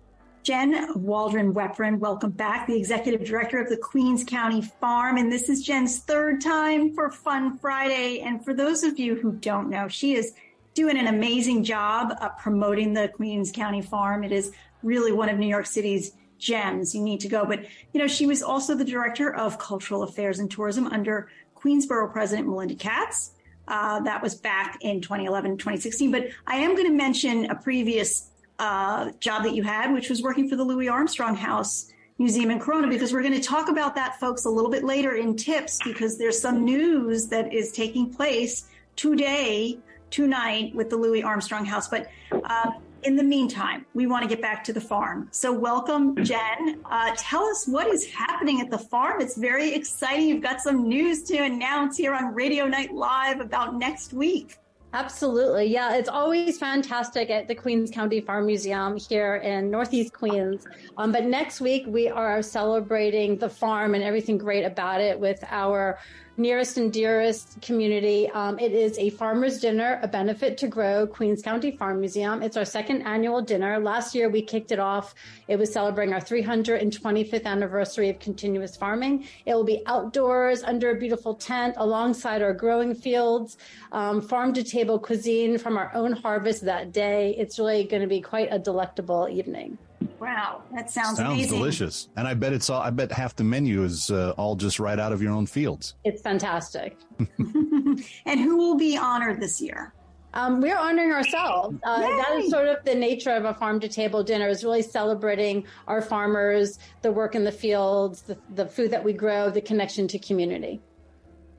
Jen 0.43 0.87
Walden 0.95 1.53
Weprin, 1.53 1.99
welcome 1.99 2.31
back, 2.31 2.65
the 2.65 2.75
executive 2.75 3.25
director 3.25 3.61
of 3.61 3.69
the 3.69 3.77
Queens 3.77 4.23
County 4.23 4.61
Farm. 4.61 5.17
And 5.17 5.31
this 5.31 5.49
is 5.49 5.63
Jen's 5.63 5.99
third 5.99 6.41
time 6.41 6.93
for 6.93 7.11
Fun 7.11 7.57
Friday. 7.57 8.21
And 8.21 8.43
for 8.43 8.53
those 8.53 8.83
of 8.83 8.97
you 8.97 9.15
who 9.15 9.33
don't 9.33 9.69
know, 9.69 9.87
she 9.87 10.15
is 10.15 10.33
doing 10.73 10.97
an 10.97 11.07
amazing 11.07 11.63
job 11.63 12.13
promoting 12.39 12.93
the 12.93 13.09
Queens 13.09 13.51
County 13.51 13.81
Farm. 13.81 14.23
It 14.23 14.31
is 14.31 14.51
really 14.81 15.11
one 15.11 15.29
of 15.29 15.37
New 15.37 15.47
York 15.47 15.65
City's 15.65 16.13
gems. 16.37 16.95
You 16.95 17.01
need 17.01 17.19
to 17.19 17.27
go. 17.27 17.45
But, 17.45 17.65
you 17.93 17.99
know, 17.99 18.07
she 18.07 18.25
was 18.25 18.41
also 18.41 18.75
the 18.75 18.85
director 18.85 19.33
of 19.33 19.59
cultural 19.59 20.03
affairs 20.03 20.39
and 20.39 20.49
tourism 20.49 20.87
under 20.87 21.29
Queensborough 21.55 22.11
President 22.11 22.47
Melinda 22.47 22.75
Katz. 22.75 23.31
Uh, 23.69 23.99
that 23.99 24.21
was 24.21 24.33
back 24.33 24.79
in 24.81 24.99
2011, 24.99 25.57
2016. 25.57 26.11
But 26.11 26.29
I 26.47 26.57
am 26.57 26.75
going 26.75 26.87
to 26.87 26.93
mention 26.93 27.45
a 27.51 27.55
previous 27.55 28.31
uh, 28.57 29.11
job 29.19 29.43
that 29.43 29.53
you 29.53 29.63
had, 29.63 29.93
which 29.93 30.09
was 30.09 30.23
working 30.23 30.49
for 30.49 30.55
the 30.55 30.63
Louis 30.63 30.89
Armstrong 30.89 31.35
House 31.35 31.91
Museum 32.17 32.51
in 32.51 32.59
Corona, 32.59 32.87
because 32.87 33.13
we're 33.13 33.21
going 33.21 33.39
to 33.39 33.41
talk 33.41 33.69
about 33.69 33.95
that, 33.95 34.19
folks, 34.19 34.45
a 34.45 34.49
little 34.49 34.71
bit 34.71 34.83
later 34.83 35.15
in 35.15 35.37
tips, 35.37 35.79
because 35.85 36.17
there's 36.17 36.41
some 36.41 36.65
news 36.65 37.27
that 37.27 37.53
is 37.53 37.71
taking 37.71 38.11
place 38.11 38.65
today, 38.95 39.79
tonight, 40.09 40.75
with 40.75 40.89
the 40.89 40.97
Louis 40.97 41.23
Armstrong 41.23 41.63
House. 41.63 41.87
But 41.87 42.09
uh, 42.31 42.71
in 43.03 43.15
the 43.15 43.23
meantime, 43.23 43.85
we 43.93 44.07
want 44.07 44.23
to 44.23 44.29
get 44.29 44.41
back 44.41 44.63
to 44.65 44.73
the 44.73 44.81
farm. 44.81 45.27
So, 45.31 45.51
welcome, 45.51 46.23
Jen. 46.23 46.81
Uh, 46.85 47.15
tell 47.17 47.43
us 47.43 47.67
what 47.67 47.87
is 47.87 48.05
happening 48.07 48.61
at 48.61 48.69
the 48.69 48.77
farm. 48.77 49.21
It's 49.21 49.37
very 49.37 49.73
exciting. 49.73 50.27
You've 50.27 50.43
got 50.43 50.61
some 50.61 50.87
news 50.87 51.23
to 51.23 51.37
announce 51.37 51.97
here 51.97 52.13
on 52.13 52.33
Radio 52.33 52.65
Night 52.65 52.93
Live 52.93 53.39
about 53.39 53.75
next 53.75 54.13
week. 54.13 54.57
Absolutely. 54.91 55.67
Yeah, 55.67 55.95
it's 55.95 56.09
always 56.09 56.57
fantastic 56.57 57.29
at 57.29 57.47
the 57.47 57.53
Queens 57.53 57.91
County 57.91 58.21
Farm 58.21 58.47
Museum 58.47 58.97
here 58.97 59.35
in 59.35 59.69
Northeast 59.69 60.13
Queens. 60.13 60.65
Um, 60.97 61.11
but 61.11 61.25
next 61.25 61.61
week, 61.61 61.83
we 61.85 62.09
are 62.09 62.41
celebrating 62.41 63.37
the 63.37 63.49
farm 63.49 63.93
and 63.93 64.03
everything 64.03 64.39
great 64.39 64.63
about 64.63 64.99
it 64.99 65.19
with 65.19 65.43
our 65.49 65.99
nearest 66.39 66.77
and 66.77 66.91
dearest 66.93 67.61
community. 67.61 68.29
Um, 68.29 68.57
it 68.59 68.71
is 68.71 68.97
a 68.97 69.09
farmer's 69.09 69.59
dinner, 69.59 69.99
a 70.01 70.07
benefit 70.07 70.57
to 70.59 70.67
grow 70.67 71.05
Queens 71.05 71.41
County 71.41 71.71
Farm 71.71 71.99
Museum. 71.99 72.41
It's 72.41 72.55
our 72.55 72.63
second 72.63 73.01
annual 73.01 73.41
dinner. 73.41 73.77
Last 73.77 74.15
year 74.15 74.29
we 74.29 74.41
kicked 74.41 74.71
it 74.71 74.79
off. 74.79 75.13
It 75.49 75.57
was 75.57 75.71
celebrating 75.71 76.13
our 76.13 76.21
325th 76.21 77.43
anniversary 77.43 78.09
of 78.09 78.19
continuous 78.19 78.77
farming. 78.77 79.27
It 79.45 79.53
will 79.53 79.65
be 79.65 79.83
outdoors 79.85 80.63
under 80.63 80.91
a 80.91 80.95
beautiful 80.95 81.35
tent 81.35 81.75
alongside 81.77 82.41
our 82.41 82.53
growing 82.53 82.95
fields, 82.95 83.57
um, 83.91 84.21
farm 84.21 84.53
to 84.53 84.63
table 84.63 84.97
cuisine 84.97 85.57
from 85.57 85.77
our 85.77 85.91
own 85.93 86.13
harvest 86.13 86.63
that 86.63 86.93
day. 86.93 87.35
It's 87.37 87.59
really 87.59 87.83
going 87.83 88.01
to 88.01 88.07
be 88.07 88.21
quite 88.21 88.47
a 88.49 88.57
delectable 88.57 89.27
evening. 89.29 89.77
Wow, 90.19 90.63
that 90.73 90.89
sounds, 90.89 91.17
sounds 91.17 91.33
amazing. 91.33 91.57
delicious. 91.57 92.09
And 92.15 92.27
I 92.27 92.33
bet 92.33 92.53
it's 92.53 92.69
all. 92.69 92.81
I 92.81 92.89
bet 92.89 93.11
half 93.11 93.35
the 93.35 93.43
menu 93.43 93.83
is 93.83 94.11
uh, 94.11 94.33
all 94.37 94.55
just 94.55 94.79
right 94.79 94.99
out 94.99 95.11
of 95.11 95.21
your 95.21 95.31
own 95.31 95.45
fields. 95.45 95.95
It's 96.03 96.21
fantastic. 96.21 96.97
and 97.37 98.39
who 98.39 98.57
will 98.57 98.77
be 98.77 98.97
honored 98.97 99.39
this 99.39 99.61
year? 99.61 99.93
Um, 100.33 100.61
we're 100.61 100.77
honoring 100.77 101.11
ourselves. 101.11 101.77
Uh, 101.83 102.01
that 102.01 102.31
is 102.35 102.51
sort 102.51 102.67
of 102.67 102.83
the 102.85 102.93
nature 102.93 103.31
of 103.31 103.45
a 103.45 103.53
farm 103.53 103.79
to 103.79 103.87
table 103.87 104.23
dinner 104.23 104.47
is 104.47 104.63
really 104.63 104.83
celebrating 104.83 105.65
our 105.87 106.01
farmers, 106.01 106.77
the 107.01 107.11
work 107.11 107.33
in 107.33 107.43
the 107.43 107.51
fields, 107.51 108.21
the, 108.21 108.37
the 108.53 108.67
food 108.67 108.91
that 108.91 109.03
we 109.03 109.11
grow, 109.11 109.49
the 109.49 109.61
connection 109.61 110.07
to 110.09 110.19
community. 110.19 110.79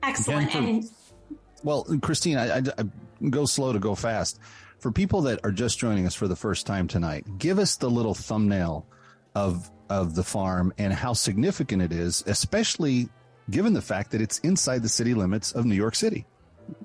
Excellent. 0.03 0.55
And, 0.55 0.89
well, 1.63 1.85
Christine, 2.01 2.37
I, 2.37 2.57
I, 2.57 2.61
I 2.77 2.83
go 3.29 3.45
slow 3.45 3.73
to 3.73 3.79
go 3.79 3.93
fast. 3.93 4.39
For 4.81 4.91
people 4.91 5.21
that 5.21 5.39
are 5.43 5.51
just 5.51 5.77
joining 5.77 6.07
us 6.07 6.15
for 6.15 6.27
the 6.27 6.35
first 6.35 6.65
time 6.65 6.87
tonight, 6.87 7.37
give 7.37 7.59
us 7.59 7.75
the 7.75 7.89
little 7.89 8.15
thumbnail 8.15 8.87
of 9.35 9.69
of 9.91 10.15
the 10.15 10.23
farm 10.23 10.73
and 10.79 10.91
how 10.91 11.13
significant 11.13 11.83
it 11.83 11.91
is, 11.91 12.23
especially 12.25 13.07
given 13.51 13.73
the 13.73 13.81
fact 13.81 14.09
that 14.09 14.21
it's 14.21 14.39
inside 14.39 14.81
the 14.81 14.89
city 14.89 15.13
limits 15.13 15.51
of 15.51 15.65
New 15.65 15.75
York 15.75 15.93
City. 15.93 16.25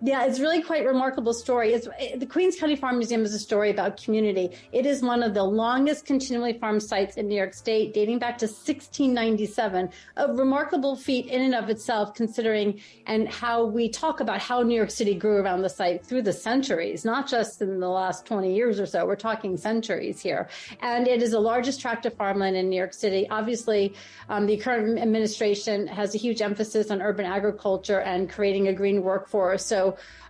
Yeah, 0.02 0.24
it's 0.24 0.40
really 0.40 0.62
quite 0.62 0.84
remarkable 0.84 1.32
story. 1.32 1.72
It's, 1.72 1.88
the 2.16 2.26
Queens 2.26 2.56
County 2.58 2.76
Farm 2.76 2.98
Museum 2.98 3.24
is 3.24 3.34
a 3.34 3.38
story 3.38 3.70
about 3.70 4.02
community. 4.02 4.50
It 4.72 4.86
is 4.86 5.02
one 5.02 5.22
of 5.22 5.34
the 5.34 5.42
longest 5.42 6.04
continually 6.06 6.52
farmed 6.52 6.82
sites 6.82 7.16
in 7.16 7.28
New 7.28 7.34
York 7.34 7.54
State, 7.54 7.92
dating 7.92 8.18
back 8.18 8.38
to 8.38 8.46
1697. 8.46 9.90
A 10.16 10.32
remarkable 10.32 10.96
feat 10.96 11.26
in 11.26 11.42
and 11.42 11.54
of 11.54 11.70
itself, 11.70 12.14
considering 12.14 12.80
and 13.06 13.28
how 13.28 13.64
we 13.64 13.88
talk 13.88 14.20
about 14.20 14.40
how 14.40 14.62
New 14.62 14.74
York 14.74 14.90
City 14.90 15.14
grew 15.14 15.38
around 15.38 15.62
the 15.62 15.68
site 15.68 16.04
through 16.04 16.22
the 16.22 16.32
centuries, 16.32 17.04
not 17.04 17.28
just 17.28 17.60
in 17.62 17.80
the 17.80 17.88
last 17.88 18.26
20 18.26 18.54
years 18.54 18.78
or 18.78 18.86
so. 18.86 19.06
We're 19.06 19.16
talking 19.16 19.56
centuries 19.56 20.20
here. 20.20 20.48
And 20.80 21.08
it 21.08 21.22
is 21.22 21.32
the 21.32 21.40
largest 21.40 21.80
tract 21.80 22.06
of 22.06 22.14
farmland 22.14 22.56
in 22.56 22.68
New 22.68 22.76
York 22.76 22.94
City. 22.94 23.28
Obviously, 23.28 23.94
um, 24.28 24.46
the 24.46 24.56
current 24.56 24.98
administration 24.98 25.86
has 25.86 26.14
a 26.14 26.18
huge 26.18 26.42
emphasis 26.42 26.90
on 26.90 27.02
urban 27.02 27.26
agriculture 27.26 28.00
and 28.00 28.30
creating 28.30 28.68
a 28.68 28.72
green 28.72 29.02
workforce. 29.02 29.64
So 29.64 29.75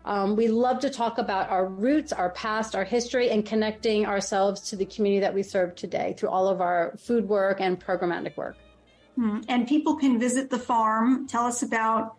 um, 0.04 0.36
we 0.36 0.48
love 0.48 0.78
to 0.80 0.90
talk 0.90 1.18
about 1.18 1.50
our 1.50 1.66
roots, 1.66 2.12
our 2.12 2.30
past, 2.30 2.74
our 2.74 2.84
history, 2.84 3.30
and 3.30 3.44
connecting 3.44 4.06
ourselves 4.06 4.60
to 4.70 4.76
the 4.76 4.86
community 4.86 5.20
that 5.20 5.34
we 5.34 5.42
serve 5.42 5.74
today 5.74 6.14
through 6.16 6.28
all 6.28 6.48
of 6.48 6.60
our 6.60 6.94
food 6.96 7.28
work 7.28 7.60
and 7.60 7.84
programmatic 7.84 8.36
work. 8.36 8.56
Hmm. 9.16 9.40
And 9.48 9.66
people 9.66 9.96
can 9.96 10.18
visit 10.18 10.50
the 10.50 10.58
farm. 10.58 11.26
Tell 11.26 11.44
us 11.44 11.62
about 11.62 12.16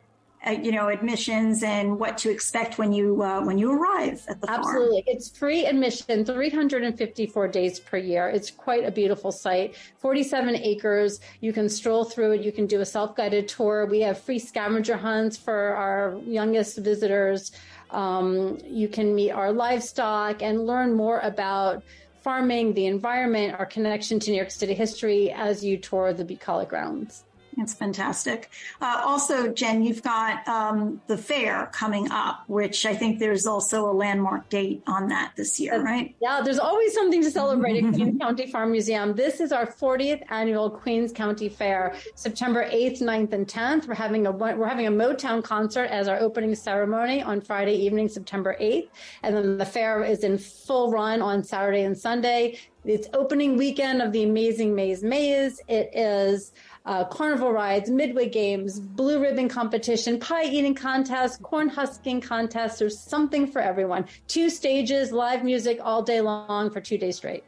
uh, 0.48 0.52
you 0.52 0.72
know 0.72 0.88
admissions 0.88 1.64
and 1.64 2.00
what 2.00 2.18
to 2.18 2.30
expect 2.30 2.78
when 2.78 2.94
you 2.94 3.22
uh, 3.22 3.42
when 3.42 3.58
you 3.58 3.72
arrive 3.72 4.24
at 4.30 4.40
the 4.40 4.48
farm. 4.48 4.60
Absolutely, 4.60 5.04
it's 5.08 5.30
free 5.30 5.66
admission, 5.66 6.24
354 6.24 7.48
days 7.48 7.80
per 7.80 7.98
year. 7.98 8.30
It's 8.30 8.50
quite 8.52 8.86
a 8.86 8.92
beautiful 8.92 9.32
site, 9.32 9.76
47 9.98 10.56
acres. 10.56 11.20
You 11.42 11.54
can 11.54 11.68
stroll 11.70 12.06
through 12.06 12.32
it. 12.34 12.42
You 12.42 12.52
can 12.52 12.66
do 12.66 12.82
a 12.82 12.86
self 12.86 13.16
guided 13.16 13.48
tour. 13.48 13.86
We 13.86 14.02
have 14.02 14.20
free 14.20 14.40
scavenger 14.40 14.98
hunts 14.98 15.38
for 15.38 15.76
our 15.76 16.18
youngest 16.26 16.78
visitors. 16.78 17.52
Um, 17.92 18.58
you 18.66 18.88
can 18.88 19.16
meet 19.16 19.32
our 19.32 19.52
livestock 19.52 20.42
and 20.42 20.66
learn 20.66 20.94
more 20.94 21.20
about 21.20 21.84
farming, 22.22 22.74
the 22.74 22.86
environment, 22.86 23.56
our 23.58 23.66
connection 23.66 24.20
to 24.20 24.32
New 24.32 24.38
York 24.38 24.52
City 24.52 24.74
history 24.74 25.32
as 25.32 25.64
you 25.64 25.78
tour 25.78 26.12
the 26.14 26.26
bucolic 26.26 26.68
grounds. 26.68 27.24
It's 27.58 27.74
fantastic. 27.74 28.52
Uh, 28.80 29.02
also, 29.04 29.52
Jen, 29.52 29.82
you've 29.82 30.04
got 30.04 30.48
um, 30.48 31.02
the 31.08 31.18
fair 31.18 31.70
coming 31.74 32.12
up, 32.12 32.44
which 32.48 32.86
I 32.86 32.96
think 32.96 33.18
there's 33.18 33.48
also 33.48 33.90
a 33.90 33.94
landmark 33.94 34.48
date 34.50 34.84
on 34.86 35.08
that 35.10 35.34
this 35.36 35.60
year, 35.60 35.82
right? 35.82 36.16
Yeah, 36.22 36.42
there's 36.44 36.60
always 36.60 36.94
something 36.94 37.22
to 37.24 37.32
celebrate 37.32 37.84
at 37.84 37.94
Queens 37.94 38.20
County 38.20 38.52
Farm 38.52 38.72
Museum. 38.72 39.16
This 39.16 39.40
is 39.40 39.52
our 39.52 39.66
40th 39.66 40.24
annual 40.30 40.70
Queens 40.70 41.12
County 41.12 41.50
Fair, 41.50 41.96
September 42.14 42.70
8th, 42.70 43.02
9th, 43.02 43.34
and 43.34 43.48
10th. 43.48 43.88
We're 43.88 43.96
having 43.96 44.28
a 44.28 44.32
we're 44.32 44.68
having 44.68 44.88
a 44.88 44.92
Motown 44.92 45.44
concert 45.44 45.86
as 45.86 46.08
our 46.08 46.20
opening 46.20 46.54
ceremony 46.54 47.24
on 47.24 47.42
Friday 47.42 47.76
evening, 47.76 48.08
September 48.08 48.56
8th, 48.62 48.90
and 49.24 49.36
then 49.36 49.58
the 49.58 49.66
fair 49.66 50.04
is 50.04 50.24
in 50.24 50.38
full 50.38 50.92
run 50.92 51.22
on 51.22 51.44
Saturday 51.44 51.84
and 51.84 51.98
Sunday. 51.98 52.60
It's 52.86 53.10
opening 53.14 53.58
weekend 53.58 54.02
of 54.02 54.14
the 54.14 54.24
Amazing 54.24 54.74
Maze 54.74 55.04
Maze. 55.04 55.60
It 55.68 55.90
is 55.94 56.54
uh, 56.88 57.04
carnival 57.06 57.52
rides, 57.52 57.90
midway 57.90 58.30
games, 58.30 58.80
blue 58.80 59.22
ribbon 59.22 59.50
competition, 59.50 60.20
pie 60.20 60.46
eating 60.46 60.74
contest, 60.74 61.44
corn 61.44 61.68
husking 61.68 62.22
contest. 62.22 62.80
There's 62.80 62.98
something 62.98 63.46
for 63.46 63.62
everyone. 63.62 64.06
Two 64.28 64.50
stages, 64.50 65.12
live 65.12 65.44
music 65.44 65.80
all 65.84 66.02
day 66.02 66.22
long 66.22 66.72
for 66.72 66.80
two 66.80 66.98
days 66.98 67.18
straight. 67.18 67.44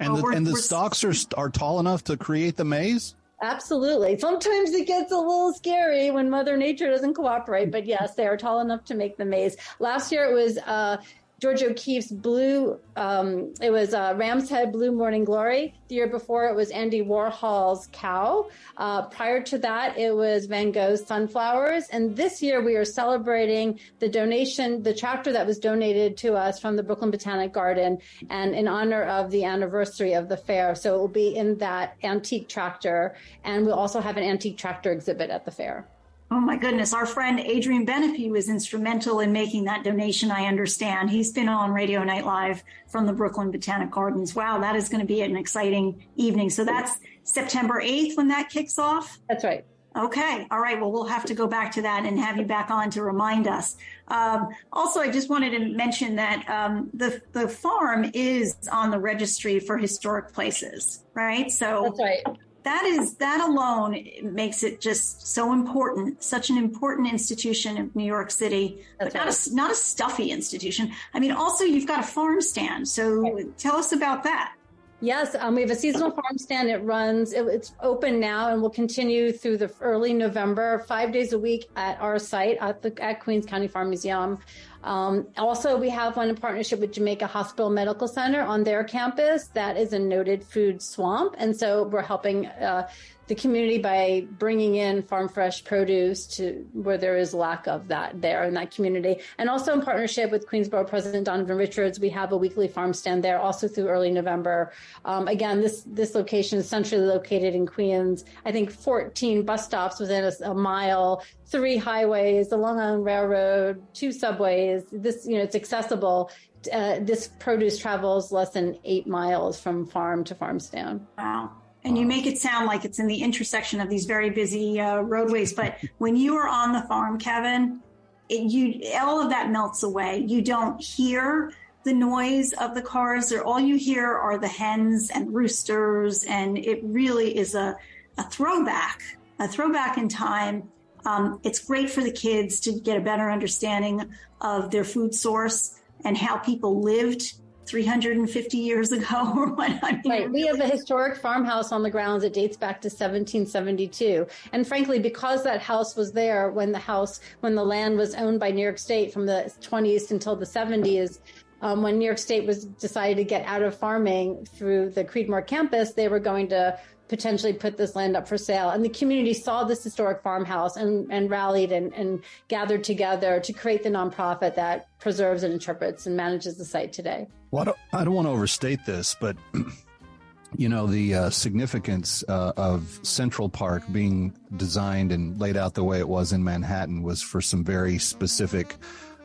And 0.00 0.16
the, 0.16 0.26
and 0.28 0.46
the 0.46 0.56
stalks 0.56 1.04
are 1.04 1.12
are 1.36 1.50
tall 1.50 1.78
enough 1.78 2.02
to 2.04 2.16
create 2.16 2.56
the 2.56 2.64
maze. 2.64 3.14
Absolutely. 3.42 4.18
Sometimes 4.18 4.70
it 4.70 4.86
gets 4.86 5.10
a 5.10 5.16
little 5.16 5.52
scary 5.52 6.12
when 6.12 6.30
Mother 6.30 6.56
Nature 6.56 6.88
doesn't 6.88 7.14
cooperate, 7.14 7.72
but 7.72 7.86
yes, 7.86 8.14
they 8.14 8.26
are 8.26 8.36
tall 8.36 8.60
enough 8.60 8.84
to 8.84 8.94
make 8.94 9.16
the 9.16 9.24
maze. 9.24 9.56
Last 9.80 10.12
year 10.12 10.30
it 10.30 10.32
was 10.32 10.58
uh, 10.58 10.98
Georgia 11.42 11.70
O'Keeffe's 11.70 12.12
Blue, 12.12 12.78
um, 12.94 13.52
it 13.60 13.70
was 13.70 13.94
uh, 13.94 14.14
Ram's 14.16 14.48
Head 14.48 14.70
Blue 14.70 14.92
Morning 14.92 15.24
Glory. 15.24 15.74
The 15.88 15.96
year 15.96 16.06
before, 16.06 16.46
it 16.46 16.54
was 16.54 16.70
Andy 16.70 17.02
Warhol's 17.02 17.88
Cow. 17.90 18.48
Uh, 18.76 19.06
prior 19.06 19.42
to 19.42 19.58
that, 19.58 19.98
it 19.98 20.14
was 20.14 20.46
Van 20.46 20.70
Gogh's 20.70 21.04
Sunflowers. 21.04 21.88
And 21.90 22.14
this 22.14 22.44
year, 22.44 22.62
we 22.62 22.76
are 22.76 22.84
celebrating 22.84 23.80
the 23.98 24.08
donation, 24.08 24.84
the 24.84 24.94
chapter 24.94 25.32
that 25.32 25.44
was 25.44 25.58
donated 25.58 26.16
to 26.18 26.34
us 26.34 26.60
from 26.60 26.76
the 26.76 26.82
Brooklyn 26.84 27.10
Botanic 27.10 27.52
Garden, 27.52 27.98
and 28.30 28.54
in 28.54 28.68
honor 28.68 29.02
of 29.02 29.32
the 29.32 29.42
anniversary 29.42 30.12
of 30.12 30.28
the 30.28 30.36
fair. 30.36 30.76
So 30.76 30.94
it 30.94 30.98
will 30.98 31.08
be 31.08 31.34
in 31.34 31.58
that 31.58 31.96
antique 32.04 32.48
tractor. 32.48 33.16
And 33.42 33.66
we'll 33.66 33.74
also 33.74 34.00
have 34.00 34.16
an 34.16 34.22
antique 34.22 34.58
tractor 34.58 34.92
exhibit 34.92 35.30
at 35.30 35.44
the 35.44 35.50
fair. 35.50 35.88
Oh 36.32 36.40
my 36.40 36.56
goodness. 36.56 36.94
Our 36.94 37.04
friend 37.04 37.38
Adrian 37.40 37.84
Benepe 37.84 38.30
was 38.30 38.48
instrumental 38.48 39.20
in 39.20 39.32
making 39.32 39.64
that 39.64 39.84
donation, 39.84 40.30
I 40.30 40.46
understand. 40.46 41.10
He's 41.10 41.30
been 41.30 41.46
on 41.46 41.74
Radio 41.74 42.02
Night 42.04 42.24
Live 42.24 42.64
from 42.88 43.04
the 43.04 43.12
Brooklyn 43.12 43.50
Botanic 43.50 43.90
Gardens. 43.90 44.34
Wow, 44.34 44.58
that 44.60 44.74
is 44.74 44.88
going 44.88 45.02
to 45.02 45.06
be 45.06 45.20
an 45.20 45.36
exciting 45.36 46.06
evening. 46.16 46.48
So 46.48 46.64
that's 46.64 46.96
September 47.22 47.82
8th 47.82 48.16
when 48.16 48.28
that 48.28 48.48
kicks 48.48 48.78
off? 48.78 49.18
That's 49.28 49.44
right. 49.44 49.66
Okay. 49.94 50.46
All 50.50 50.58
right. 50.58 50.80
Well, 50.80 50.90
we'll 50.90 51.04
have 51.04 51.26
to 51.26 51.34
go 51.34 51.46
back 51.46 51.70
to 51.72 51.82
that 51.82 52.06
and 52.06 52.18
have 52.18 52.38
you 52.38 52.46
back 52.46 52.70
on 52.70 52.88
to 52.92 53.02
remind 53.02 53.46
us. 53.46 53.76
Um, 54.08 54.48
also, 54.72 55.00
I 55.00 55.10
just 55.10 55.28
wanted 55.28 55.50
to 55.50 55.58
mention 55.58 56.16
that 56.16 56.48
um, 56.48 56.88
the 56.94 57.20
the 57.32 57.46
farm 57.46 58.10
is 58.14 58.56
on 58.72 58.90
the 58.90 58.98
registry 58.98 59.60
for 59.60 59.76
historic 59.76 60.32
places, 60.32 61.04
right? 61.14 61.50
So 61.50 61.82
that's 61.84 62.00
right 62.00 62.38
that 62.64 62.84
is 62.84 63.14
that 63.16 63.40
alone 63.40 64.04
makes 64.22 64.62
it 64.62 64.80
just 64.80 65.26
so 65.26 65.52
important 65.52 66.22
such 66.22 66.50
an 66.50 66.56
important 66.56 67.08
institution 67.08 67.76
of 67.78 67.94
new 67.96 68.04
york 68.04 68.30
city 68.30 68.84
That's 68.98 69.12
but 69.12 69.18
not 69.18 69.26
right. 69.26 69.46
a, 69.46 69.54
not 69.54 69.70
a 69.70 69.74
stuffy 69.74 70.30
institution 70.30 70.92
i 71.14 71.20
mean 71.20 71.32
also 71.32 71.64
you've 71.64 71.86
got 71.86 72.00
a 72.00 72.06
farm 72.06 72.40
stand 72.40 72.88
so 72.88 73.20
right. 73.20 73.58
tell 73.58 73.76
us 73.76 73.92
about 73.92 74.24
that 74.24 74.54
Yes, 75.02 75.34
um, 75.40 75.56
we 75.56 75.62
have 75.62 75.70
a 75.72 75.74
seasonal 75.74 76.12
farm 76.12 76.38
stand. 76.38 76.68
It 76.68 76.76
runs, 76.76 77.32
it, 77.32 77.44
it's 77.48 77.74
open 77.80 78.20
now 78.20 78.52
and 78.52 78.62
will 78.62 78.70
continue 78.70 79.32
through 79.32 79.56
the 79.56 79.68
early 79.80 80.12
November, 80.12 80.78
five 80.86 81.10
days 81.10 81.32
a 81.32 81.38
week 81.40 81.68
at 81.74 82.00
our 82.00 82.20
site 82.20 82.56
at 82.60 82.82
the 82.82 83.02
at 83.02 83.18
Queens 83.18 83.44
County 83.44 83.66
Farm 83.66 83.88
Museum. 83.88 84.38
Um, 84.84 85.28
also, 85.38 85.76
we 85.76 85.90
have 85.90 86.16
one 86.16 86.28
in 86.28 86.36
partnership 86.36 86.80
with 86.80 86.92
Jamaica 86.92 87.26
Hospital 87.26 87.70
Medical 87.70 88.08
Center 88.08 88.42
on 88.42 88.64
their 88.64 88.82
campus. 88.84 89.48
That 89.48 89.76
is 89.76 89.92
a 89.92 89.98
noted 89.98 90.42
food 90.42 90.82
swamp. 90.82 91.34
And 91.38 91.56
so 91.56 91.84
we're 91.84 92.02
helping 92.02 92.46
uh, 92.46 92.88
the 93.32 93.40
community 93.40 93.78
by 93.78 94.26
bringing 94.38 94.74
in 94.74 95.02
farm 95.02 95.26
fresh 95.26 95.64
produce 95.64 96.26
to 96.26 96.66
where 96.74 96.98
there 96.98 97.16
is 97.16 97.32
lack 97.32 97.66
of 97.66 97.88
that 97.88 98.20
there 98.20 98.44
in 98.44 98.52
that 98.52 98.70
community. 98.70 99.16
And 99.38 99.48
also 99.48 99.72
in 99.72 99.80
partnership 99.80 100.30
with 100.30 100.46
Queensboro 100.46 100.86
President 100.86 101.24
Donovan 101.24 101.56
Richards, 101.56 101.98
we 101.98 102.10
have 102.10 102.32
a 102.32 102.36
weekly 102.36 102.68
farm 102.68 102.92
stand 102.92 103.24
there 103.24 103.38
also 103.38 103.68
through 103.68 103.88
early 103.88 104.10
November. 104.10 104.72
Um, 105.06 105.28
again, 105.28 105.62
this, 105.62 105.82
this 105.86 106.14
location 106.14 106.58
is 106.58 106.68
centrally 106.68 107.06
located 107.06 107.54
in 107.54 107.66
Queens. 107.66 108.26
I 108.44 108.52
think 108.52 108.70
14 108.70 109.46
bus 109.46 109.64
stops 109.64 109.98
within 109.98 110.24
a, 110.24 110.50
a 110.50 110.54
mile, 110.54 111.24
three 111.46 111.78
highways, 111.78 112.50
the 112.50 112.58
Long 112.58 112.78
Island 112.78 113.06
Railroad, 113.06 113.82
two 113.94 114.12
subways. 114.12 114.84
This, 114.92 115.26
you 115.26 115.38
know, 115.38 115.42
it's 115.44 115.56
accessible. 115.56 116.30
Uh, 116.70 116.98
this 117.00 117.30
produce 117.38 117.78
travels 117.78 118.30
less 118.30 118.50
than 118.50 118.78
eight 118.84 119.06
miles 119.06 119.58
from 119.58 119.86
farm 119.86 120.22
to 120.24 120.34
farm 120.34 120.60
stand. 120.60 121.06
Wow. 121.16 121.61
And 121.84 121.98
you 121.98 122.06
make 122.06 122.26
it 122.26 122.38
sound 122.38 122.66
like 122.66 122.84
it's 122.84 122.98
in 122.98 123.06
the 123.06 123.22
intersection 123.22 123.80
of 123.80 123.90
these 123.90 124.04
very 124.04 124.30
busy 124.30 124.80
uh, 124.80 125.00
roadways, 125.00 125.52
but 125.52 125.78
when 125.98 126.14
you 126.14 126.36
are 126.36 126.48
on 126.48 126.72
the 126.72 126.82
farm, 126.82 127.18
Kevin, 127.18 127.80
it, 128.28 128.50
you 128.50 128.80
all 129.00 129.20
of 129.20 129.30
that 129.30 129.50
melts 129.50 129.82
away. 129.82 130.24
You 130.26 130.42
don't 130.42 130.80
hear 130.80 131.52
the 131.84 131.92
noise 131.92 132.52
of 132.52 132.74
the 132.74 132.82
cars, 132.82 133.32
or 133.32 133.42
all 133.42 133.58
you 133.58 133.76
hear 133.76 134.06
are 134.06 134.38
the 134.38 134.48
hens 134.48 135.10
and 135.10 135.34
roosters, 135.34 136.24
and 136.24 136.56
it 136.56 136.80
really 136.84 137.36
is 137.36 137.54
a, 137.56 137.76
a 138.16 138.22
throwback, 138.30 139.02
a 139.40 139.48
throwback 139.48 139.98
in 139.98 140.08
time. 140.08 140.68
Um, 141.04 141.40
it's 141.42 141.58
great 141.58 141.90
for 141.90 142.02
the 142.02 142.12
kids 142.12 142.60
to 142.60 142.72
get 142.72 142.96
a 142.96 143.00
better 143.00 143.28
understanding 143.28 144.08
of 144.40 144.70
their 144.70 144.84
food 144.84 145.12
source 145.14 145.80
and 146.04 146.16
how 146.16 146.36
people 146.38 146.80
lived 146.80 147.34
350 147.72 148.58
years 148.58 148.92
ago 148.92 149.32
or 149.34 149.46
what 149.54 149.70
I 149.82 149.92
mean, 149.92 150.02
right. 150.06 150.30
We 150.30 150.42
have 150.42 150.60
a 150.60 150.66
historic 150.66 151.16
farmhouse 151.16 151.72
on 151.72 151.82
the 151.82 151.90
grounds 151.90 152.22
that 152.22 152.34
dates 152.34 152.54
back 152.54 152.82
to 152.82 152.88
1772. 152.88 154.26
And 154.52 154.66
frankly, 154.66 154.98
because 154.98 155.42
that 155.44 155.62
house 155.62 155.96
was 155.96 156.12
there 156.12 156.50
when 156.50 156.70
the 156.70 156.78
house, 156.78 157.20
when 157.40 157.54
the 157.54 157.64
land 157.64 157.96
was 157.96 158.14
owned 158.14 158.40
by 158.40 158.50
New 158.50 158.60
York 158.62 158.78
State 158.78 159.10
from 159.10 159.24
the 159.24 159.50
20s 159.62 160.10
until 160.10 160.36
the 160.36 160.44
70s, 160.44 161.20
um, 161.62 161.80
when 161.80 161.98
New 161.98 162.04
York 162.04 162.18
State 162.18 162.46
was 162.46 162.66
decided 162.66 163.16
to 163.16 163.24
get 163.24 163.46
out 163.46 163.62
of 163.62 163.74
farming 163.74 164.44
through 164.44 164.90
the 164.90 165.02
Creedmoor 165.02 165.46
campus, 165.46 165.94
they 165.94 166.08
were 166.08 166.20
going 166.20 166.48
to 166.48 166.78
potentially 167.12 167.52
put 167.52 167.76
this 167.76 167.94
land 167.94 168.16
up 168.16 168.26
for 168.26 168.38
sale. 168.38 168.70
And 168.70 168.82
the 168.82 168.88
community 168.88 169.34
saw 169.34 169.64
this 169.64 169.84
historic 169.84 170.22
farmhouse 170.22 170.76
and, 170.78 171.12
and 171.12 171.28
rallied 171.28 171.70
and, 171.70 171.92
and 171.92 172.22
gathered 172.48 172.84
together 172.84 173.38
to 173.38 173.52
create 173.52 173.82
the 173.82 173.90
nonprofit 173.90 174.54
that 174.54 174.88
preserves 174.98 175.42
and 175.42 175.52
interprets 175.52 176.06
and 176.06 176.16
manages 176.16 176.56
the 176.56 176.64
site 176.64 176.90
today. 176.90 177.28
Well, 177.50 177.60
I 177.60 177.64
don't, 177.66 177.78
I 177.92 178.04
don't 178.04 178.14
want 178.14 178.28
to 178.28 178.32
overstate 178.32 178.86
this, 178.86 179.14
but 179.20 179.36
you 180.56 180.70
know 180.70 180.86
the 180.86 181.14
uh, 181.14 181.30
significance 181.30 182.24
uh, 182.28 182.54
of 182.56 182.98
Central 183.02 183.50
Park 183.50 183.82
being 183.92 184.34
designed 184.56 185.12
and 185.12 185.38
laid 185.38 185.58
out 185.58 185.74
the 185.74 185.84
way 185.84 185.98
it 185.98 186.08
was 186.08 186.32
in 186.32 186.42
Manhattan 186.42 187.02
was 187.02 187.20
for 187.20 187.42
some 187.42 187.62
very 187.62 187.98
specific 187.98 188.76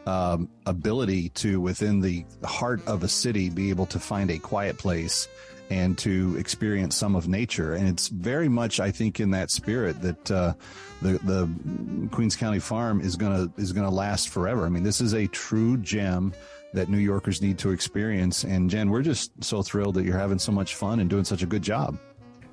um, 0.07 0.49
ability 0.65 1.29
to, 1.29 1.59
within 1.59 1.99
the 1.99 2.25
heart 2.45 2.81
of 2.87 3.03
a 3.03 3.09
city, 3.09 3.49
be 3.49 3.69
able 3.69 3.85
to 3.87 3.99
find 3.99 4.31
a 4.31 4.39
quiet 4.39 4.77
place 4.77 5.27
and 5.69 5.97
to 5.97 6.33
experience 6.37 6.95
some 6.95 7.13
of 7.13 7.27
nature. 7.27 7.73
And 7.73 7.89
it's 7.89 8.07
very 8.07 8.47
much, 8.47 8.79
I 8.79 8.89
think, 8.89 9.19
in 9.19 9.31
that 9.31 9.51
spirit 9.51 10.01
that 10.01 10.31
uh, 10.31 10.53
the 11.01 11.19
the 11.25 12.09
Queens 12.11 12.37
County 12.37 12.59
Farm 12.59 13.01
is 13.01 13.17
gonna 13.17 13.51
is 13.57 13.73
gonna 13.73 13.91
last 13.91 14.29
forever. 14.29 14.65
I 14.65 14.69
mean, 14.69 14.83
this 14.83 15.01
is 15.01 15.13
a 15.13 15.27
true 15.27 15.75
gem 15.75 16.33
that 16.73 16.87
New 16.87 16.99
Yorkers 16.99 17.41
need 17.41 17.57
to 17.59 17.71
experience. 17.71 18.45
And 18.45 18.69
Jen, 18.69 18.89
we're 18.89 19.01
just 19.01 19.31
so 19.43 19.61
thrilled 19.61 19.95
that 19.95 20.05
you're 20.05 20.17
having 20.17 20.39
so 20.39 20.53
much 20.53 20.75
fun 20.75 21.01
and 21.01 21.09
doing 21.09 21.25
such 21.25 21.43
a 21.43 21.45
good 21.45 21.61
job. 21.61 21.97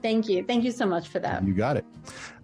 Thank 0.05 0.29
you. 0.29 0.45
Thank 0.45 0.65
you 0.65 0.71
so 0.71 0.85
much 0.85 1.09
for 1.09 1.19
that. 1.21 1.43
You 1.47 1.55
got 1.55 1.79
it. 1.79 1.87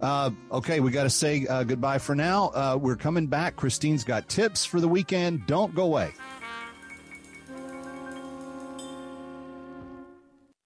Uh, 0.01 0.31
okay, 0.51 0.79
we 0.79 0.89
got 0.89 1.03
to 1.03 1.11
say 1.11 1.45
uh, 1.45 1.61
goodbye 1.63 1.99
for 1.99 2.15
now. 2.15 2.47
Uh, 2.55 2.75
we're 2.81 2.95
coming 2.95 3.27
back. 3.27 3.55
Christine's 3.55 4.03
got 4.03 4.27
tips 4.27 4.65
for 4.65 4.81
the 4.81 4.87
weekend. 4.87 5.45
Don't 5.45 5.75
go 5.75 5.83
away. 5.83 6.11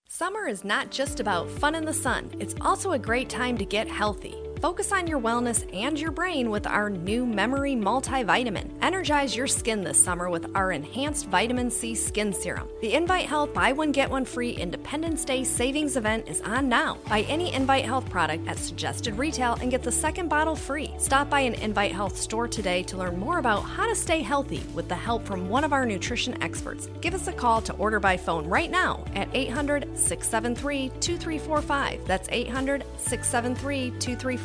Summer 0.07 0.47
is 0.47 0.63
not 0.63 0.89
just 0.89 1.19
about 1.19 1.49
fun 1.49 1.75
in 1.75 1.83
the 1.83 1.93
sun, 1.93 2.33
it's 2.39 2.55
also 2.61 2.93
a 2.93 2.99
great 2.99 3.27
time 3.27 3.57
to 3.57 3.65
get 3.65 3.89
healthy. 3.89 4.44
Focus 4.61 4.91
on 4.91 5.05
your 5.05 5.19
wellness 5.19 5.65
and 5.75 5.99
your 5.99 6.11
brain 6.11 6.49
with 6.49 6.65
our 6.65 6.89
new 6.89 7.25
Memory 7.25 7.75
Multivitamin. 7.75 8.69
Energize 8.81 9.35
your 9.35 9.47
skin 9.47 9.83
this 9.83 10.01
summer 10.01 10.29
with 10.29 10.49
our 10.55 10.71
enhanced 10.71 11.27
vitamin 11.27 11.69
C 11.69 11.93
skin 11.93 12.31
serum. 12.31 12.69
The 12.81 12.93
Invite 12.93 13.25
Health 13.25 13.53
Buy 13.53 13.73
One 13.73 13.91
Get 13.91 14.09
One 14.09 14.23
Free 14.23 14.51
Independence 14.51 15.25
Day 15.25 15.43
savings 15.43 15.97
event 15.97 16.27
is 16.29 16.41
on 16.41 16.69
now. 16.69 16.97
Buy 17.09 17.21
any 17.23 17.53
Invite 17.53 17.85
Health 17.85 18.09
product 18.09 18.47
at 18.47 18.57
suggested 18.57 19.17
retail 19.17 19.57
and 19.61 19.69
get 19.69 19.83
the 19.83 19.91
second 19.91 20.29
bottle 20.29 20.55
free. 20.55 20.93
Stop 20.97 21.29
by 21.29 21.41
an 21.41 21.55
Invite 21.55 21.91
Health 21.91 22.17
store 22.17 22.47
today 22.47 22.81
to 22.83 22.97
learn 22.97 23.19
more 23.19 23.39
about 23.39 23.61
how 23.61 23.87
to 23.87 23.95
stay 23.95 24.21
healthy 24.21 24.63
with 24.73 24.87
the 24.87 24.95
help 24.95 25.25
from 25.25 25.49
one 25.49 25.63
of 25.63 25.73
our 25.73 25.85
nutrition 25.85 26.41
experts. 26.41 26.89
Give 27.01 27.13
us 27.13 27.27
a 27.27 27.33
call 27.33 27.61
to 27.61 27.73
order 27.73 27.99
by 27.99 28.15
phone 28.15 28.47
right 28.47 28.71
now 28.71 29.03
at 29.15 29.27
800 29.33 29.97
673 29.97 30.89
2345. 31.01 32.05
That's 32.05 32.29
800 32.31 32.85
673 32.97 33.91
2345. 33.99 34.44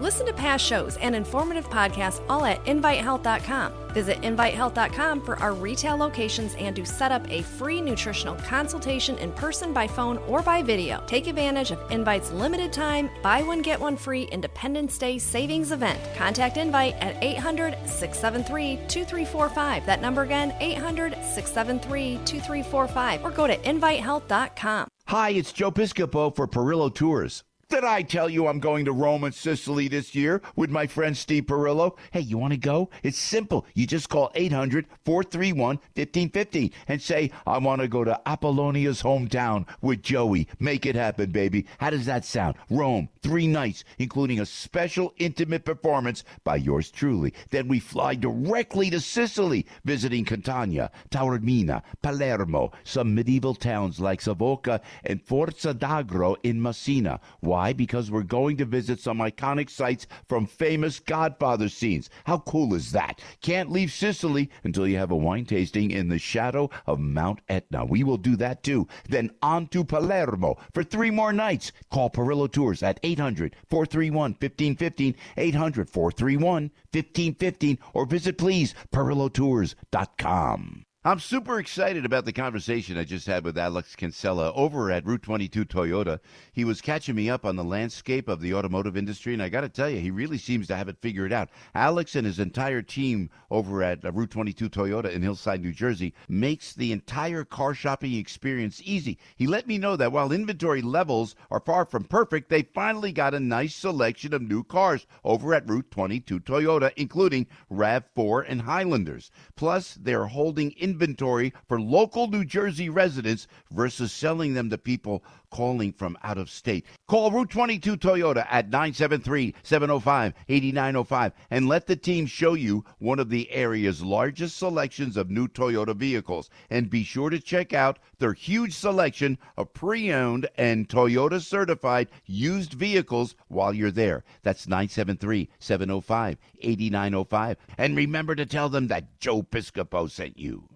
Listen 0.00 0.26
to 0.26 0.32
past 0.32 0.64
shows 0.64 0.96
and 0.98 1.14
informative 1.14 1.68
podcasts 1.68 2.22
all 2.28 2.44
at 2.44 2.64
invitehealth.com. 2.64 3.72
Visit 3.94 4.20
invitehealth.com 4.20 5.22
for 5.22 5.36
our 5.38 5.54
retail 5.54 5.96
locations 5.96 6.54
and 6.56 6.76
to 6.76 6.84
set 6.84 7.10
up 7.10 7.28
a 7.30 7.42
free 7.42 7.80
nutritional 7.80 8.36
consultation 8.36 9.16
in 9.18 9.32
person, 9.32 9.72
by 9.72 9.86
phone, 9.86 10.18
or 10.28 10.42
by 10.42 10.62
video. 10.62 11.02
Take 11.06 11.26
advantage 11.26 11.70
of 11.70 11.90
Invite's 11.90 12.30
limited 12.32 12.72
time, 12.72 13.10
buy 13.22 13.42
one, 13.42 13.62
get 13.62 13.80
one 13.80 13.96
free 13.96 14.24
Independence 14.24 14.98
Day 14.98 15.18
savings 15.18 15.72
event. 15.72 15.98
Contact 16.16 16.56
Invite 16.56 16.94
at 17.00 17.22
800 17.22 17.76
673 17.86 18.76
2345. 18.88 19.86
That 19.86 20.00
number 20.00 20.22
again, 20.22 20.54
800 20.60 21.14
673 21.14 22.18
2345, 22.24 23.24
or 23.24 23.30
go 23.30 23.46
to 23.46 23.56
invitehealth.com. 23.56 24.88
Hi, 25.06 25.30
it's 25.30 25.52
Joe 25.52 25.70
Piscopo 25.70 26.34
for 26.34 26.46
Perillo 26.46 26.94
Tours. 26.94 27.42
Did 27.70 27.84
I 27.84 28.00
tell 28.00 28.30
you 28.30 28.46
I'm 28.46 28.60
going 28.60 28.86
to 28.86 28.92
Rome 28.92 29.24
and 29.24 29.34
Sicily 29.34 29.88
this 29.88 30.14
year 30.14 30.40
with 30.56 30.70
my 30.70 30.86
friend 30.86 31.14
Steve 31.14 31.44
Perillo? 31.44 31.98
Hey, 32.12 32.20
you 32.20 32.38
want 32.38 32.54
to 32.54 32.58
go? 32.58 32.88
It's 33.02 33.18
simple. 33.18 33.66
You 33.74 33.86
just 33.86 34.08
call 34.08 34.32
800 34.34 34.86
431 35.04 35.76
1550 35.94 36.72
and 36.88 37.02
say, 37.02 37.30
I 37.46 37.58
want 37.58 37.82
to 37.82 37.88
go 37.88 38.04
to 38.04 38.18
Apollonia's 38.24 39.02
hometown 39.02 39.66
with 39.82 40.02
Joey. 40.02 40.48
Make 40.58 40.86
it 40.86 40.94
happen, 40.94 41.30
baby. 41.30 41.66
How 41.76 41.90
does 41.90 42.06
that 42.06 42.24
sound? 42.24 42.54
Rome, 42.70 43.10
three 43.20 43.46
nights, 43.46 43.84
including 43.98 44.40
a 44.40 44.46
special 44.46 45.12
intimate 45.18 45.66
performance 45.66 46.24
by 46.44 46.56
yours 46.56 46.90
truly. 46.90 47.34
Then 47.50 47.68
we 47.68 47.80
fly 47.80 48.14
directly 48.14 48.88
to 48.88 48.98
Sicily, 48.98 49.66
visiting 49.84 50.24
Catania, 50.24 50.90
Taormina, 51.10 51.82
Palermo, 52.00 52.72
some 52.84 53.14
medieval 53.14 53.54
towns 53.54 54.00
like 54.00 54.22
Savoca 54.22 54.80
and 55.04 55.22
Forza 55.22 55.74
d'Agro 55.74 56.34
in 56.42 56.62
Messina. 56.62 57.20
Why? 57.40 57.57
Because 57.76 58.10
we're 58.10 58.22
going 58.22 58.56
to 58.58 58.64
visit 58.64 59.00
some 59.00 59.18
iconic 59.18 59.68
sites 59.68 60.06
from 60.28 60.46
famous 60.46 61.00
Godfather 61.00 61.68
scenes. 61.68 62.08
How 62.24 62.38
cool 62.38 62.72
is 62.74 62.92
that? 62.92 63.20
Can't 63.42 63.72
leave 63.72 63.90
Sicily 63.90 64.48
until 64.62 64.86
you 64.86 64.96
have 64.96 65.10
a 65.10 65.16
wine 65.16 65.44
tasting 65.44 65.90
in 65.90 66.08
the 66.08 66.18
shadow 66.18 66.70
of 66.86 67.00
Mount 67.00 67.40
Etna. 67.48 67.84
We 67.84 68.04
will 68.04 68.16
do 68.16 68.36
that 68.36 68.62
too. 68.62 68.86
Then 69.08 69.32
on 69.42 69.66
to 69.68 69.84
Palermo 69.84 70.56
for 70.72 70.84
three 70.84 71.10
more 71.10 71.32
nights. 71.32 71.72
Call 71.90 72.10
Perillo 72.10 72.50
Tours 72.50 72.82
at 72.82 73.00
800 73.02 73.56
431 73.68 74.32
1515, 74.32 75.16
800 75.36 75.90
431 75.90 76.70
1515, 76.92 77.78
or 77.92 78.06
visit 78.06 78.38
please 78.38 78.74
perillotours.com. 78.92 80.84
I'm 81.08 81.20
super 81.20 81.58
excited 81.58 82.04
about 82.04 82.26
the 82.26 82.34
conversation 82.34 82.98
I 82.98 83.04
just 83.04 83.26
had 83.26 83.42
with 83.42 83.56
Alex 83.56 83.96
Kinsella 83.96 84.52
over 84.52 84.90
at 84.90 85.06
Route 85.06 85.22
22 85.22 85.64
Toyota. 85.64 86.20
He 86.52 86.66
was 86.66 86.82
catching 86.82 87.14
me 87.14 87.30
up 87.30 87.46
on 87.46 87.56
the 87.56 87.64
landscape 87.64 88.28
of 88.28 88.42
the 88.42 88.52
automotive 88.52 88.94
industry, 88.94 89.32
and 89.32 89.42
I 89.42 89.48
got 89.48 89.62
to 89.62 89.70
tell 89.70 89.88
you, 89.88 90.00
he 90.00 90.10
really 90.10 90.36
seems 90.36 90.66
to 90.66 90.76
have 90.76 90.86
it 90.86 91.00
figured 91.00 91.32
out. 91.32 91.48
Alex 91.74 92.14
and 92.14 92.26
his 92.26 92.38
entire 92.38 92.82
team 92.82 93.30
over 93.50 93.82
at 93.82 94.04
uh, 94.04 94.12
Route 94.12 94.32
22 94.32 94.68
Toyota 94.68 95.10
in 95.10 95.22
Hillside, 95.22 95.62
New 95.62 95.72
Jersey, 95.72 96.12
makes 96.28 96.74
the 96.74 96.92
entire 96.92 97.42
car 97.42 97.72
shopping 97.72 98.12
experience 98.12 98.82
easy. 98.84 99.18
He 99.34 99.46
let 99.46 99.66
me 99.66 99.78
know 99.78 99.96
that 99.96 100.12
while 100.12 100.30
inventory 100.30 100.82
levels 100.82 101.34
are 101.50 101.60
far 101.60 101.86
from 101.86 102.04
perfect, 102.04 102.50
they 102.50 102.68
finally 102.74 103.12
got 103.12 103.32
a 103.32 103.40
nice 103.40 103.74
selection 103.74 104.34
of 104.34 104.42
new 104.42 104.62
cars 104.62 105.06
over 105.24 105.54
at 105.54 105.66
Route 105.70 105.90
22 105.90 106.40
Toyota, 106.40 106.92
including 106.96 107.46
RAV4 107.72 108.44
and 108.46 108.60
Highlanders. 108.60 109.30
Plus, 109.56 109.94
they're 109.94 110.26
holding 110.26 110.72
inventory 110.72 110.97
inventory 110.98 111.52
for 111.68 111.80
local 111.80 112.26
New 112.26 112.44
Jersey 112.44 112.88
residents 112.88 113.46
versus 113.70 114.10
selling 114.10 114.54
them 114.54 114.68
to 114.68 114.76
people 114.76 115.22
calling 115.48 115.92
from 115.92 116.18
out 116.24 116.36
of 116.36 116.50
state. 116.50 116.84
Call 117.06 117.30
Route 117.30 117.50
22 117.50 117.96
Toyota 117.96 118.44
at 118.50 118.68
973 118.68 119.54
705 119.62 120.34
8905 120.48 121.32
and 121.50 121.68
let 121.68 121.86
the 121.86 121.94
team 121.94 122.26
show 122.26 122.54
you 122.54 122.84
one 122.98 123.20
of 123.20 123.30
the 123.30 123.50
area's 123.52 124.02
largest 124.02 124.56
selections 124.56 125.16
of 125.16 125.30
new 125.30 125.46
Toyota 125.46 125.94
vehicles. 125.94 126.50
And 126.68 126.90
be 126.90 127.04
sure 127.04 127.30
to 127.30 127.38
check 127.38 127.72
out 127.72 128.00
their 128.18 128.32
huge 128.32 128.74
selection 128.74 129.38
of 129.56 129.72
pre 129.72 130.12
owned 130.12 130.48
and 130.56 130.88
Toyota 130.88 131.40
certified 131.40 132.08
used 132.26 132.74
vehicles 132.74 133.36
while 133.46 133.72
you're 133.72 133.92
there. 133.92 134.24
That's 134.42 134.66
973 134.66 135.48
705 135.60 136.38
8905. 136.60 137.56
And 137.78 137.96
remember 137.96 138.34
to 138.34 138.46
tell 138.46 138.68
them 138.68 138.88
that 138.88 139.20
Joe 139.20 139.44
Piscopo 139.44 140.10
sent 140.10 140.38
you. 140.38 140.68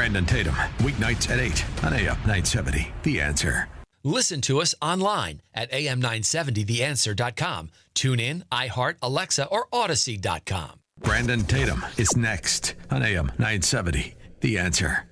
Brandon 0.00 0.24
Tatum, 0.24 0.54
weeknights 0.78 1.28
at 1.28 1.38
8 1.38 1.84
on 1.84 1.92
AM 1.92 2.16
970. 2.20 2.90
The 3.02 3.20
answer. 3.20 3.68
Listen 4.02 4.40
to 4.40 4.58
us 4.62 4.74
online 4.80 5.42
at 5.52 5.70
am970theanswer.com. 5.72 7.68
Tune 7.92 8.18
in, 8.18 8.42
iHeart, 8.50 8.94
Alexa, 9.02 9.44
or 9.48 9.66
Audacy.com. 9.74 10.80
Brandon 11.02 11.42
Tatum 11.42 11.84
is 11.98 12.16
next 12.16 12.76
on 12.90 13.02
AM 13.02 13.26
970. 13.38 14.14
The 14.40 14.56
answer. 14.56 15.06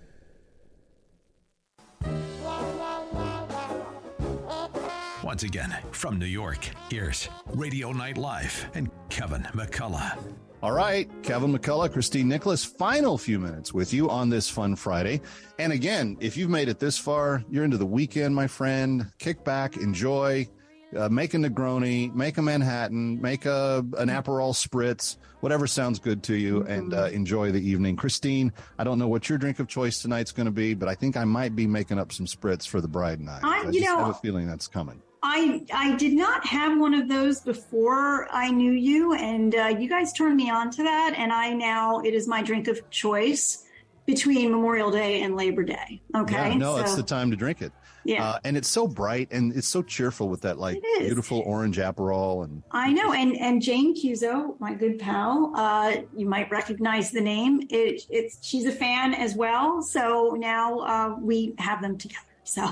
Once 5.23 5.43
again, 5.43 5.77
from 5.93 6.19
New 6.19 6.25
York, 6.25 6.67
here's 6.91 7.29
Radio 7.49 7.93
Night 7.93 8.17
Live 8.17 8.71
and 8.73 8.91
Kevin 9.11 9.43
McCullough. 9.53 10.17
All 10.61 10.73
right, 10.73 11.09
Kevin 11.23 11.57
McCullough, 11.57 11.93
Christine 11.93 12.27
Nicholas, 12.27 12.65
final 12.65 13.17
few 13.17 13.39
minutes 13.39 13.73
with 13.73 13.93
you 13.93 14.11
on 14.11 14.29
this 14.29 14.49
fun 14.51 14.75
Friday. 14.75 15.21
And 15.61 15.73
again, 15.73 16.17
if 16.19 16.37
you've 16.37 16.51
made 16.51 16.69
it 16.69 16.81
this 16.81 16.99
far, 16.99 17.45
you're 17.49 17.63
into 17.63 17.79
the 17.79 17.87
weekend, 17.87 18.35
my 18.35 18.49
friend. 18.49 19.07
Kick 19.21 19.45
back, 19.45 19.77
enjoy, 19.77 20.49
uh, 20.97 21.09
make 21.11 21.35
a 21.35 21.37
Negroni, 21.37 22.13
make 22.13 22.39
a 22.39 22.43
Manhattan, 22.43 23.23
make 23.23 23.47
a 23.47 23.87
an 23.99 24.09
Aperol 24.09 24.53
spritz, 24.53 25.17
whatever 25.43 25.69
sounds 25.69 26.01
good 26.01 26.25
to 26.25 26.35
you, 26.35 26.65
and 26.65 26.93
uh, 26.93 27.05
enjoy 27.05 27.53
the 27.53 27.61
evening. 27.61 27.95
Christine, 27.95 28.53
I 28.81 28.85
don't 28.85 28.99
know 28.99 29.09
what 29.09 29.29
your 29.29 29.39
drink 29.39 29.61
of 29.61 29.69
choice 29.69 30.03
tonight's 30.03 30.33
going 30.33 30.47
to 30.47 30.53
be, 30.53 30.75
but 30.75 30.89
I 30.89 30.97
think 30.97 31.17
I 31.17 31.23
might 31.23 31.55
be 31.55 31.69
making 31.69 32.01
up 32.01 32.11
some 32.11 32.27
spritz 32.27 32.67
for 32.67 32.81
the 32.81 32.89
bride 32.89 33.21
and 33.21 33.31
I. 33.31 33.39
I, 33.45 33.59
I 33.61 33.71
just 33.71 33.85
know, 33.85 33.99
have 33.99 34.09
a 34.09 34.15
feeling 34.15 34.49
that's 34.49 34.67
coming. 34.67 35.03
I 35.23 35.65
I 35.73 35.97
did 35.97 36.15
not 36.15 36.47
have 36.47 36.79
one 36.79 36.95
of 36.95 37.09
those 37.09 37.41
before 37.41 38.29
I 38.31 38.51
knew 38.51 38.73
you, 38.73 39.15
and 39.15 39.55
uh, 39.55 39.67
you 39.79 39.89
guys 39.89 40.13
turned 40.13 40.37
me 40.37 40.51
on 40.51 40.71
to 40.73 40.83
that, 40.83 41.15
and 41.17 41.33
I 41.33 41.53
now 41.53 42.01
it 42.01 42.15
is 42.15 42.29
my 42.29 42.43
drink 42.43 42.69
of 42.69 42.89
choice. 42.91 43.65
between 44.09 44.51
Memorial 44.51 44.91
Day 44.91 45.21
and 45.21 45.37
Labor 45.37 45.63
Day. 45.63 46.01
Okay. 46.17 46.53
Yeah, 46.53 46.55
no, 46.55 46.77
so, 46.77 46.81
it's 46.81 46.95
the 46.95 47.03
time 47.03 47.31
to 47.31 47.37
drink 47.37 47.61
it. 47.61 47.73
Yeah. 48.05 48.27
Uh, 48.27 48.39
and 48.45 48.57
it's 48.57 48.69
so 48.69 48.89
bright 48.89 49.29
and 49.33 49.55
it's 49.55 49.69
so 49.69 49.83
cheerful 49.83 50.31
with 50.31 50.41
that 50.41 50.59
like 50.59 50.83
beautiful 50.99 51.41
orange 51.41 51.77
Aperol 51.77 52.45
and 52.45 52.63
I 52.71 52.91
know. 52.91 53.13
And 53.13 53.37
and 53.37 53.61
Jane 53.61 53.95
Cuozzo, 53.95 54.59
my 54.61 54.73
good 54.73 54.99
pal, 54.99 55.53
uh, 55.55 55.97
you 56.17 56.27
might 56.27 56.51
recognize 56.51 57.11
the 57.11 57.21
name. 57.21 57.61
It, 57.69 58.01
it's 58.09 58.39
she's 58.41 58.65
a 58.65 58.73
fan 58.73 59.13
as 59.13 59.35
well. 59.35 59.83
So 59.83 60.37
now 60.39 60.79
uh, 60.79 61.17
we 61.21 61.55
have 61.59 61.83
them 61.83 61.99
together. 61.99 62.25
So 62.49 62.67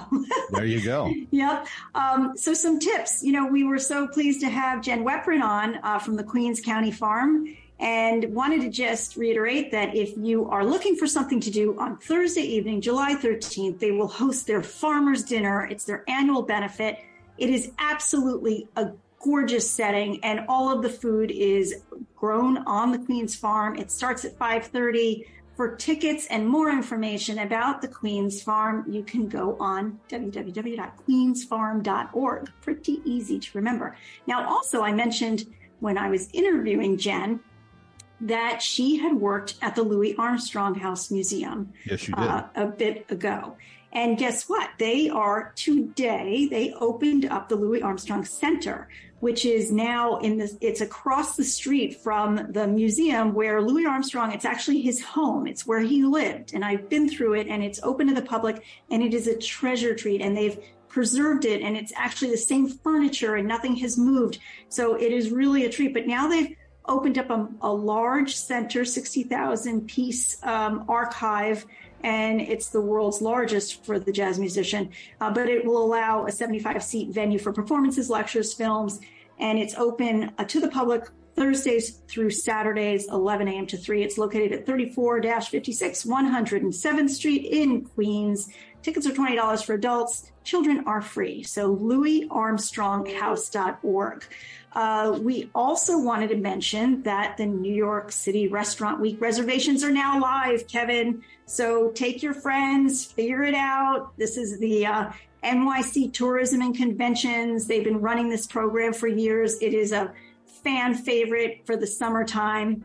there 0.53 0.65
you 0.65 0.81
go. 0.81 1.13
yep. 1.31 1.67
Um, 1.95 2.33
so 2.35 2.55
some 2.55 2.79
tips. 2.81 3.23
You 3.23 3.33
know, 3.33 3.47
we 3.47 3.63
were 3.63 3.79
so 3.79 4.09
pleased 4.09 4.41
to 4.41 4.49
have 4.49 4.81
Jen 4.81 5.05
Weprin 5.05 5.43
on 5.43 5.79
uh, 5.83 5.99
from 5.99 6.17
the 6.17 6.25
Queens 6.25 6.63
County 6.63 6.91
Farm 6.91 7.55
and 7.79 8.35
wanted 8.35 8.63
to 8.63 8.71
just 8.71 9.17
reiterate 9.17 9.73
that 9.73 9.95
if 9.95 10.17
you 10.17 10.49
are 10.49 10.65
looking 10.65 10.97
for 10.97 11.07
something 11.07 11.41
to 11.41 11.51
do 11.51 11.79
on 11.79 11.99
Thursday 11.99 12.41
evening, 12.41 12.81
July 12.81 13.17
13th, 13.17 13.79
they 13.79 13.91
will 13.91 14.09
host 14.09 14.47
their 14.47 14.63
farmers 14.63 15.23
dinner. 15.23 15.67
It's 15.67 15.85
their 15.85 16.03
annual 16.09 16.41
benefit. 16.41 16.99
It 17.37 17.51
is 17.51 17.71
absolutely 17.79 18.69
a 18.77 18.93
gorgeous 19.23 19.69
setting 19.71 20.25
and 20.25 20.41
all 20.49 20.73
of 20.73 20.83
the 20.83 20.89
food 20.89 21.31
is 21.31 21.83
grown 22.17 22.59
on 22.59 22.93
the 22.93 22.99
Queen's 22.99 23.37
farm. 23.37 23.77
It 23.77 23.91
starts 23.91 24.25
at 24.25 24.39
5:30. 24.39 25.27
For 25.57 25.75
tickets 25.75 26.27
and 26.27 26.47
more 26.47 26.71
information 26.71 27.39
about 27.39 27.81
the 27.81 27.89
Queen's 27.89 28.43
Farm, 28.43 28.85
you 28.87 29.03
can 29.03 29.27
go 29.27 29.57
on 29.59 29.99
www.queensfarm.org. 30.11 32.51
Pretty 32.61 33.01
easy 33.07 33.39
to 33.39 33.57
remember. 33.57 33.97
Now, 34.27 34.47
also, 34.47 34.83
I 34.83 34.93
mentioned 34.93 35.47
when 35.81 35.97
I 35.97 36.11
was 36.11 36.29
interviewing 36.35 36.99
Jen 36.99 37.41
that 38.21 38.61
she 38.61 38.97
had 38.97 39.15
worked 39.15 39.55
at 39.63 39.75
the 39.75 39.83
Louis 39.83 40.15
Armstrong 40.17 40.75
House 40.75 41.11
Museum 41.11 41.73
yes, 41.87 42.07
you 42.07 42.15
did. 42.15 42.23
Uh, 42.23 42.45
a 42.55 42.67
bit 42.67 43.11
ago. 43.11 43.57
And 43.93 44.19
guess 44.19 44.49
what? 44.49 44.71
They 44.79 45.09
are 45.09 45.53
today, 45.57 46.49
they 46.51 46.73
opened 46.73 47.25
up 47.25 47.49
the 47.49 47.57
Louis 47.57 47.83
Armstrong 47.83 48.25
Center, 48.25 48.89
which 49.21 49.47
is 49.47 49.73
now 49.73 50.19
in 50.19 50.37
this, 50.37 50.57
it's 50.61 50.81
across 50.81 51.37
the 51.37 51.45
street 51.45 51.97
from 52.03 52.53
the 52.53 52.67
museum 52.67 53.33
where 53.33 53.63
Louis 53.63 53.87
Armstrong, 53.87 54.33
it's 54.33 54.45
actually 54.45 54.83
his 54.83 55.01
home. 55.01 55.47
It's 55.47 55.67
where 55.67 55.81
he 55.81 56.05
lived. 56.05 56.53
And 56.53 56.65
I've 56.65 56.89
been 56.89 57.09
through 57.09 57.35
it 57.35 57.47
and 57.47 57.63
it's 57.63 57.81
open 57.83 58.09
to 58.09 58.15
the 58.15 58.23
public 58.23 58.63
and 58.91 59.03
it 59.03 59.15
is 59.15 59.27
a 59.27 59.39
treasure 59.39 59.95
treat. 59.95 60.21
And 60.21 60.37
they've 60.37 60.59
preserved 60.89 61.45
it 61.45 61.63
and 61.63 61.77
it's 61.77 61.93
actually 61.97 62.31
the 62.31 62.37
same 62.37 62.69
furniture 62.69 63.37
and 63.37 63.49
nothing 63.49 63.77
has 63.77 63.97
moved. 63.97 64.39
So 64.69 64.95
it 64.95 65.13
is 65.13 65.31
really 65.31 65.65
a 65.65 65.71
treat. 65.71 65.95
But 65.95 66.07
now 66.07 66.29
they've 66.29 66.57
opened 66.89 67.19
up 67.19 67.31
a, 67.31 67.49
a 67.63 67.73
large 67.73 68.35
center, 68.35 68.85
60,000 68.85 69.87
piece 69.87 70.43
um, 70.45 70.85
archive, 70.89 71.67
and 72.03 72.41
it's 72.41 72.69
the 72.69 72.81
world's 72.81 73.21
largest 73.21 73.85
for 73.85 73.99
the 73.99 74.13
jazz 74.13 74.39
musician. 74.39 74.91
Uh, 75.21 75.33
but 75.33 75.49
it 75.49 75.65
will 75.65 75.83
allow 75.83 76.27
a 76.27 76.33
75 76.33 76.83
seat 76.83 77.11
venue 77.11 77.39
for 77.39 77.53
performances, 77.53 78.11
lectures, 78.11 78.55
films, 78.55 79.01
and 79.39 79.59
it's 79.59 79.75
open 79.75 80.33
uh, 80.39 80.45
to 80.45 80.61
the 80.61 80.69
public 80.69 81.09
Thursdays 81.37 82.01
through 82.09 82.31
Saturdays, 82.31 83.07
11 83.11 83.49
a.m. 83.49 83.67
to 83.67 83.77
3. 83.77 84.03
It's 84.03 84.17
located 84.17 84.53
at 84.53 84.65
34 84.65 85.21
56 85.23 86.05
107th 86.05 87.11
Street 87.11 87.45
in 87.45 87.85
Queens. 87.85 88.49
Tickets 88.83 89.07
are 89.07 89.13
$20 89.13 89.63
for 89.65 89.75
adults. 89.75 90.33
Children 90.45 90.85
are 90.87 91.03
free. 91.03 91.43
So, 91.43 91.77
louisarmstronghouse.org. 91.77 94.25
Uh, 94.77 95.19
we 95.23 95.49
also 95.55 95.99
wanted 95.99 96.29
to 96.29 96.37
mention 96.37 97.03
that 97.03 97.39
the 97.39 97.47
New 97.47 97.75
York 97.75 98.13
City 98.13 98.47
Restaurant 98.47 99.01
Week 99.01 99.19
reservations 99.23 99.83
are 99.83 99.91
now 99.91 100.21
live, 100.21 100.69
Kevin. 100.69 101.23
So 101.47 101.89
take 101.93 102.23
your 102.23 102.35
friends, 102.35 103.03
figure 103.03 103.43
it 103.43 103.55
out. 103.55 104.15
This 104.19 104.37
is 104.37 104.59
the 104.59 104.85
uh, 104.85 105.13
NYC 105.43 106.13
Tourism 106.13 106.61
and 106.61 106.77
Conventions. 106.77 107.67
They've 107.67 107.83
been 107.83 108.03
running 108.03 108.29
this 108.29 108.47
program 108.47 108.93
for 108.93 109.09
years. 109.09 109.59
It 109.63 109.73
is 109.73 109.93
a 109.93 110.13
fan 110.63 110.93
favorite 110.93 111.63
for 111.65 111.79
the 111.79 111.87
summertime. 111.87 112.85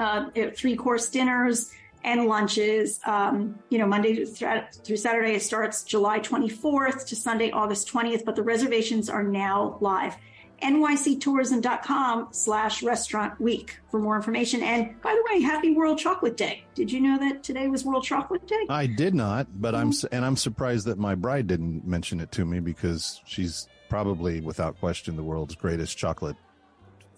Uh, 0.00 0.30
three 0.56 0.76
course 0.76 1.10
dinners 1.10 1.72
and 2.04 2.24
lunches. 2.24 3.00
Um, 3.04 3.58
you 3.68 3.76
know, 3.76 3.86
Monday 3.86 4.24
through 4.24 4.96
Saturday, 4.96 5.34
it 5.34 5.42
starts 5.42 5.84
July 5.84 6.20
24th 6.20 7.06
to 7.08 7.16
Sunday, 7.16 7.50
August 7.50 7.92
20th, 7.92 8.24
but 8.24 8.34
the 8.34 8.42
reservations 8.42 9.10
are 9.10 9.22
now 9.22 9.76
live 9.82 10.16
nyctourism.com 10.62 12.28
slash 12.30 12.82
restaurant 12.82 13.40
week 13.40 13.78
for 13.90 14.00
more 14.00 14.16
information. 14.16 14.62
And 14.62 15.00
by 15.02 15.12
the 15.12 15.22
way, 15.30 15.42
happy 15.42 15.74
World 15.74 15.98
Chocolate 15.98 16.36
Day. 16.36 16.64
Did 16.74 16.90
you 16.90 17.00
know 17.00 17.18
that 17.18 17.42
today 17.42 17.68
was 17.68 17.84
World 17.84 18.04
Chocolate 18.04 18.46
Day? 18.46 18.66
I 18.68 18.86
did 18.86 19.14
not, 19.14 19.48
but 19.60 19.74
I'm, 19.74 19.92
and 20.10 20.24
I'm 20.24 20.36
surprised 20.36 20.86
that 20.86 20.98
my 20.98 21.14
bride 21.14 21.46
didn't 21.46 21.86
mention 21.86 22.20
it 22.20 22.32
to 22.32 22.44
me 22.44 22.60
because 22.60 23.20
she's 23.26 23.68
probably 23.88 24.40
without 24.40 24.78
question 24.78 25.16
the 25.16 25.22
world's 25.22 25.54
greatest 25.54 25.98
chocolate 25.98 26.36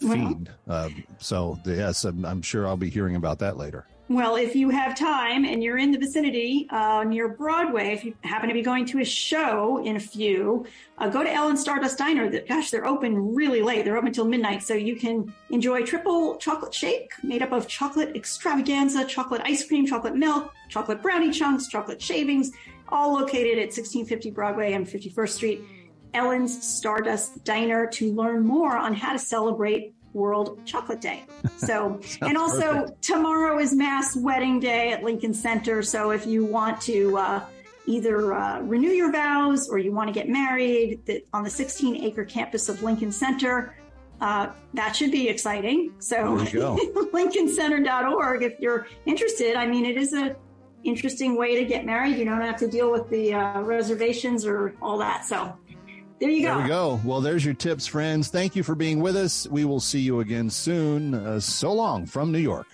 feed. 0.01 0.51
Uh, 0.69 0.89
so 1.19 1.59
yes, 1.65 2.05
I'm, 2.05 2.25
I'm 2.25 2.43
sure 2.43 2.67
I'll 2.67 2.77
be 2.77 2.91
hearing 2.91 3.17
about 3.17 3.39
that 3.39 3.57
later. 3.57 3.87
Well, 4.11 4.37
if 4.37 4.55
you 4.55 4.69
have 4.69 4.95
time 4.95 5.47
and 5.47 5.63
you're 5.63 5.79
in 5.79 5.91
the 5.91 5.97
vicinity 5.97 6.67
uh, 6.69 7.05
near 7.05 7.27
Broadway, 7.27 7.95
if 7.95 8.05
you 8.05 8.15
happen 8.23 8.51
to 8.51 8.55
be 8.55 8.61
going 8.61 8.85
to 8.87 9.01
a 9.01 9.05
show 9.05 9.83
in 9.83 9.97
a 9.97 10.01
few, 10.01 10.67
uh, 10.99 11.09
go 11.09 11.25
to 11.25 11.33
Ellen 11.33 11.57
Stardust 11.57 11.97
Diner. 11.97 12.31
Gosh, 12.47 12.71
they're 12.71 12.87
open 12.87 13.35
really 13.35 13.63
late. 13.63 13.87
They're 13.87 13.97
open 13.97 14.09
until 14.09 14.27
midnight, 14.27 14.63
so 14.63 14.75
you 14.75 14.97
can 14.97 15.33
enjoy 15.49 15.85
triple 15.85 16.37
chocolate 16.37 16.75
shake 16.75 17.13
made 17.23 17.41
up 17.41 17.53
of 17.53 17.67
chocolate 17.67 18.15
extravaganza, 18.15 19.07
chocolate 19.07 19.41
ice 19.43 19.67
cream, 19.67 19.87
chocolate 19.87 20.17
milk, 20.17 20.53
chocolate 20.69 21.01
brownie 21.01 21.31
chunks, 21.31 21.67
chocolate 21.69 22.01
shavings, 22.03 22.51
all 22.91 23.15
located 23.15 23.57
at 23.57 23.73
1650 23.73 24.31
Broadway 24.33 24.75
and 24.75 24.87
51st 24.87 25.29
Street. 25.31 25.63
Ellen's 26.13 26.63
Stardust 26.63 27.43
Diner 27.43 27.87
to 27.87 28.13
learn 28.13 28.47
more 28.47 28.77
on 28.77 28.93
how 28.93 29.15
to 29.15 29.19
celebrate 29.19 29.95
World 30.15 30.61
Chocolate 30.65 31.01
Day. 31.01 31.25
So, 31.57 31.99
and 32.21 32.37
also 32.37 32.75
perfect. 32.75 33.03
tomorrow 33.03 33.59
is 33.59 33.75
Mass 33.75 34.17
Wedding 34.17 34.61
Day 34.61 34.93
at 34.93 35.03
Lincoln 35.03 35.33
Center. 35.33 35.83
So, 35.83 36.11
if 36.11 36.27
you 36.27 36.45
want 36.45 36.79
to 36.83 37.17
uh, 37.17 37.41
either 37.87 38.35
uh, 38.35 38.61
renew 38.61 38.91
your 38.91 39.11
vows 39.13 39.67
or 39.69 39.79
you 39.79 39.93
want 39.93 40.09
to 40.09 40.13
get 40.13 40.29
married 40.29 41.23
on 41.33 41.43
the 41.43 41.49
16 41.49 42.05
acre 42.05 42.25
campus 42.25 42.69
of 42.69 42.83
Lincoln 42.83 43.11
Center, 43.13 43.75
uh, 44.21 44.49
that 44.75 44.95
should 44.95 45.11
be 45.11 45.29
exciting. 45.29 45.95
So, 46.01 46.39
lincolncenter.org 46.39 48.43
if 48.43 48.55
you're 48.59 48.87
interested. 49.07 49.57
I 49.57 49.67
mean, 49.67 49.85
it 49.85 49.97
is 49.97 50.13
a 50.13 50.37
interesting 50.83 51.37
way 51.37 51.57
to 51.57 51.65
get 51.65 51.85
married. 51.85 52.17
You 52.17 52.25
don't 52.25 52.41
have 52.41 52.57
to 52.59 52.69
deal 52.69 52.93
with 52.93 53.09
the 53.11 53.35
uh, 53.35 53.61
reservations 53.63 54.47
or 54.47 54.75
all 54.83 54.99
that. 54.99 55.25
So, 55.25 55.57
there 56.21 56.31
you 56.31 56.43
go. 56.43 56.55
There 56.55 56.63
we 56.63 56.69
go. 56.69 57.01
Well, 57.05 57.21
there's 57.21 57.45
your 57.45 57.55
tips, 57.55 57.87
friends. 57.87 58.29
Thank 58.29 58.57
you 58.57 58.63
for 58.63 58.75
being 58.75 59.01
with 59.01 59.17
us. 59.17 59.47
We 59.49 59.65
will 59.65 59.81
see 59.81 60.01
you 60.01 60.21
again 60.21 60.51
soon. 60.51 61.15
Uh, 61.15 61.41
so 61.41 61.73
long 61.73 62.07
from 62.07 62.33
New 62.33 62.39
York. 62.39 62.67